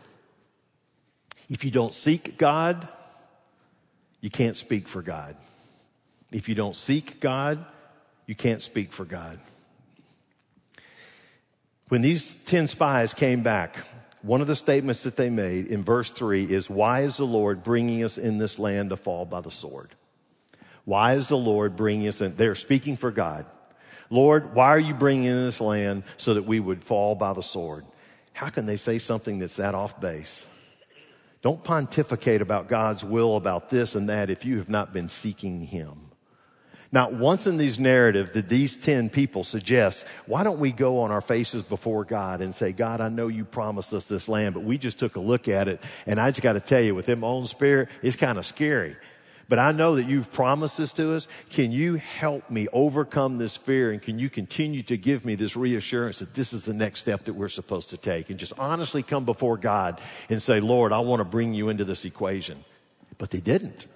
If 1.47 1.63
you 1.63 1.71
don't 1.71 1.93
seek 1.93 2.37
God, 2.37 2.85
you 4.19 4.29
can't 4.29 4.57
speak 4.57 4.89
for 4.89 5.01
God. 5.01 5.37
If 6.33 6.49
you 6.49 6.55
don't 6.55 6.75
seek 6.75 7.19
God, 7.21 7.63
you 8.25 8.35
can't 8.35 8.61
speak 8.61 8.91
for 8.91 9.05
God. 9.05 9.39
When 11.89 12.01
these 12.01 12.33
10 12.33 12.67
spies 12.67 13.13
came 13.13 13.43
back, 13.43 13.77
one 14.23 14.41
of 14.41 14.47
the 14.47 14.55
statements 14.55 15.03
that 15.03 15.15
they 15.15 15.29
made 15.29 15.67
in 15.67 15.83
verse 15.83 16.09
3 16.09 16.51
is, 16.51 16.69
Why 16.69 17.01
is 17.01 17.17
the 17.17 17.25
Lord 17.25 17.61
bringing 17.61 18.03
us 18.03 18.17
in 18.17 18.39
this 18.39 18.57
land 18.57 18.89
to 18.89 18.97
fall 18.97 19.25
by 19.25 19.41
the 19.41 19.51
sword? 19.51 19.93
Why 20.85 21.13
is 21.13 21.27
the 21.27 21.37
Lord 21.37 21.75
bringing 21.75 22.07
us 22.07 22.19
in? 22.19 22.35
They're 22.35 22.55
speaking 22.55 22.97
for 22.97 23.11
God. 23.11 23.45
Lord, 24.09 24.55
why 24.55 24.69
are 24.69 24.79
you 24.79 24.93
bringing 24.93 25.25
in 25.25 25.45
this 25.45 25.61
land 25.61 26.03
so 26.17 26.33
that 26.33 26.45
we 26.45 26.59
would 26.59 26.83
fall 26.83 27.15
by 27.15 27.33
the 27.33 27.43
sword? 27.43 27.85
How 28.33 28.49
can 28.49 28.65
they 28.65 28.77
say 28.77 28.97
something 28.97 29.39
that's 29.39 29.57
that 29.57 29.75
off 29.75 29.99
base? 29.99 30.47
Don't 31.41 31.63
pontificate 31.63 32.41
about 32.41 32.69
God's 32.69 33.03
will 33.03 33.35
about 33.35 33.69
this 33.69 33.95
and 33.95 34.09
that 34.09 34.29
if 34.29 34.45
you 34.45 34.57
have 34.57 34.69
not 34.69 34.93
been 34.93 35.09
seeking 35.09 35.61
Him. 35.61 36.02
Not 36.93 37.11
once 37.11 37.47
in 37.47 37.57
these 37.57 37.79
narratives 37.79 38.33
did 38.33 38.47
these 38.47 38.77
10 38.77 39.09
people 39.09 39.43
suggest, 39.43 40.05
why 40.27 40.43
don't 40.43 40.59
we 40.59 40.71
go 40.71 40.99
on 40.99 41.09
our 41.09 41.21
faces 41.21 41.63
before 41.63 42.05
God 42.05 42.39
and 42.39 42.53
say, 42.53 42.71
God, 42.71 43.01
I 43.01 43.09
know 43.09 43.29
you 43.29 43.45
promised 43.45 43.95
us 43.95 44.05
this 44.05 44.29
land, 44.29 44.53
but 44.53 44.63
we 44.63 44.77
just 44.77 44.99
took 44.99 45.15
a 45.15 45.19
look 45.19 45.47
at 45.47 45.67
it. 45.67 45.81
And 46.05 46.19
I 46.19 46.29
just 46.29 46.43
got 46.43 46.53
to 46.53 46.59
tell 46.59 46.81
you, 46.81 46.93
with 46.93 47.07
my 47.07 47.25
own 47.25 47.47
spirit, 47.47 47.89
it's 48.03 48.15
kind 48.15 48.37
of 48.37 48.45
scary. 48.45 48.95
but 49.49 49.57
I 49.57 49.71
know 49.71 49.95
that 49.95 50.03
you've 50.03 50.31
promised 50.31 50.77
this 50.77 50.93
to 50.93 51.15
us. 51.15 51.27
Can 51.49 51.71
you 51.71 51.95
help 51.95 52.49
me 52.51 52.67
overcome 52.71 53.39
this 53.39 53.57
fear? 53.57 53.91
And 53.91 53.99
can 53.99 54.19
you 54.19 54.29
continue 54.29 54.83
to 54.83 54.95
give 54.95 55.25
me 55.25 55.33
this 55.33 55.55
reassurance 55.55 56.19
that 56.19 56.35
this 56.35 56.53
is 56.53 56.65
the 56.65 56.73
next 56.75 56.99
step 56.99 57.23
that 57.23 57.33
we're 57.33 57.49
supposed 57.49 57.89
to 57.89 57.97
take? 57.97 58.29
And 58.29 58.37
just 58.37 58.53
honestly 58.59 59.01
come 59.01 59.25
before 59.25 59.57
God 59.57 59.99
and 60.29 60.39
say, 60.41 60.59
Lord, 60.59 60.91
I 60.91 60.99
want 60.99 61.21
to 61.21 61.25
bring 61.25 61.55
you 61.55 61.69
into 61.69 61.85
this 61.85 62.05
equation. 62.05 62.63
But 63.17 63.31
they 63.31 63.39
didn't. 63.39 63.87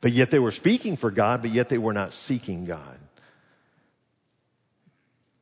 But 0.00 0.12
yet 0.12 0.30
they 0.30 0.38
were 0.38 0.50
speaking 0.50 0.96
for 0.96 1.10
God, 1.10 1.42
but 1.42 1.50
yet 1.50 1.68
they 1.68 1.78
were 1.78 1.92
not 1.92 2.12
seeking 2.12 2.64
God. 2.64 2.98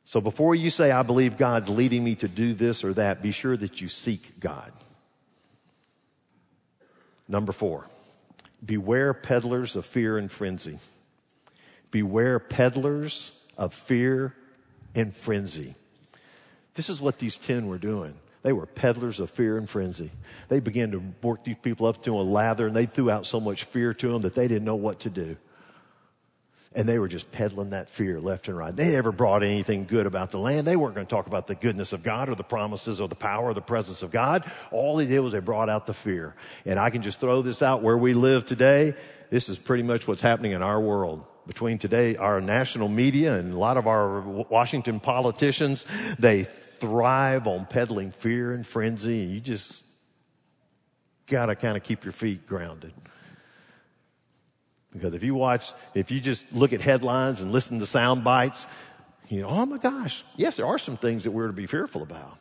So 0.04 0.20
before 0.20 0.54
you 0.54 0.70
say, 0.70 0.90
I 0.90 1.02
believe 1.02 1.36
God's 1.36 1.68
leading 1.68 2.02
me 2.02 2.14
to 2.16 2.28
do 2.28 2.54
this 2.54 2.82
or 2.82 2.94
that, 2.94 3.22
be 3.22 3.30
sure 3.30 3.56
that 3.56 3.80
you 3.80 3.88
seek 3.88 4.40
God. 4.40 4.72
Number 7.28 7.52
four, 7.52 7.86
beware 8.64 9.12
peddlers 9.12 9.76
of 9.76 9.84
fear 9.84 10.16
and 10.16 10.32
frenzy. 10.32 10.78
Beware 11.90 12.38
peddlers 12.38 13.32
of 13.58 13.74
fear 13.74 14.34
and 14.94 15.14
frenzy. 15.14 15.74
This 16.74 16.88
is 16.88 17.00
what 17.00 17.18
these 17.18 17.36
10 17.36 17.66
were 17.66 17.78
doing. 17.78 18.14
They 18.48 18.54
were 18.54 18.64
peddlers 18.64 19.20
of 19.20 19.28
fear 19.28 19.58
and 19.58 19.68
frenzy. 19.68 20.10
They 20.48 20.60
began 20.60 20.92
to 20.92 21.02
work 21.20 21.44
these 21.44 21.58
people 21.60 21.84
up 21.84 22.02
to 22.04 22.18
a 22.18 22.22
lather 22.22 22.68
and 22.68 22.74
they 22.74 22.86
threw 22.86 23.10
out 23.10 23.26
so 23.26 23.40
much 23.40 23.64
fear 23.64 23.92
to 23.92 24.10
them 24.10 24.22
that 24.22 24.34
they 24.34 24.48
didn't 24.48 24.64
know 24.64 24.74
what 24.74 25.00
to 25.00 25.10
do. 25.10 25.36
And 26.72 26.88
they 26.88 26.98
were 26.98 27.08
just 27.08 27.30
peddling 27.30 27.70
that 27.70 27.90
fear 27.90 28.18
left 28.18 28.48
and 28.48 28.56
right. 28.56 28.74
They 28.74 28.88
never 28.88 29.12
brought 29.12 29.42
anything 29.42 29.84
good 29.84 30.06
about 30.06 30.30
the 30.30 30.38
land. 30.38 30.66
They 30.66 30.76
weren't 30.76 30.94
going 30.94 31.06
to 31.06 31.14
talk 31.14 31.26
about 31.26 31.46
the 31.46 31.56
goodness 31.56 31.92
of 31.92 32.02
God 32.02 32.30
or 32.30 32.36
the 32.36 32.42
promises 32.42 33.02
or 33.02 33.08
the 33.08 33.14
power 33.14 33.50
or 33.50 33.52
the 33.52 33.60
presence 33.60 34.02
of 34.02 34.10
God. 34.10 34.50
All 34.72 34.96
they 34.96 35.04
did 35.04 35.20
was 35.20 35.32
they 35.32 35.40
brought 35.40 35.68
out 35.68 35.84
the 35.84 35.92
fear. 35.92 36.34
And 36.64 36.78
I 36.78 36.88
can 36.88 37.02
just 37.02 37.20
throw 37.20 37.42
this 37.42 37.60
out 37.60 37.82
where 37.82 37.98
we 37.98 38.14
live 38.14 38.46
today. 38.46 38.94
This 39.28 39.50
is 39.50 39.58
pretty 39.58 39.82
much 39.82 40.08
what's 40.08 40.22
happening 40.22 40.52
in 40.52 40.62
our 40.62 40.80
world. 40.80 41.22
Between 41.46 41.76
today, 41.76 42.16
our 42.16 42.40
national 42.40 42.88
media 42.88 43.38
and 43.38 43.52
a 43.52 43.58
lot 43.58 43.76
of 43.76 43.86
our 43.86 44.20
Washington 44.20 45.00
politicians, 45.00 45.84
they 46.18 46.46
thrive 46.80 47.46
on 47.46 47.66
peddling 47.66 48.10
fear 48.10 48.52
and 48.52 48.66
frenzy. 48.66 49.24
And 49.24 49.32
you 49.32 49.40
just 49.40 49.82
gotta 51.26 51.54
kind 51.54 51.76
of 51.76 51.82
keep 51.82 52.04
your 52.04 52.12
feet 52.12 52.46
grounded. 52.46 52.92
Because 54.92 55.14
if 55.14 55.22
you 55.22 55.34
watch, 55.34 55.72
if 55.94 56.10
you 56.10 56.20
just 56.20 56.52
look 56.52 56.72
at 56.72 56.80
headlines 56.80 57.42
and 57.42 57.52
listen 57.52 57.78
to 57.78 57.86
sound 57.86 58.24
bites, 58.24 58.66
you 59.28 59.42
know, 59.42 59.48
oh 59.48 59.66
my 59.66 59.76
gosh, 59.76 60.24
yes, 60.36 60.56
there 60.56 60.66
are 60.66 60.78
some 60.78 60.96
things 60.96 61.24
that 61.24 61.30
we're 61.30 61.48
to 61.48 61.52
be 61.52 61.66
fearful 61.66 62.02
about. 62.02 62.38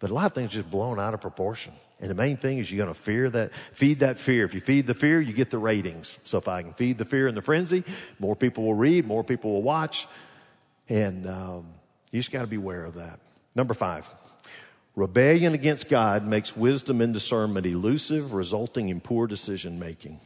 But 0.00 0.10
a 0.10 0.14
lot 0.14 0.26
of 0.26 0.32
things 0.32 0.50
just 0.50 0.70
blown 0.70 0.98
out 0.98 1.14
of 1.14 1.20
proportion. 1.20 1.72
And 2.00 2.10
the 2.10 2.14
main 2.14 2.38
thing 2.38 2.58
is 2.58 2.72
you're 2.72 2.82
going 2.82 2.94
to 2.94 3.00
fear 3.00 3.28
that, 3.30 3.52
feed 3.72 4.00
that 4.00 4.18
fear. 4.18 4.44
If 4.46 4.54
you 4.54 4.60
feed 4.60 4.86
the 4.86 4.94
fear, 4.94 5.20
you 5.20 5.34
get 5.34 5.50
the 5.50 5.58
ratings. 5.58 6.18
So 6.24 6.38
if 6.38 6.48
I 6.48 6.62
can 6.62 6.72
feed 6.72 6.96
the 6.96 7.04
fear 7.04 7.28
and 7.28 7.36
the 7.36 7.42
frenzy, 7.42 7.84
more 8.18 8.34
people 8.34 8.64
will 8.64 8.74
read, 8.74 9.06
more 9.06 9.22
people 9.22 9.52
will 9.52 9.62
watch. 9.62 10.08
And 10.88 11.26
um, 11.26 11.66
you 12.10 12.18
just 12.18 12.32
got 12.32 12.40
to 12.40 12.46
be 12.46 12.56
aware 12.56 12.84
of 12.84 12.94
that. 12.94 13.20
Number 13.54 13.74
five, 13.74 14.08
rebellion 14.94 15.54
against 15.54 15.88
God 15.88 16.26
makes 16.26 16.56
wisdom 16.56 17.00
and 17.00 17.12
discernment 17.12 17.66
elusive, 17.66 18.32
resulting 18.32 18.88
in 18.88 19.00
poor 19.00 19.26
decision 19.26 19.78
making. 19.78 20.20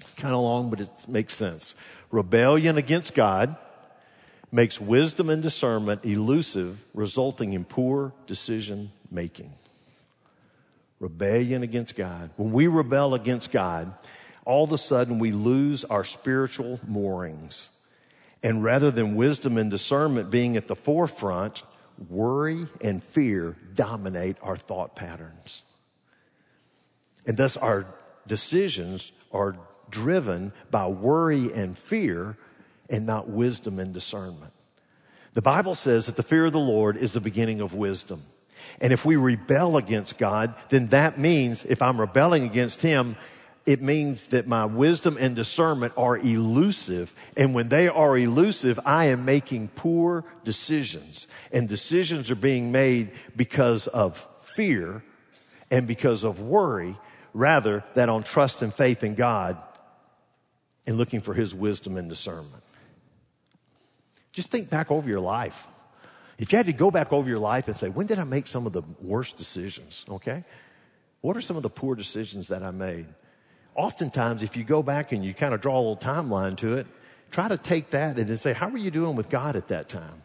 It's 0.00 0.14
kind 0.14 0.34
of 0.34 0.40
long, 0.40 0.70
but 0.70 0.80
it 0.80 0.90
makes 1.08 1.34
sense. 1.34 1.74
Rebellion 2.10 2.76
against 2.78 3.14
God 3.14 3.56
makes 4.50 4.80
wisdom 4.80 5.30
and 5.30 5.42
discernment 5.42 6.04
elusive, 6.04 6.84
resulting 6.94 7.54
in 7.54 7.64
poor 7.64 8.12
decision 8.26 8.92
making. 9.10 9.52
Rebellion 11.00 11.62
against 11.62 11.96
God. 11.96 12.30
When 12.36 12.52
we 12.52 12.66
rebel 12.66 13.14
against 13.14 13.50
God, 13.50 13.92
all 14.44 14.64
of 14.64 14.72
a 14.72 14.78
sudden 14.78 15.18
we 15.18 15.32
lose 15.32 15.84
our 15.84 16.04
spiritual 16.04 16.80
moorings. 16.86 17.70
And 18.42 18.62
rather 18.62 18.90
than 18.90 19.14
wisdom 19.14 19.56
and 19.56 19.70
discernment 19.70 20.30
being 20.30 20.56
at 20.56 20.68
the 20.68 20.76
forefront, 20.76 21.62
worry 22.08 22.66
and 22.80 23.02
fear 23.02 23.56
dominate 23.74 24.36
our 24.42 24.56
thought 24.56 24.96
patterns. 24.96 25.62
And 27.26 27.36
thus 27.36 27.56
our 27.56 27.86
decisions 28.26 29.12
are 29.32 29.56
driven 29.90 30.52
by 30.70 30.88
worry 30.88 31.52
and 31.52 31.76
fear 31.76 32.36
and 32.90 33.06
not 33.06 33.28
wisdom 33.28 33.78
and 33.78 33.92
discernment. 33.94 34.52
The 35.34 35.42
Bible 35.42 35.74
says 35.74 36.06
that 36.06 36.16
the 36.16 36.22
fear 36.22 36.46
of 36.46 36.52
the 36.52 36.58
Lord 36.58 36.96
is 36.96 37.12
the 37.12 37.20
beginning 37.20 37.60
of 37.60 37.74
wisdom. 37.74 38.22
And 38.80 38.92
if 38.92 39.04
we 39.04 39.16
rebel 39.16 39.76
against 39.76 40.18
God, 40.18 40.54
then 40.68 40.88
that 40.88 41.18
means 41.18 41.64
if 41.64 41.82
I'm 41.82 42.00
rebelling 42.00 42.44
against 42.44 42.82
Him, 42.82 43.16
it 43.64 43.80
means 43.80 44.28
that 44.28 44.46
my 44.46 44.64
wisdom 44.64 45.16
and 45.20 45.36
discernment 45.36 45.92
are 45.96 46.18
elusive. 46.18 47.14
And 47.36 47.54
when 47.54 47.68
they 47.68 47.88
are 47.88 48.16
elusive, 48.16 48.80
I 48.84 49.06
am 49.06 49.24
making 49.24 49.68
poor 49.68 50.24
decisions. 50.42 51.28
And 51.52 51.68
decisions 51.68 52.30
are 52.30 52.36
being 52.36 52.72
made 52.72 53.12
because 53.36 53.86
of 53.86 54.26
fear 54.40 55.04
and 55.70 55.86
because 55.86 56.24
of 56.24 56.40
worry 56.40 56.96
rather 57.32 57.84
than 57.94 58.08
on 58.08 58.24
trust 58.24 58.62
and 58.62 58.74
faith 58.74 59.04
in 59.04 59.14
God 59.14 59.56
and 60.86 60.98
looking 60.98 61.20
for 61.20 61.32
his 61.32 61.54
wisdom 61.54 61.96
and 61.96 62.08
discernment. 62.08 62.62
Just 64.32 64.50
think 64.50 64.70
back 64.70 64.90
over 64.90 65.08
your 65.08 65.20
life. 65.20 65.68
If 66.38 66.50
you 66.50 66.56
had 66.56 66.66
to 66.66 66.72
go 66.72 66.90
back 66.90 67.12
over 67.12 67.28
your 67.28 67.38
life 67.38 67.68
and 67.68 67.76
say, 67.76 67.88
when 67.88 68.06
did 68.06 68.18
I 68.18 68.24
make 68.24 68.48
some 68.48 68.66
of 68.66 68.72
the 68.72 68.82
worst 69.00 69.36
decisions? 69.36 70.04
Okay. 70.08 70.42
What 71.20 71.36
are 71.36 71.40
some 71.40 71.56
of 71.56 71.62
the 71.62 71.70
poor 71.70 71.94
decisions 71.94 72.48
that 72.48 72.64
I 72.64 72.72
made? 72.72 73.06
Oftentimes, 73.74 74.42
if 74.42 74.56
you 74.56 74.64
go 74.64 74.82
back 74.82 75.12
and 75.12 75.24
you 75.24 75.32
kind 75.32 75.54
of 75.54 75.60
draw 75.60 75.76
a 75.76 75.80
little 75.80 75.96
timeline 75.96 76.56
to 76.58 76.74
it, 76.74 76.86
try 77.30 77.48
to 77.48 77.56
take 77.56 77.90
that 77.90 78.18
and 78.18 78.28
then 78.28 78.38
say, 78.38 78.52
how 78.52 78.68
were 78.68 78.78
you 78.78 78.90
doing 78.90 79.16
with 79.16 79.30
God 79.30 79.56
at 79.56 79.68
that 79.68 79.88
time? 79.88 80.22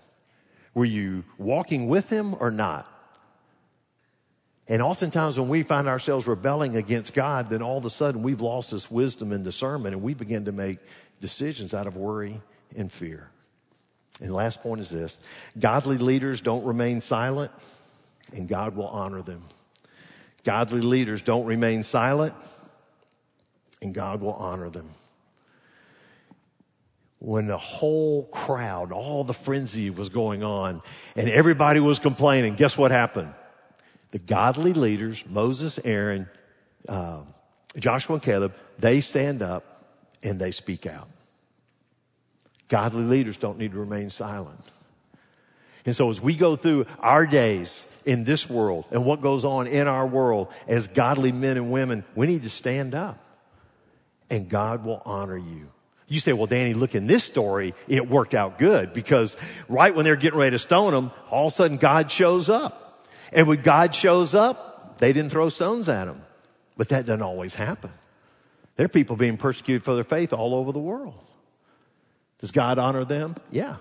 Were 0.74 0.86
you 0.86 1.24
walking 1.38 1.88
with 1.88 2.10
him 2.10 2.36
or 2.40 2.52
not? 2.52 2.92
And 4.68 4.82
oftentimes 4.82 5.40
when 5.40 5.48
we 5.48 5.64
find 5.64 5.88
ourselves 5.88 6.28
rebelling 6.28 6.76
against 6.76 7.14
God, 7.14 7.50
then 7.50 7.62
all 7.62 7.78
of 7.78 7.86
a 7.86 7.90
sudden 7.90 8.22
we've 8.22 8.42
lost 8.42 8.72
this 8.72 8.92
wisdom 8.92 9.32
and 9.32 9.46
discernment 9.46 9.96
and 9.96 10.04
we 10.04 10.14
begin 10.14 10.46
to 10.46 10.52
make 10.52 10.80
decisions 11.22 11.74
out 11.74 11.88
of 11.88 11.96
worry 11.96 12.42
and 12.76 12.92
fear. 12.92 13.30
And 14.20 14.34
last 14.34 14.62
point 14.62 14.82
is 14.82 14.90
this. 14.90 15.18
Godly 15.58 15.98
leaders 15.98 16.42
don't 16.42 16.66
remain 16.66 17.00
silent 17.00 17.52
and 18.34 18.48
God 18.48 18.76
will 18.76 18.88
honor 18.88 19.22
them. 19.22 19.44
Godly 20.44 20.82
leaders 20.82 21.22
don't 21.22 21.46
remain 21.46 21.84
silent 21.84 22.34
and 23.82 23.94
God 23.94 24.22
will 24.22 24.34
honor 24.34 24.70
them. 24.70 24.90
When 27.20 27.48
the 27.48 27.58
whole 27.58 28.26
crowd, 28.26 28.92
all 28.92 29.24
the 29.24 29.34
frenzy 29.34 29.90
was 29.90 30.10
going 30.10 30.44
on 30.44 30.82
and 31.16 31.30
everybody 31.30 31.80
was 31.80 31.98
complaining, 31.98 32.56
guess 32.56 32.78
what 32.78 32.92
happened? 32.92 33.34
the 34.12 34.20
godly 34.20 34.74
leaders, 34.74 35.24
Moses, 35.28 35.80
Aaron, 35.84 36.28
uh, 36.88 37.22
Joshua, 37.78 38.16
and 38.16 38.24
Caleb, 38.24 38.54
they 38.80 39.02
stand 39.02 39.42
up 39.42 39.86
and 40.24 40.40
they 40.40 40.52
speak 40.52 40.86
out. 40.86 41.08
Godly 42.70 43.04
leaders 43.04 43.38
don't 43.38 43.58
need 43.58 43.72
to 43.72 43.80
remain 43.80 44.10
silent. 44.10 44.60
And 45.86 45.96
so 45.96 46.10
as 46.10 46.22
we 46.22 46.36
go 46.36 46.56
through 46.56 46.86
our 47.00 47.26
days 47.26 47.88
in 48.06 48.26
this 48.26 48.50
world 48.50 48.86
and 48.92 49.06
what 49.06 49.22
goes 49.22 49.46
on 49.46 49.68
in 49.68 49.88
our 49.88 50.06
world 50.06 50.50
as 50.68 50.88
godly 50.88 51.32
men 51.32 51.56
and 51.56 51.72
women, 51.72 52.04
we 52.14 52.28
need 52.28 52.44
to 52.44 52.50
stand 52.50 52.94
up 52.94 53.18
and 54.30 54.50
God 54.50 54.84
will 54.84 55.02
honor 55.06 55.38
you. 55.38 55.70
You 56.08 56.20
say, 56.20 56.32
well, 56.32 56.48
Danny, 56.48 56.74
look 56.74 56.96
in 56.96 57.08
this 57.08 57.24
story, 57.24 57.74
it 57.88 58.10
worked 58.10 58.34
out 58.34 58.58
good 58.58 58.94
because 58.94 59.36
right 59.68 59.94
when 59.94 60.06
they're 60.06 60.16
getting 60.16 60.40
ready 60.40 60.52
to 60.52 60.60
stone 60.60 60.94
him, 60.94 61.12
all 61.30 61.48
of 61.48 61.54
a 61.54 61.56
sudden 61.56 61.78
God 61.78 62.10
shows 62.10 62.50
up. 62.50 63.04
And 63.34 63.48
when 63.48 63.62
God 63.62 63.94
shows 63.94 64.34
up, 64.34 65.00
they 65.00 65.12
didn't 65.12 65.32
throw 65.32 65.50
stones 65.50 65.90
at 65.90 66.08
him. 66.08 66.22
But 66.78 66.90
that 66.90 67.06
doesn't 67.06 67.22
always 67.22 67.56
happen. 67.56 67.92
There 68.78 68.86
are 68.86 68.90
people 68.90 69.16
being 69.16 69.38
persecuted 69.38 69.84
for 69.84 69.96
their 69.96 70.04
faith 70.04 70.32
all 70.32 70.56
over 70.56 70.72
the 70.72 70.80
world. 70.80 71.24
Does 72.40 72.52
God 72.52 72.78
honor 72.78 73.04
them? 73.04 73.36
Yeah. 73.52 73.78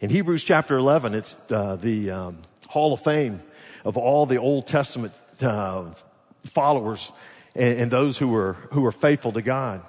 In 0.00 0.10
Hebrews 0.10 0.44
chapter 0.44 0.76
11, 0.76 1.14
it's 1.14 1.36
uh, 1.50 1.76
the 1.76 2.10
um, 2.10 2.38
Hall 2.68 2.92
of 2.92 3.00
Fame 3.00 3.40
of 3.84 3.96
all 3.96 4.26
the 4.26 4.36
Old 4.36 4.66
Testament 4.66 5.14
uh, 5.40 5.86
followers 6.44 7.10
and, 7.56 7.80
and, 7.80 7.90
those 7.90 8.18
who 8.18 8.28
were, 8.28 8.54
who 8.72 8.82
were 8.82 8.92
faithful 8.92 9.32
to 9.32 9.42
God. 9.42 9.82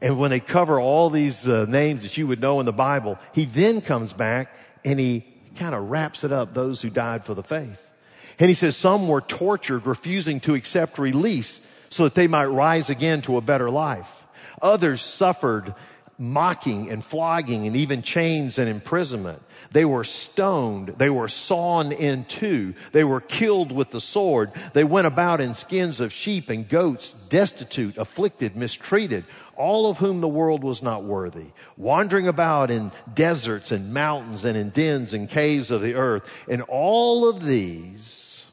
And 0.00 0.18
when 0.18 0.30
they 0.30 0.40
cover 0.40 0.78
all 0.78 1.10
these 1.10 1.48
uh, 1.48 1.66
names 1.68 2.02
that 2.02 2.16
you 2.16 2.26
would 2.26 2.40
know 2.40 2.60
in 2.60 2.66
the 2.66 2.72
Bible, 2.72 3.18
he 3.32 3.44
then 3.44 3.80
comes 3.80 4.12
back 4.12 4.54
and 4.84 5.00
he 5.00 5.24
kind 5.56 5.74
of 5.74 5.88
wraps 5.88 6.24
it 6.24 6.32
up, 6.32 6.52
those 6.52 6.82
who 6.82 6.90
died 6.90 7.24
for 7.24 7.34
the 7.34 7.42
faith. 7.42 7.90
And 8.38 8.48
he 8.48 8.54
says 8.54 8.76
some 8.76 9.08
were 9.08 9.20
tortured, 9.20 9.86
refusing 9.86 10.40
to 10.40 10.54
accept 10.54 10.98
release 10.98 11.60
so 11.88 12.04
that 12.04 12.14
they 12.14 12.26
might 12.26 12.46
rise 12.46 12.90
again 12.90 13.22
to 13.22 13.36
a 13.36 13.40
better 13.40 13.70
life. 13.70 14.26
Others 14.60 15.00
suffered 15.00 15.74
mocking 16.18 16.90
and 16.90 17.04
flogging 17.04 17.66
and 17.66 17.76
even 17.76 18.02
chains 18.02 18.58
and 18.58 18.68
imprisonment. 18.68 19.42
They 19.72 19.84
were 19.84 20.04
stoned. 20.04 20.94
They 20.98 21.10
were 21.10 21.28
sawn 21.28 21.92
in 21.92 22.24
two. 22.24 22.74
They 22.92 23.04
were 23.04 23.20
killed 23.20 23.72
with 23.72 23.90
the 23.90 24.00
sword. 24.00 24.52
They 24.72 24.84
went 24.84 25.06
about 25.06 25.40
in 25.40 25.54
skins 25.54 26.00
of 26.00 26.12
sheep 26.12 26.50
and 26.50 26.68
goats, 26.68 27.14
destitute, 27.28 27.98
afflicted, 27.98 28.56
mistreated, 28.56 29.24
all 29.56 29.88
of 29.88 29.98
whom 29.98 30.20
the 30.20 30.28
world 30.28 30.62
was 30.64 30.82
not 30.82 31.04
worthy, 31.04 31.46
wandering 31.76 32.26
about 32.28 32.70
in 32.70 32.92
deserts 33.12 33.72
and 33.72 33.94
mountains 33.94 34.44
and 34.44 34.56
in 34.56 34.70
dens 34.70 35.14
and 35.14 35.28
caves 35.28 35.70
of 35.70 35.80
the 35.82 35.94
earth. 35.94 36.28
And 36.48 36.62
all 36.62 37.28
of 37.28 37.44
these 37.44 38.46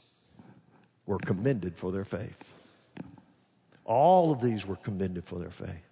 were 1.05 1.19
commended 1.19 1.75
for 1.75 1.91
their 1.91 2.05
faith. 2.05 2.53
All 3.83 4.31
of 4.31 4.41
these 4.41 4.65
were 4.65 4.77
commended 4.77 5.25
for 5.25 5.39
their 5.39 5.49
faith. 5.49 5.90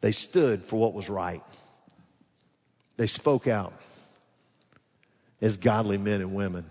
They 0.00 0.12
stood 0.12 0.64
for 0.64 0.76
what 0.76 0.94
was 0.94 1.08
right. 1.08 1.42
They 2.96 3.06
spoke 3.06 3.46
out 3.46 3.72
as 5.40 5.56
godly 5.56 5.98
men 5.98 6.20
and 6.20 6.34
women. 6.34 6.66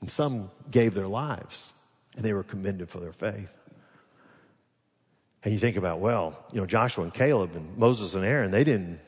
And 0.00 0.10
some 0.10 0.50
gave 0.70 0.94
their 0.94 1.06
lives 1.06 1.72
and 2.16 2.24
they 2.24 2.32
were 2.32 2.42
commended 2.42 2.90
for 2.90 2.98
their 2.98 3.12
faith. 3.12 3.52
And 5.44 5.52
you 5.52 5.58
think 5.58 5.76
about, 5.76 5.98
well, 5.98 6.36
you 6.52 6.60
know, 6.60 6.66
Joshua 6.66 7.04
and 7.04 7.14
Caleb 7.14 7.56
and 7.56 7.76
Moses 7.76 8.14
and 8.14 8.24
Aaron, 8.24 8.50
they 8.50 8.64
didn't 8.64 9.00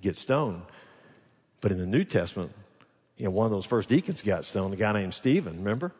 get 0.00 0.18
stoned. 0.18 0.62
But 1.60 1.72
in 1.72 1.78
the 1.78 1.86
New 1.86 2.04
Testament, 2.04 2.52
you 3.16 3.24
know, 3.24 3.30
one 3.30 3.44
of 3.44 3.50
those 3.50 3.66
first 3.66 3.88
deacons 3.88 4.22
got 4.22 4.44
stoned, 4.44 4.74
a 4.74 4.76
guy 4.76 4.92
named 4.92 5.14
Stephen, 5.14 5.58
remember? 5.58 5.92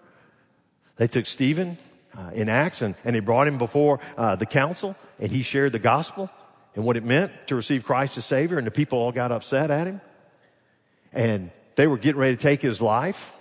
They 0.96 1.06
took 1.06 1.26
Stephen 1.26 1.76
uh, 2.16 2.30
in 2.34 2.48
Acts 2.48 2.82
and, 2.82 2.94
and 3.04 3.14
they 3.14 3.20
brought 3.20 3.48
him 3.48 3.58
before 3.58 4.00
uh, 4.16 4.36
the 4.36 4.46
council 4.46 4.96
and 5.18 5.30
he 5.30 5.42
shared 5.42 5.72
the 5.72 5.78
gospel 5.78 6.30
and 6.74 6.84
what 6.84 6.96
it 6.96 7.04
meant 7.04 7.32
to 7.48 7.54
receive 7.54 7.84
Christ 7.84 8.16
as 8.18 8.24
Savior, 8.24 8.58
and 8.58 8.66
the 8.66 8.70
people 8.70 8.98
all 8.98 9.12
got 9.12 9.30
upset 9.32 9.70
at 9.70 9.86
him. 9.86 10.00
And 11.12 11.50
they 11.74 11.86
were 11.86 11.98
getting 11.98 12.20
ready 12.20 12.36
to 12.36 12.42
take 12.42 12.62
his 12.62 12.80
life. 12.80 13.32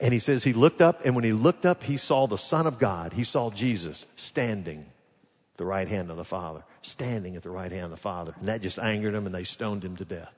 And 0.00 0.12
he 0.12 0.18
says 0.18 0.42
he 0.42 0.52
looked 0.52 0.82
up, 0.82 1.04
and 1.04 1.14
when 1.14 1.24
he 1.24 1.32
looked 1.32 1.66
up, 1.66 1.84
he 1.84 1.96
saw 1.96 2.26
the 2.26 2.38
Son 2.38 2.66
of 2.66 2.78
God. 2.78 3.12
He 3.12 3.24
saw 3.24 3.50
Jesus 3.50 4.06
standing 4.16 4.78
at 4.78 5.58
the 5.58 5.64
right 5.64 5.86
hand 5.86 6.10
of 6.10 6.16
the 6.16 6.24
Father, 6.24 6.64
standing 6.80 7.36
at 7.36 7.42
the 7.42 7.50
right 7.50 7.70
hand 7.70 7.84
of 7.84 7.90
the 7.90 7.96
Father. 7.96 8.34
And 8.40 8.48
that 8.48 8.62
just 8.62 8.78
angered 8.78 9.14
him, 9.14 9.26
and 9.26 9.34
they 9.34 9.44
stoned 9.44 9.84
him 9.84 9.96
to 9.96 10.04
death. 10.04 10.32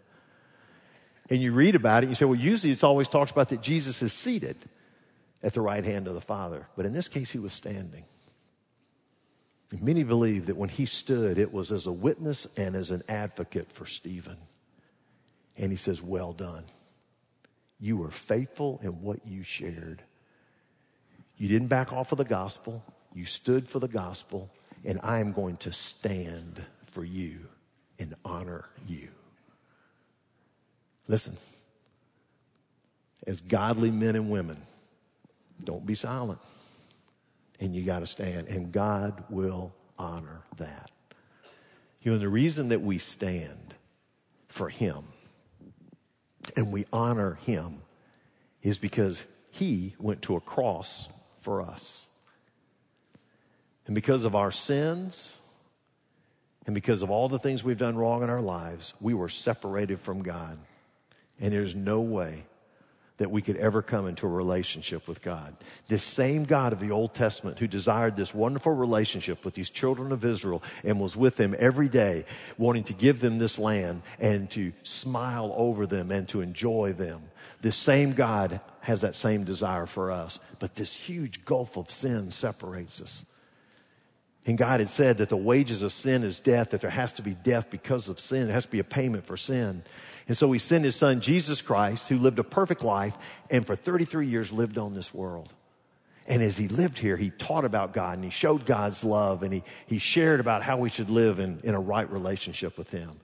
And 1.30 1.41
you 1.41 1.53
read 1.53 1.74
about 1.74 2.03
it, 2.03 2.07
and 2.07 2.11
you 2.11 2.14
say, 2.16 2.26
well, 2.26 2.35
usually 2.35 2.72
it's 2.72 2.85
always 2.85 3.09
talks 3.09 3.30
about 3.30 3.49
that 3.51 3.62
Jesus 3.62 4.03
is 4.03 4.12
seated 4.12 4.57
at 5.43 5.55
the 5.55 5.62
right 5.62 5.85
hand 5.85 6.09
of 6.09 6.14
the 6.14 6.20
Father. 6.20 6.66
But 6.76 6.85
in 6.85 6.93
this 6.93 7.09
case, 7.09 7.30
he 7.30 7.39
was 7.39 7.53
standing. 7.53 8.05
Many 9.81 10.05
believe 10.05 10.47
that 10.47 10.57
when 10.57 10.68
he 10.68 10.87
stood, 10.87 11.39
it 11.39 11.53
was 11.53 11.72
as 11.72 11.87
a 11.87 11.93
witness 11.93 12.47
and 12.57 12.77
as 12.77 12.91
an 12.91 13.03
advocate 13.09 13.72
for 13.72 13.87
Stephen. 13.87 14.37
And 15.57 15.70
he 15.70 15.77
says, 15.77 16.03
Well 16.03 16.33
done. 16.33 16.64
You 17.81 17.97
were 17.97 18.11
faithful 18.11 18.81
in 18.83 19.03
what 19.03 19.27
you 19.27 19.43
shared. 19.43 20.03
You 21.37 21.49
didn't 21.49 21.68
back 21.68 21.93
off 21.93 22.12
of 22.12 22.18
the 22.18 22.25
gospel, 22.25 22.85
you 23.14 23.25
stood 23.25 23.68
for 23.68 23.79
the 23.79 23.89
gospel, 23.89 24.51
and 24.85 25.01
I 25.03 25.18
am 25.18 25.33
going 25.33 25.57
to 25.59 25.72
stand 25.72 26.62
for 26.87 27.05
you 27.05 27.41
and 27.99 28.14
honor 28.25 28.66
you. 28.87 29.09
Listen, 31.09 31.37
as 33.27 33.41
godly 33.41 33.91
men 33.91 34.14
and 34.16 34.31
women, 34.31 34.59
don't 35.64 35.85
be 35.85 35.95
silent 35.95 36.39
and 37.65 37.75
you 37.75 37.83
got 37.83 38.01
to 38.01 38.07
stand, 38.07 38.49
and 38.49 38.71
God 38.71 39.25
will 39.31 39.75
honor 39.99 40.43
that. 40.59 40.91
You 42.03 42.12
know, 42.12 42.19
the 42.19 42.29
reason 42.29 42.69
that 42.69 42.83
we 42.83 42.99
stand 42.99 43.75
for 44.49 44.69
Him 44.69 45.05
and 46.57 46.71
we 46.71 46.85
honor 46.93 47.39
Him 47.47 47.81
is 48.62 48.77
because 48.77 49.27
He 49.51 49.95
went 49.99 50.21
to 50.23 50.37
a 50.37 50.41
cross 50.41 51.09
for 51.41 51.62
us. 51.62 52.07
And 53.87 53.95
because 53.95 54.27
of 54.27 54.35
our 54.35 54.51
sins, 54.51 55.39
and 56.67 56.75
because 56.75 57.03
of 57.03 57.11
all 57.11 57.31
the 57.31 57.39
things 57.39 57.65
we've 57.65 57.79
done 57.79 57.97
wrong 57.97 58.23
in 58.23 58.29
our 58.29 58.43
lives, 58.43 58.93
we 59.01 59.15
were 59.15 59.31
separated 59.31 59.99
from 60.01 60.23
God. 60.23 60.59
And 61.41 61.51
there's 61.51 61.75
no 61.75 62.03
way 62.03 62.45
that 63.19 63.31
we 63.31 63.43
could 63.43 63.57
ever 63.57 63.81
come 63.81 64.09
into 64.09 64.27
a 64.27 64.31
relationship 64.31 65.07
with 65.07 65.23
God. 65.23 65.57
This 65.87 66.03
same 66.03 66.45
God 66.45 66.73
of 66.73 66.81
the 66.81 66.91
Old 66.91 67.15
Testament 67.15 67.59
who 67.59 67.69
desired 67.69 68.17
this 68.17 68.35
wonderful 68.35 68.73
relationship 68.73 69.45
with 69.45 69.55
these 69.55 69.71
children 69.71 70.11
of 70.11 70.25
Israel 70.25 70.62
and 70.83 70.99
was 70.99 71.17
with 71.17 71.37
them 71.37 71.55
every 71.59 71.89
day, 71.89 72.25
wanting 72.59 72.85
to 72.85 72.93
give 72.93 73.21
them 73.21 73.39
this 73.39 73.59
land 73.59 74.03
and 74.19 74.51
to 74.51 74.73
smile 74.83 75.55
over 75.57 75.87
them 75.87 76.11
and 76.11 76.29
to 76.31 76.41
enjoy 76.41 76.93
them. 76.93 77.23
This 77.61 77.77
same 77.77 78.15
God 78.15 78.61
has 78.81 79.03
that 79.03 79.15
same 79.15 79.45
desire 79.45 79.87
for 79.87 80.11
us, 80.11 80.41
but 80.59 80.75
this 80.75 80.95
huge 80.95 81.45
gulf 81.45 81.77
of 81.77 81.91
sin 81.91 82.31
separates 82.33 83.01
us. 83.01 83.25
And 84.47 84.59
God 84.59 84.81
had 84.81 84.91
said 84.91 85.19
that 85.19 85.31
the 85.31 85.37
wages 85.37 85.83
of 85.83 85.93
sin 85.93 86.23
is 86.23 86.39
death, 86.39 86.71
that 86.71 86.83
there 86.83 86.91
has 86.91 87.15
to 87.15 87.23
be 87.23 87.35
death 87.35 87.71
because 87.71 88.11
of 88.11 88.21
sin. 88.21 88.47
There 88.47 88.55
has 88.55 88.67
to 88.67 88.71
be 88.71 88.81
a 88.81 88.85
payment 88.85 89.25
for 89.25 89.39
sin. 89.39 89.83
And 90.27 90.37
so 90.37 90.51
he 90.53 90.59
sent 90.59 90.85
his 90.85 90.97
son, 90.97 91.20
Jesus 91.20 91.61
Christ, 91.61 92.09
who 92.09 92.18
lived 92.18 92.39
a 92.39 92.45
perfect 92.45 92.83
life 92.83 93.16
and 93.51 93.66
for 93.66 93.77
33 93.77 94.27
years 94.27 94.53
lived 94.53 94.79
on 94.79 94.95
this 94.95 95.12
world. 95.12 95.53
And 96.27 96.43
as 96.43 96.57
he 96.57 96.68
lived 96.68 96.99
here, 96.99 97.18
he 97.18 97.31
taught 97.31 97.66
about 97.66 97.93
God 97.93 98.14
and 98.16 98.25
he 98.25 98.31
showed 98.31 98.64
God's 98.64 99.05
love 99.05 99.43
and 99.43 99.53
he, 99.53 99.62
he 99.87 99.99
shared 99.99 100.41
about 100.41 100.62
how 100.62 100.79
we 100.79 100.89
should 100.89 101.11
live 101.11 101.39
in, 101.39 101.61
in 101.62 101.75
a 101.75 101.81
right 101.81 102.11
relationship 102.11 102.79
with 102.79 102.91
him. 102.91 103.20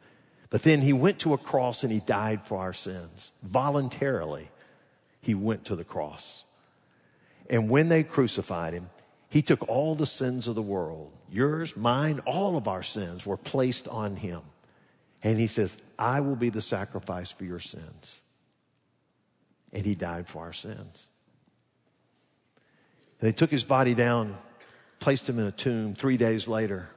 But 0.51 0.65
then 0.65 0.83
he 0.83 0.93
went 0.93 1.21
to 1.21 1.33
a 1.33 1.39
cross 1.39 1.83
and 1.83 1.93
he 1.93 2.01
died 2.01 2.43
for 2.43 2.59
our 2.59 2.75
sins. 2.75 3.33
Voluntarily, 3.43 4.51
he 5.23 5.35
went 5.35 5.65
to 5.67 5.77
the 5.77 5.85
cross. 5.85 6.45
And 7.49 7.71
when 7.71 7.89
they 7.89 8.03
crucified 8.03 8.75
him, 8.75 8.91
he 9.31 9.43
took 9.43 9.67
all 9.69 9.95
the 9.95 10.07
sins 10.07 10.49
of 10.49 10.57
the 10.57 10.63
world, 10.63 11.13
yours, 11.31 11.77
mine, 11.77 12.19
all 12.27 12.57
of 12.57 12.67
our 12.67 12.83
sins 12.83 13.25
were 13.25 13.37
placed 13.37 13.87
on 13.89 14.17
him. 14.17 14.43
And 15.23 15.39
he 15.39 15.47
says, 15.47 15.77
I 15.99 16.21
will 16.21 16.37
be 16.37 16.49
the 16.49 16.63
sacrifice 16.63 17.31
for 17.31 17.45
your 17.45 17.59
sins. 17.59 18.21
And 19.73 19.85
he 19.85 19.95
died 19.95 20.29
for 20.29 20.43
our 20.43 20.53
sins. 20.53 21.09
And 23.21 23.29
they 23.29 23.33
took 23.33 23.51
his 23.51 23.65
body 23.65 23.95
down, 23.95 24.37
placed 24.99 25.29
him 25.29 25.39
in 25.39 25.47
a 25.47 25.53
tomb. 25.53 25.95
Three 25.95 26.17
days 26.17 26.49
later, 26.49 26.89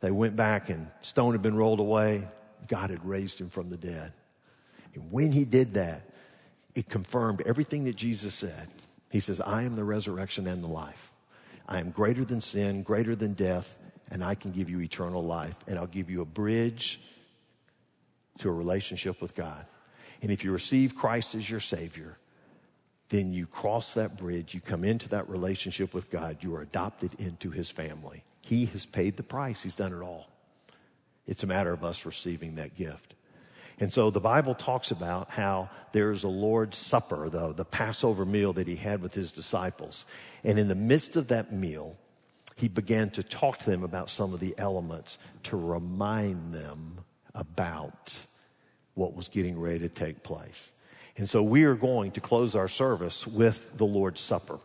they 0.00 0.10
went 0.10 0.34
back 0.34 0.70
and 0.70 0.88
stone 1.02 1.32
had 1.32 1.42
been 1.42 1.56
rolled 1.56 1.80
away. 1.80 2.26
God 2.66 2.90
had 2.90 3.04
raised 3.06 3.40
him 3.40 3.48
from 3.48 3.70
the 3.70 3.76
dead. 3.76 4.12
And 4.94 5.10
when 5.12 5.30
he 5.30 5.44
did 5.44 5.74
that, 5.74 6.02
it 6.74 6.88
confirmed 6.88 7.42
everything 7.46 7.84
that 7.84 7.96
Jesus 7.96 8.34
said. 8.34 8.68
He 9.10 9.20
says, 9.20 9.40
I 9.40 9.62
am 9.62 9.76
the 9.76 9.84
resurrection 9.84 10.46
and 10.46 10.62
the 10.62 10.68
life. 10.68 11.12
I 11.68 11.78
am 11.78 11.90
greater 11.90 12.24
than 12.24 12.40
sin, 12.40 12.82
greater 12.82 13.14
than 13.14 13.34
death, 13.34 13.78
and 14.10 14.24
I 14.24 14.34
can 14.34 14.50
give 14.50 14.68
you 14.68 14.80
eternal 14.80 15.24
life. 15.24 15.56
And 15.68 15.78
I'll 15.78 15.86
give 15.86 16.10
you 16.10 16.22
a 16.22 16.26
bridge 16.26 17.00
to 18.40 18.48
a 18.48 18.52
relationship 18.52 19.20
with 19.20 19.34
God. 19.34 19.64
And 20.22 20.30
if 20.30 20.44
you 20.44 20.52
receive 20.52 20.94
Christ 20.94 21.34
as 21.34 21.48
your 21.48 21.60
Savior, 21.60 22.18
then 23.08 23.32
you 23.32 23.46
cross 23.46 23.94
that 23.94 24.16
bridge, 24.16 24.54
you 24.54 24.60
come 24.60 24.84
into 24.84 25.08
that 25.10 25.28
relationship 25.28 25.94
with 25.94 26.10
God, 26.10 26.38
you 26.40 26.54
are 26.54 26.62
adopted 26.62 27.14
into 27.18 27.50
His 27.50 27.70
family. 27.70 28.22
He 28.42 28.66
has 28.66 28.86
paid 28.86 29.16
the 29.16 29.22
price, 29.22 29.62
He's 29.62 29.74
done 29.74 29.92
it 29.92 30.02
all. 30.02 30.28
It's 31.26 31.42
a 31.42 31.46
matter 31.46 31.72
of 31.72 31.84
us 31.84 32.06
receiving 32.06 32.56
that 32.56 32.76
gift. 32.76 33.14
And 33.78 33.92
so 33.92 34.10
the 34.10 34.20
Bible 34.20 34.54
talks 34.54 34.90
about 34.90 35.30
how 35.30 35.70
there's 35.92 36.22
a 36.22 36.28
Lord's 36.28 36.76
Supper, 36.76 37.30
the, 37.30 37.54
the 37.54 37.64
Passover 37.64 38.26
meal 38.26 38.52
that 38.52 38.68
he 38.68 38.76
had 38.76 39.00
with 39.00 39.14
his 39.14 39.32
disciples. 39.32 40.04
And 40.44 40.58
in 40.58 40.68
the 40.68 40.74
midst 40.74 41.16
of 41.16 41.28
that 41.28 41.50
meal, 41.50 41.96
he 42.56 42.68
began 42.68 43.08
to 43.10 43.22
talk 43.22 43.58
to 43.58 43.70
them 43.70 43.82
about 43.82 44.10
some 44.10 44.34
of 44.34 44.40
the 44.40 44.54
elements 44.58 45.18
to 45.44 45.56
remind 45.56 46.52
them 46.52 46.98
about 47.34 48.18
what 49.00 49.16
was 49.16 49.28
getting 49.28 49.58
ready 49.58 49.78
to 49.78 49.88
take 49.88 50.22
place. 50.22 50.72
And 51.16 51.26
so 51.26 51.42
we 51.42 51.64
are 51.64 51.74
going 51.74 52.12
to 52.12 52.20
close 52.20 52.54
our 52.54 52.68
service 52.68 53.26
with 53.26 53.76
the 53.78 53.86
Lord's 53.86 54.20
Supper. 54.20 54.58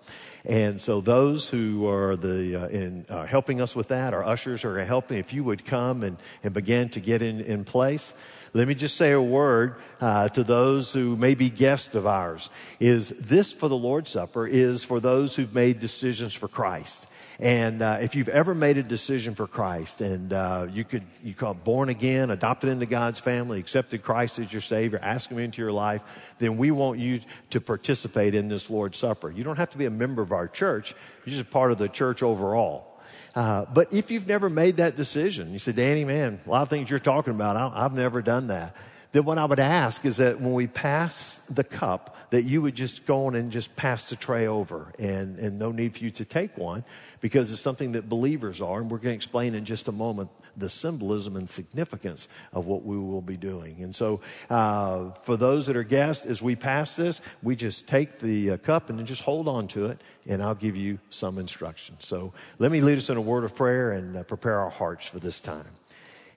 And 0.43 0.79
so 0.79 0.99
those 0.99 1.47
who 1.47 1.87
are 1.87 2.17
the 2.17 2.63
uh, 2.63 2.67
in 2.67 3.05
uh, 3.09 3.25
helping 3.25 3.61
us 3.61 3.75
with 3.75 3.87
that, 3.87 4.13
our 4.13 4.25
ushers 4.25 4.65
are 4.65 4.77
helping. 4.83 5.19
If 5.19 5.31
you 5.31 5.45
would 5.45 5.65
come 5.65 6.03
and, 6.03 6.17
and 6.43 6.53
begin 6.53 6.89
to 6.89 6.99
get 6.99 7.21
in, 7.21 7.39
in 7.39 7.63
place. 7.63 8.13
Let 8.53 8.67
me 8.67 8.75
just 8.75 8.95
say 8.95 9.11
a 9.13 9.21
word 9.21 9.75
uh, 9.99 10.29
to 10.29 10.43
those 10.43 10.93
who 10.93 11.17
may 11.17 11.33
be 11.35 11.49
guests 11.49 11.95
of 11.95 12.05
ours. 12.05 12.49
Is 12.79 13.09
this 13.09 13.51
for 13.51 13.67
the 13.69 13.75
Lord's 13.75 14.11
Supper? 14.11 14.45
Is 14.45 14.83
for 14.83 14.99
those 14.99 15.35
who've 15.35 15.53
made 15.53 15.79
decisions 15.79 16.33
for 16.33 16.47
Christ. 16.47 17.07
And 17.39 17.81
uh, 17.81 17.97
if 18.01 18.15
you've 18.15 18.29
ever 18.29 18.55
made 18.55 18.77
a 18.77 18.83
decision 18.83 19.35
for 19.35 19.45
Christ 19.45 19.99
and 19.99 20.31
uh, 20.31 20.67
you 20.71 20.83
could, 20.85 21.03
you 21.23 21.33
call 21.33 21.53
born 21.53 21.89
again, 21.89 22.31
adopted 22.31 22.69
into 22.69 22.85
God's 22.85 23.19
family, 23.19 23.59
accepted 23.59 24.03
Christ 24.03 24.39
as 24.39 24.51
your 24.53 24.61
Savior, 24.61 24.99
ask 25.01 25.29
Him 25.29 25.39
into 25.39 25.61
your 25.61 25.73
life, 25.73 26.01
then 26.39 26.57
we 26.57 26.71
want 26.71 26.99
you 26.99 27.19
to 27.49 27.59
participate 27.59 28.35
in 28.35 28.47
this 28.47 28.69
Lord's 28.69 28.97
Supper. 28.97 29.29
You 29.29 29.43
don't 29.43 29.57
have 29.57 29.71
to 29.71 29.77
be 29.77 29.85
a 29.85 29.91
member 29.91 30.21
of 30.21 30.31
our 30.31 30.47
church. 30.47 30.95
You're 31.25 31.35
just 31.35 31.49
part 31.49 31.71
of 31.71 31.77
the 31.77 31.89
church 31.89 32.23
overall. 32.23 32.95
Uh, 33.35 33.65
but 33.65 33.91
if 33.91 34.11
you've 34.11 34.27
never 34.27 34.49
made 34.49 34.77
that 34.77 34.95
decision, 34.95 35.51
you 35.51 35.59
say, 35.59 35.73
Danny, 35.73 36.05
man, 36.05 36.39
a 36.45 36.49
lot 36.49 36.61
of 36.61 36.69
things 36.69 36.89
you're 36.89 36.99
talking 36.99 37.31
about, 37.31 37.73
I've 37.75 37.93
never 37.93 38.21
done 38.21 38.47
that. 38.47 38.73
Then 39.15 39.23
what 39.23 39.37
I 39.37 39.45
would 39.45 39.59
ask 39.59 40.03
is 40.03 40.17
that 40.17 40.41
when 40.41 40.51
we 40.51 40.67
pass 40.67 41.39
the 41.49 41.63
cup, 41.63 42.17
that 42.31 42.41
you 42.41 42.61
would 42.61 42.75
just 42.75 43.05
go 43.05 43.27
on 43.27 43.35
and 43.35 43.49
just 43.49 43.73
pass 43.77 44.03
the 44.09 44.17
tray 44.17 44.45
over 44.45 44.91
and, 44.99 45.39
and 45.39 45.57
no 45.57 45.71
need 45.71 45.95
for 45.95 46.03
you 46.03 46.11
to 46.11 46.25
take 46.25 46.57
one 46.57 46.83
because 47.21 47.49
it's 47.49 47.61
something 47.61 47.93
that 47.93 48.09
believers 48.09 48.59
are. 48.59 48.81
And 48.81 48.91
we're 48.91 48.97
going 48.97 49.13
to 49.13 49.15
explain 49.15 49.55
in 49.55 49.63
just 49.63 49.87
a 49.87 49.93
moment 49.93 50.31
the 50.57 50.69
symbolism 50.69 51.37
and 51.37 51.49
significance 51.49 52.27
of 52.51 52.65
what 52.65 52.83
we 52.83 52.97
will 52.97 53.21
be 53.21 53.37
doing. 53.37 53.81
And 53.83 53.95
so, 53.95 54.19
uh, 54.49 55.11
for 55.21 55.37
those 55.37 55.67
that 55.67 55.77
are 55.77 55.83
guests, 55.83 56.25
as 56.25 56.41
we 56.41 56.57
pass 56.57 56.97
this, 56.97 57.21
we 57.41 57.55
just 57.55 57.87
take 57.87 58.19
the 58.19 58.51
uh, 58.51 58.57
cup 58.57 58.89
and 58.89 58.99
then 58.99 59.05
just 59.05 59.21
hold 59.21 59.47
on 59.47 59.69
to 59.69 59.85
it, 59.85 60.01
and 60.27 60.43
I'll 60.43 60.55
give 60.55 60.75
you 60.75 60.99
some 61.09 61.37
instructions. 61.37 62.05
So, 62.05 62.33
let 62.59 62.69
me 62.69 62.81
lead 62.81 62.97
us 62.97 63.09
in 63.09 63.15
a 63.15 63.21
word 63.21 63.45
of 63.45 63.55
prayer 63.55 63.91
and 63.91 64.17
uh, 64.17 64.23
prepare 64.23 64.59
our 64.59 64.69
hearts 64.69 65.07
for 65.07 65.19
this 65.19 65.39
time. 65.39 65.67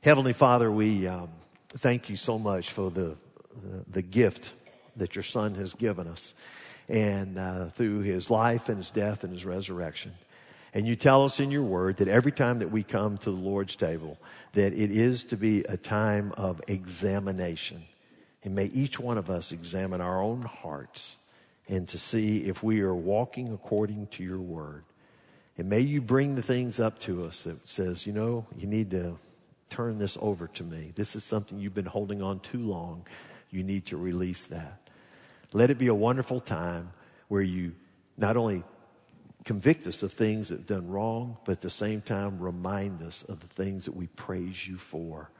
Heavenly 0.04 0.32
Father, 0.32 0.70
we 0.70 1.08
um, 1.08 1.28
thank 1.70 2.08
you 2.08 2.16
so 2.16 2.38
much 2.38 2.70
for 2.70 2.90
the, 2.90 3.16
the, 3.90 4.02
gift 4.02 4.54
that 4.96 5.14
your 5.14 5.22
Son 5.22 5.54
has 5.54 5.74
given 5.74 6.06
us, 6.06 6.34
and 6.88 7.38
uh, 7.38 7.66
through 7.66 8.00
his 8.00 8.30
life 8.30 8.68
and 8.68 8.78
his 8.78 8.90
death 8.90 9.24
and 9.24 9.32
his 9.32 9.44
resurrection. 9.44 10.14
And 10.74 10.86
you 10.86 10.96
tell 10.96 11.24
us 11.24 11.40
in 11.40 11.50
your 11.50 11.62
word 11.62 11.98
that 11.98 12.08
every 12.08 12.32
time 12.32 12.58
that 12.60 12.70
we 12.70 12.82
come 12.82 13.18
to 13.18 13.30
the 13.30 13.36
Lord's 13.36 13.76
table, 13.76 14.18
that 14.52 14.72
it 14.72 14.90
is 14.90 15.24
to 15.24 15.36
be 15.36 15.60
a 15.64 15.76
time 15.76 16.32
of 16.36 16.60
examination. 16.68 17.84
And 18.44 18.54
may 18.54 18.66
each 18.66 18.98
one 18.98 19.18
of 19.18 19.30
us 19.30 19.52
examine 19.52 20.00
our 20.00 20.22
own 20.22 20.42
hearts 20.42 21.16
and 21.68 21.88
to 21.88 21.98
see 21.98 22.44
if 22.44 22.62
we 22.62 22.80
are 22.80 22.94
walking 22.94 23.52
according 23.52 24.06
to 24.08 24.22
your 24.22 24.38
word. 24.38 24.84
And 25.56 25.68
may 25.68 25.80
you 25.80 26.00
bring 26.00 26.34
the 26.34 26.42
things 26.42 26.80
up 26.80 26.98
to 27.00 27.24
us 27.24 27.44
that 27.44 27.68
says, 27.68 28.06
you 28.06 28.12
know, 28.12 28.46
you 28.56 28.66
need 28.66 28.90
to 28.92 29.18
turn 29.70 29.98
this 29.98 30.16
over 30.20 30.48
to 30.48 30.64
me. 30.64 30.92
This 30.94 31.14
is 31.14 31.24
something 31.24 31.58
you've 31.58 31.74
been 31.74 31.86
holding 31.86 32.22
on 32.22 32.40
too 32.40 32.58
long. 32.58 33.06
You 33.50 33.62
need 33.62 33.86
to 33.86 33.96
release 33.96 34.44
that. 34.44 34.88
Let 35.52 35.70
it 35.70 35.78
be 35.78 35.86
a 35.86 35.94
wonderful 35.94 36.40
time 36.40 36.90
where 37.28 37.42
you 37.42 37.74
not 38.16 38.36
only 38.36 38.64
convict 39.44 39.86
us 39.86 40.02
of 40.02 40.12
things 40.12 40.48
that 40.48 40.58
have 40.58 40.66
done 40.66 40.88
wrong, 40.88 41.36
but 41.44 41.52
at 41.52 41.60
the 41.60 41.70
same 41.70 42.00
time 42.00 42.38
remind 42.38 43.02
us 43.02 43.22
of 43.24 43.40
the 43.40 43.46
things 43.46 43.86
that 43.86 43.96
we 43.96 44.06
praise 44.08 44.66
you 44.68 44.76
for. 44.76 45.30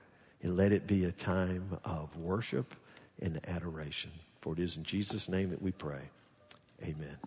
And 0.43 0.57
let 0.57 0.72
it 0.72 0.87
be 0.87 1.05
a 1.05 1.12
time 1.12 1.79
of 1.85 2.16
worship 2.16 2.74
and 3.20 3.41
adoration. 3.49 4.12
For 4.41 4.53
it 4.53 4.61
is 4.61 4.76
in 4.76 4.85
Jesus' 4.85 5.29
name 5.29 5.51
that 5.51 5.61
we 5.61 5.72
pray. 5.72 6.11
Amen. 6.83 7.18